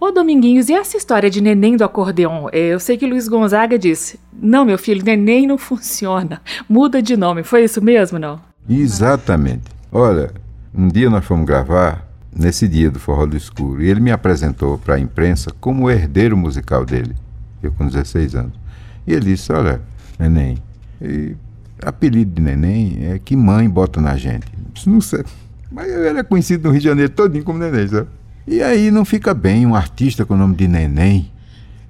Ô 0.00 0.10
Dominguinhos, 0.10 0.70
e 0.70 0.72
essa 0.72 0.96
história 0.96 1.28
de 1.28 1.42
neném 1.42 1.76
do 1.76 1.84
acordeon? 1.84 2.48
Eu 2.50 2.80
sei 2.80 2.96
que 2.96 3.06
Luiz 3.06 3.28
Gonzaga 3.28 3.78
disse: 3.78 4.18
Não, 4.32 4.64
meu 4.64 4.78
filho, 4.78 5.04
neném 5.04 5.46
não 5.46 5.58
funciona. 5.60 6.40
Muda 6.66 7.02
de 7.02 7.14
nome. 7.14 7.42
Foi 7.42 7.62
isso 7.62 7.84
mesmo, 7.84 8.18
não? 8.18 8.40
Exatamente. 8.66 9.64
Olha, 9.92 10.30
um 10.74 10.88
dia 10.88 11.10
nós 11.10 11.26
fomos 11.26 11.44
gravar, 11.44 12.09
nesse 12.34 12.68
dia 12.68 12.90
do 12.90 12.98
Forró 12.98 13.26
do 13.26 13.36
Escuro, 13.36 13.82
e 13.82 13.88
ele 13.88 14.00
me 14.00 14.10
apresentou 14.10 14.78
para 14.78 14.94
a 14.94 15.00
imprensa 15.00 15.50
como 15.60 15.84
o 15.84 15.90
herdeiro 15.90 16.36
musical 16.36 16.84
dele, 16.84 17.14
eu 17.62 17.72
com 17.72 17.86
16 17.86 18.34
anos. 18.34 18.52
E 19.06 19.12
ele 19.12 19.26
disse: 19.26 19.52
Olha, 19.52 19.80
neném, 20.18 20.58
e 21.00 21.34
apelido 21.82 22.32
de 22.32 22.42
neném 22.42 23.06
é 23.06 23.18
que 23.18 23.36
mãe 23.36 23.68
bota 23.68 24.00
na 24.00 24.16
gente. 24.16 24.46
Não 24.86 25.00
sei. 25.00 25.24
Mas 25.70 25.88
ele 25.88 26.18
é 26.18 26.22
conhecido 26.22 26.64
no 26.64 26.70
Rio 26.70 26.80
de 26.80 26.88
Janeiro 26.88 27.12
todinho 27.12 27.44
como 27.44 27.58
neném, 27.58 27.86
sabe? 27.86 28.08
E 28.46 28.62
aí 28.62 28.90
não 28.90 29.04
fica 29.04 29.32
bem 29.32 29.66
um 29.66 29.74
artista 29.74 30.24
com 30.24 30.34
o 30.34 30.36
nome 30.36 30.56
de 30.56 30.66
neném. 30.66 31.30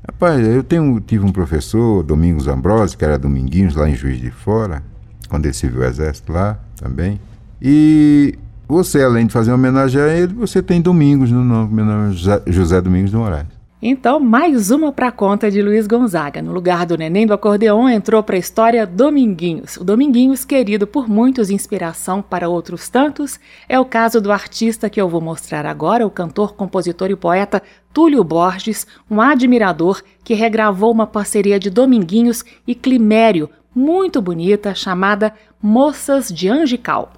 Rapaz, 0.07 0.41
eu 0.47 0.62
tenho, 0.62 1.01
tive 1.01 1.24
um 1.24 1.32
professor, 1.32 2.03
Domingos 2.03 2.49
Ambrosio, 2.49 2.99
que 2.99 3.05
era 3.05 3.18
Dominguinhos, 3.18 3.74
lá 3.74 3.88
em 3.88 3.95
Juiz 3.95 4.20
de 4.20 4.30
Fora, 4.30 4.82
quando 5.28 5.47
ele 5.47 5.55
serviu 5.55 5.80
o 5.80 5.84
exército 5.84 6.32
lá 6.32 6.59
também. 6.76 7.20
E 7.62 8.38
você, 8.71 9.03
além 9.03 9.27
de 9.27 9.33
fazer 9.33 9.51
uma 9.51 9.57
homenagem 9.57 10.01
a 10.01 10.09
ele, 10.09 10.33
você 10.33 10.62
tem 10.62 10.81
Domingos 10.81 11.31
no 11.31 11.45
nome, 11.45 11.83
é 11.83 12.51
José 12.51 12.81
Domingos 12.81 13.11
de 13.11 13.16
Moraes. 13.16 13.61
Então, 13.83 14.21
mais 14.21 14.71
uma 14.71 14.93
para 14.93 15.11
conta 15.11 15.51
de 15.51 15.62
Luiz 15.62 15.87
Gonzaga. 15.87 16.43
No 16.43 16.53
lugar 16.53 16.85
do 16.85 16.99
neném 16.99 17.27
do 17.27 17.33
acordeon 17.33 17.89
entrou 17.89 18.23
para 18.23 18.37
a 18.37 18.39
história 18.39 18.87
Dominguinhos. 18.87 19.79
O 19.79 19.85
Dominguinhos, 19.85 20.45
querido 20.45 20.87
por 20.87 21.09
muitos 21.09 21.49
e 21.49 21.55
inspiração 21.55 22.21
para 22.21 22.47
outros 22.47 22.91
tantos, 22.91 23.41
é 23.66 23.81
o 23.81 23.85
caso 23.87 24.21
do 24.21 24.31
artista 24.31 24.91
que 24.91 25.01
eu 25.01 25.09
vou 25.09 25.23
mostrar 25.23 25.64
agora, 25.64 26.07
o 26.07 26.11
cantor, 26.11 26.55
compositor 26.55 27.11
e 27.11 27.16
poeta 27.16 27.62
Túlio 27.91 28.23
Borges, 28.23 28.87
um 29.11 29.18
admirador 29.18 30.03
que 30.23 30.35
regravou 30.35 30.93
uma 30.93 31.07
parceria 31.07 31.59
de 31.59 31.71
Dominguinhos 31.71 32.45
e 32.66 32.75
Climério, 32.75 33.49
muito 33.75 34.21
bonita, 34.21 34.75
chamada 34.75 35.33
Moças 35.62 36.29
de 36.29 36.49
Angical. 36.49 37.12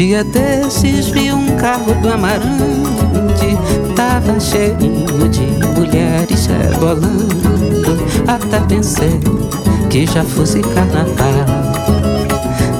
Dia 0.00 0.24
desses 0.24 1.08
vi 1.10 1.30
um 1.30 1.56
carro 1.56 1.92
do 1.96 2.10
Amarante, 2.10 3.54
tava 3.94 4.40
cheio 4.40 4.74
de 5.28 5.42
mulheres 5.78 6.46
rebolando. 6.46 8.02
Até 8.26 8.60
pensei 8.60 9.20
que 9.90 10.06
já 10.06 10.24
fosse 10.24 10.62
carnaval. 10.62 11.44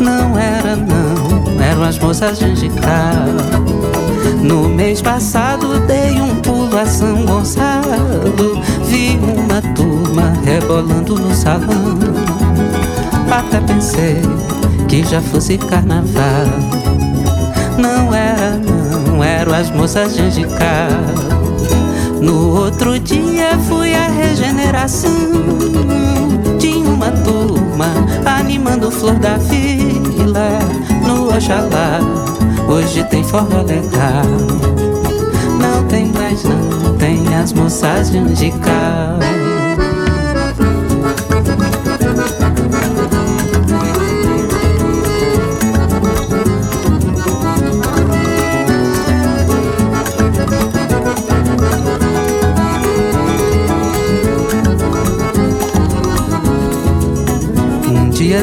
Não 0.01 0.39
era, 0.39 0.75
não, 0.77 1.63
eram 1.63 1.83
as 1.83 1.99
moças 1.99 2.39
de 2.39 2.47
Angical. 2.47 3.27
No 4.43 4.71
mês 4.71 5.03
passado 5.03 5.79
dei 5.81 6.19
um 6.19 6.37
pulo 6.37 6.75
a 6.79 6.87
São 6.87 7.27
Gonçalo, 7.27 8.63
vi 8.87 9.21
uma 9.21 9.61
turma 9.75 10.33
rebolando 10.43 11.17
no 11.17 11.35
salão. 11.35 11.99
Até 13.31 13.61
pensei 13.61 14.23
que 14.89 15.05
já 15.05 15.21
fosse 15.21 15.59
carnaval. 15.59 17.10
Não 17.81 18.15
era, 18.15 18.59
não, 18.59 19.25
eram 19.25 19.55
as 19.55 19.71
moças 19.71 20.15
de 20.15 20.21
Angical. 20.21 20.91
No 22.21 22.61
outro 22.61 22.99
dia 22.99 23.59
fui 23.69 23.95
à 23.95 24.07
regeneração. 24.09 25.11
Tinha 26.59 26.91
uma 26.91 27.11
turma 27.11 27.87
animando 28.27 28.91
flor 28.91 29.15
da 29.15 29.39
vila 29.39 30.59
no 31.07 31.35
Oxalá. 31.35 32.01
Hoje 32.69 33.03
tem 33.05 33.25
forró 33.25 33.63
legal. 33.63 34.27
Não 35.59 35.87
tem 35.89 36.13
mais, 36.13 36.45
não 36.45 36.97
tem 36.99 37.35
as 37.35 37.55
moças 37.55 38.11
de 38.11 38.19
Angical. 38.19 39.19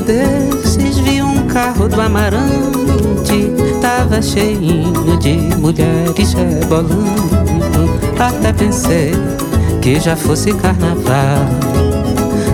Desses 0.01 0.97
vi 0.99 1.21
um 1.21 1.47
carro 1.47 1.87
do 1.87 1.99
Amarante 1.99 3.51
Tava 3.81 4.21
cheinho 4.21 5.17
de 5.17 5.55
mulheres 5.57 6.33
rebolando 6.33 7.89
Até 8.19 8.53
pensei 8.53 9.13
que 9.81 9.99
já 10.01 10.17
fosse 10.17 10.53
carnaval. 10.53 11.45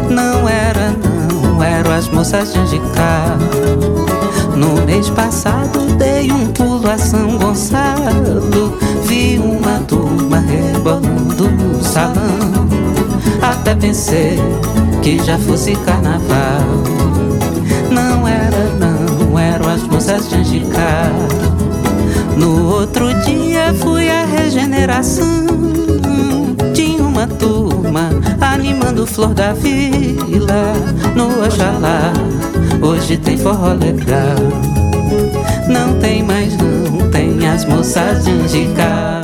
Não 0.10 0.48
era 0.48 0.94
não, 1.42 1.64
eram 1.64 1.92
as 1.92 2.08
moças 2.10 2.54
de 2.54 2.60
Angical 2.60 3.38
No 4.56 4.86
mês 4.86 5.10
passado 5.10 5.80
dei 5.98 6.32
um 6.32 6.48
pulo 6.48 6.88
a 6.90 6.98
São 6.98 7.38
Gonçalo. 7.38 8.78
Vi 9.06 9.40
uma 9.40 9.80
turma 9.88 10.40
rebolando 10.40 11.50
no 11.50 11.84
salão. 11.84 12.68
Até 13.42 13.76
pensei 13.76 14.38
que 15.02 15.18
já 15.24 15.38
fosse 15.38 15.76
carnaval 15.78 16.63
não 18.14 18.28
era, 18.28 18.70
não 18.80 19.40
eram 19.40 19.70
as 19.70 19.84
moças 19.84 20.30
de 20.30 20.36
Angical. 20.36 21.12
No 22.38 22.76
outro 22.76 23.14
dia 23.22 23.74
fui 23.74 24.10
à 24.10 24.26
regeneração. 24.26 25.48
Tinha 26.74 27.04
uma 27.04 27.28
turma 27.28 28.10
animando 28.40 29.06
flor 29.08 29.34
da 29.34 29.54
vila 29.54 30.74
no 31.16 31.44
Oxalá. 31.44 32.14
Hoje 32.82 33.18
tem 33.18 33.38
forró 33.38 33.74
legal. 33.74 34.38
Não 35.68 36.00
tem 36.00 36.24
mais, 36.24 36.56
não 36.58 37.10
tem 37.10 37.48
as 37.48 37.66
moças 37.66 38.24
de 38.24 38.32
Angical. 38.32 39.23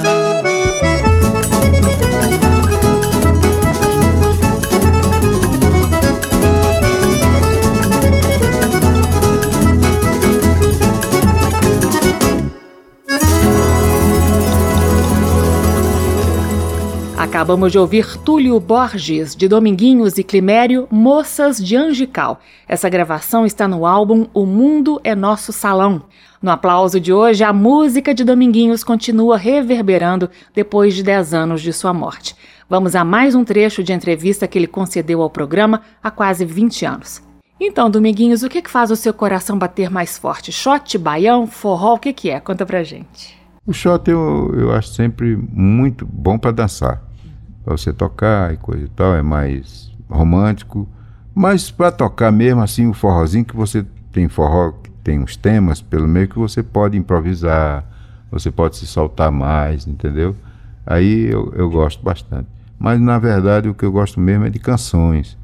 Acabamos 17.39 17.71
de 17.71 17.79
ouvir 17.79 18.17
Túlio 18.17 18.59
Borges, 18.59 19.33
de 19.33 19.47
Dominguinhos 19.47 20.17
e 20.17 20.25
Climério, 20.25 20.89
Moças 20.91 21.57
de 21.57 21.73
Angical. 21.73 22.41
Essa 22.67 22.89
gravação 22.89 23.45
está 23.45 23.65
no 23.65 23.85
álbum 23.85 24.27
O 24.33 24.45
Mundo 24.45 24.99
é 25.05 25.15
Nosso 25.15 25.53
Salão. 25.53 26.01
No 26.41 26.51
aplauso 26.51 26.99
de 26.99 27.13
hoje, 27.13 27.41
a 27.41 27.53
música 27.53 28.13
de 28.13 28.25
Dominguinhos 28.25 28.83
continua 28.83 29.37
reverberando 29.37 30.29
depois 30.53 30.93
de 30.93 31.01
10 31.01 31.33
anos 31.33 31.61
de 31.61 31.71
sua 31.71 31.93
morte. 31.93 32.35
Vamos 32.69 32.93
a 32.93 33.05
mais 33.05 33.33
um 33.35 33.45
trecho 33.45 33.81
de 33.81 33.93
entrevista 33.93 34.45
que 34.45 34.59
ele 34.59 34.67
concedeu 34.67 35.21
ao 35.21 35.29
programa 35.29 35.81
há 36.03 36.11
quase 36.11 36.43
20 36.43 36.85
anos. 36.85 37.23
Então, 37.57 37.89
Dominguinhos, 37.89 38.43
o 38.43 38.49
que, 38.49 38.61
que 38.61 38.69
faz 38.69 38.91
o 38.91 38.97
seu 38.97 39.13
coração 39.13 39.57
bater 39.57 39.89
mais 39.89 40.17
forte? 40.17 40.51
Shot, 40.51 40.97
baião, 40.97 41.47
forró, 41.47 41.93
o 41.93 41.99
que, 41.99 42.11
que 42.11 42.29
é? 42.29 42.41
Conta 42.41 42.65
pra 42.65 42.83
gente. 42.83 43.39
O 43.65 43.71
shot 43.71 44.11
eu, 44.11 44.53
eu 44.57 44.73
acho 44.73 44.89
sempre 44.89 45.37
muito 45.37 46.05
bom 46.05 46.37
para 46.37 46.51
dançar 46.51 47.07
para 47.63 47.75
você 47.77 47.93
tocar 47.93 48.53
e 48.53 48.57
coisa 48.57 48.85
e 48.85 48.89
tal, 48.89 49.15
é 49.15 49.21
mais 49.21 49.91
romântico. 50.09 50.87
Mas 51.33 51.69
para 51.71 51.91
tocar 51.91 52.31
mesmo 52.31 52.61
assim 52.61 52.87
o 52.87 52.93
forrozinho 52.93 53.45
que 53.45 53.55
você 53.55 53.85
tem 54.11 54.27
forró 54.27 54.71
que 54.71 54.89
tem 55.03 55.19
uns 55.19 55.35
temas 55.35 55.81
pelo 55.81 56.07
meio 56.07 56.27
que 56.27 56.37
você 56.37 56.63
pode 56.63 56.97
improvisar, 56.97 57.85
você 58.31 58.51
pode 58.51 58.77
se 58.77 58.85
soltar 58.85 59.31
mais, 59.31 59.87
entendeu? 59.87 60.35
Aí 60.85 61.25
eu, 61.31 61.53
eu 61.55 61.69
gosto 61.69 62.03
bastante. 62.03 62.47
Mas 62.77 62.99
na 62.99 63.19
verdade 63.19 63.69
o 63.69 63.73
que 63.73 63.85
eu 63.85 63.91
gosto 63.91 64.19
mesmo 64.19 64.45
é 64.45 64.49
de 64.49 64.59
canções, 64.59 65.37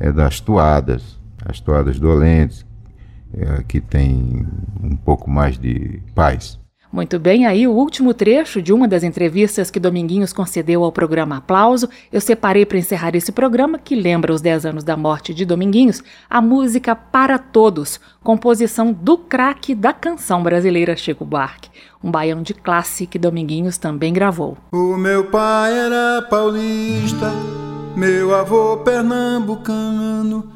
é 0.00 0.10
das 0.10 0.40
toadas, 0.40 1.18
as 1.44 1.60
toadas 1.60 1.98
dolentes, 1.98 2.66
é, 3.32 3.62
que 3.62 3.80
tem 3.80 4.46
um 4.82 4.96
pouco 4.96 5.30
mais 5.30 5.58
de 5.58 6.00
paz. 6.14 6.58
Muito 6.90 7.18
bem, 7.18 7.46
aí 7.46 7.66
o 7.66 7.72
último 7.72 8.14
trecho 8.14 8.62
de 8.62 8.72
uma 8.72 8.88
das 8.88 9.02
entrevistas 9.02 9.70
que 9.70 9.78
Dominguinhos 9.78 10.32
concedeu 10.32 10.82
ao 10.82 10.90
programa 10.90 11.36
Aplauso, 11.36 11.86
eu 12.10 12.18
separei 12.18 12.64
para 12.64 12.78
encerrar 12.78 13.14
esse 13.14 13.30
programa, 13.30 13.78
que 13.78 13.94
lembra 13.94 14.32
os 14.32 14.40
10 14.40 14.64
anos 14.64 14.84
da 14.84 14.96
morte 14.96 15.34
de 15.34 15.44
Dominguinhos, 15.44 16.02
a 16.30 16.40
música 16.40 16.96
Para 16.96 17.38
Todos, 17.38 18.00
composição 18.22 18.90
do 18.90 19.18
craque 19.18 19.74
da 19.74 19.92
canção 19.92 20.42
brasileira 20.42 20.96
Chico 20.96 21.26
Buarque, 21.26 21.68
um 22.02 22.10
baião 22.10 22.42
de 22.42 22.54
classe 22.54 23.06
que 23.06 23.18
Dominguinhos 23.18 23.76
também 23.76 24.10
gravou. 24.10 24.56
O 24.72 24.96
meu 24.96 25.24
pai 25.24 25.78
era 25.78 26.22
paulista, 26.22 27.30
meu 27.94 28.34
avô 28.34 28.78
pernambucano, 28.78 30.50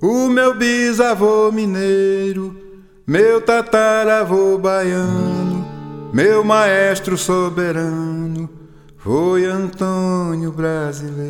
o 0.00 0.28
meu 0.28 0.54
bisavô 0.56 1.50
mineiro, 1.50 2.56
meu 3.04 3.40
tataravô 3.40 4.56
baiano. 4.58 5.71
Meu 6.12 6.44
maestro 6.44 7.16
soberano 7.16 8.46
foi 8.98 9.46
Antônio 9.46 10.52
Brasileiro. 10.52 11.22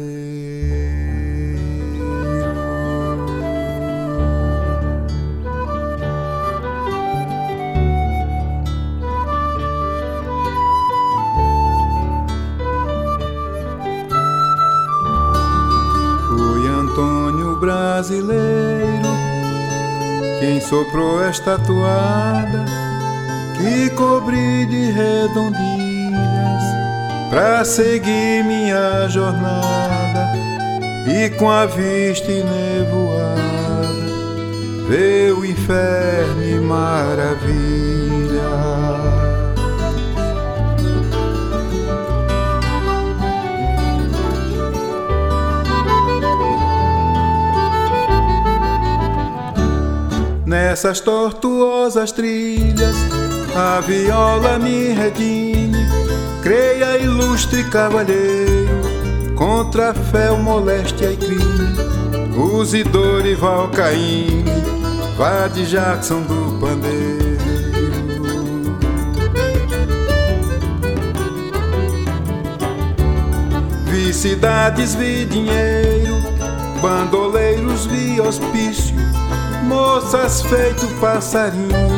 Foi 16.26 16.68
Antônio 16.68 17.54
Brasileiro 17.60 19.12
quem 20.40 20.60
soprou 20.60 21.22
esta 21.22 21.56
toada 21.56 22.91
e 23.62 23.90
cobri 23.90 24.66
de 24.66 24.90
redondilhas 24.90 26.62
pra 27.30 27.64
seguir 27.64 28.44
minha 28.44 29.08
jornada 29.08 30.32
e 31.06 31.30
com 31.30 31.48
a 31.48 31.66
vista 31.66 32.28
nevoada 32.28 33.42
ver 34.88 35.32
o 35.32 35.44
inferno 35.44 36.44
e 36.44 36.60
maravilha. 36.60 37.52
Nessas 50.44 51.00
tortuosas 51.00 52.12
trilhas 52.12 52.96
a 53.54 53.80
viola 53.80 54.58
me 54.58 54.92
redime. 54.92 55.86
Creia, 56.42 56.98
ilustre 56.98 57.64
cavalheiro, 57.64 58.82
contra 59.36 59.94
fé, 59.94 60.30
moléstia 60.30 61.12
e 61.12 61.16
crime. 61.16 61.72
Use 62.36 62.82
dor 62.84 63.24
e 63.26 63.34
valcaíne, 63.34 64.44
vá 65.16 65.46
de 65.48 65.66
Jackson 65.66 66.22
do 66.22 66.58
pandeiro. 66.58 67.22
Vi 73.86 74.12
cidades, 74.12 74.94
vi 74.94 75.26
dinheiro, 75.26 76.16
bandoleiros, 76.80 77.86
vi 77.86 78.20
hospício, 78.20 78.96
moças 79.68 80.42
feito 80.42 80.86
passarinho 80.98 81.91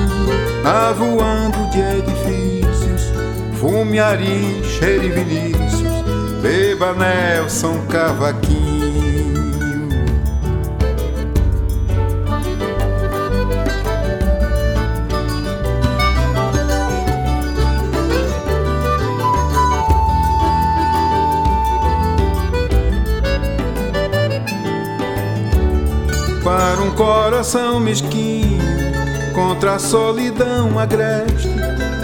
avoando 0.64 1.68
de 1.70 1.80
edifícios, 1.80 3.12
fumeari, 3.60 4.62
cheiro 4.64 5.04
e 5.04 5.10
Vinícius, 5.10 5.82
beba 6.40 6.94
Nelson 6.94 7.86
Cavaquinho. 7.86 8.84
Para 26.42 26.82
um 26.82 26.90
coração 26.90 27.80
mesquinho, 27.80 28.33
contra 29.34 29.74
a 29.74 29.78
solidão 29.78 30.78
agreste, 30.78 31.48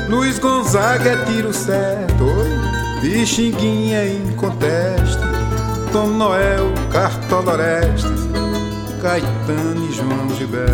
Luiz 0.08 0.38
Gonzaga 0.38 1.10
é 1.10 1.24
tiro 1.24 1.52
certo, 1.54 2.24
oi, 2.24 2.50
Bixinguinha 3.00 4.06
em 4.06 4.32
conteste, 4.32 5.22
Tom 5.92 6.08
Noel, 6.08 6.72
Cartoloreste, 6.92 8.08
Caetano 9.00 9.88
e 9.88 9.92
João 9.92 10.28
Gilberto. 10.36 10.70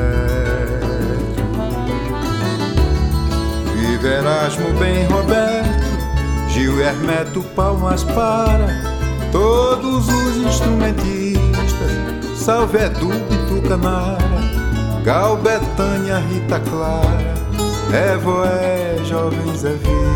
Vive 3.75 4.09
Erasmo 4.09 4.73
bem 4.79 5.05
Roberto, 5.07 6.51
Gil 6.51 6.81
Hermeto 6.81 7.43
Palmas 7.55 8.03
para. 8.03 8.97
Todos 9.33 10.09
os 10.09 10.37
instrumentistas 10.39 11.37
Salve 12.47 12.79
Edu 12.79 13.11
e 13.13 13.37
Tucanara, 13.49 14.19
Gal 15.07 15.37
Betânia, 15.37 16.19
Rita 16.19 16.59
Clara, 16.59 17.35
Evoé, 18.13 19.05
Jovens 19.05 19.65
é 19.65 19.75
Vista. 19.75 20.16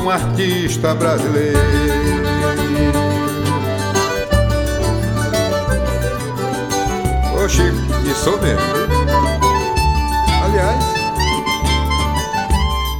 Um 0.00 0.08
artista 0.08 0.94
brasileiro. 0.94 1.58
Ô 7.34 7.48
Chico, 7.48 7.76
e 8.04 8.14
sou 8.14 8.40
mesmo. 8.40 8.60
Aliás, 10.44 10.84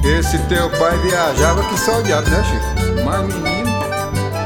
esse 0.05 0.37
teu 0.47 0.69
pai 0.71 0.97
viajava 0.99 1.63
que 1.63 1.79
só 1.79 1.99
odiado, 1.99 2.29
né, 2.29 2.43
Chico? 2.43 3.03
Mas 3.03 3.21
menino, 3.27 3.69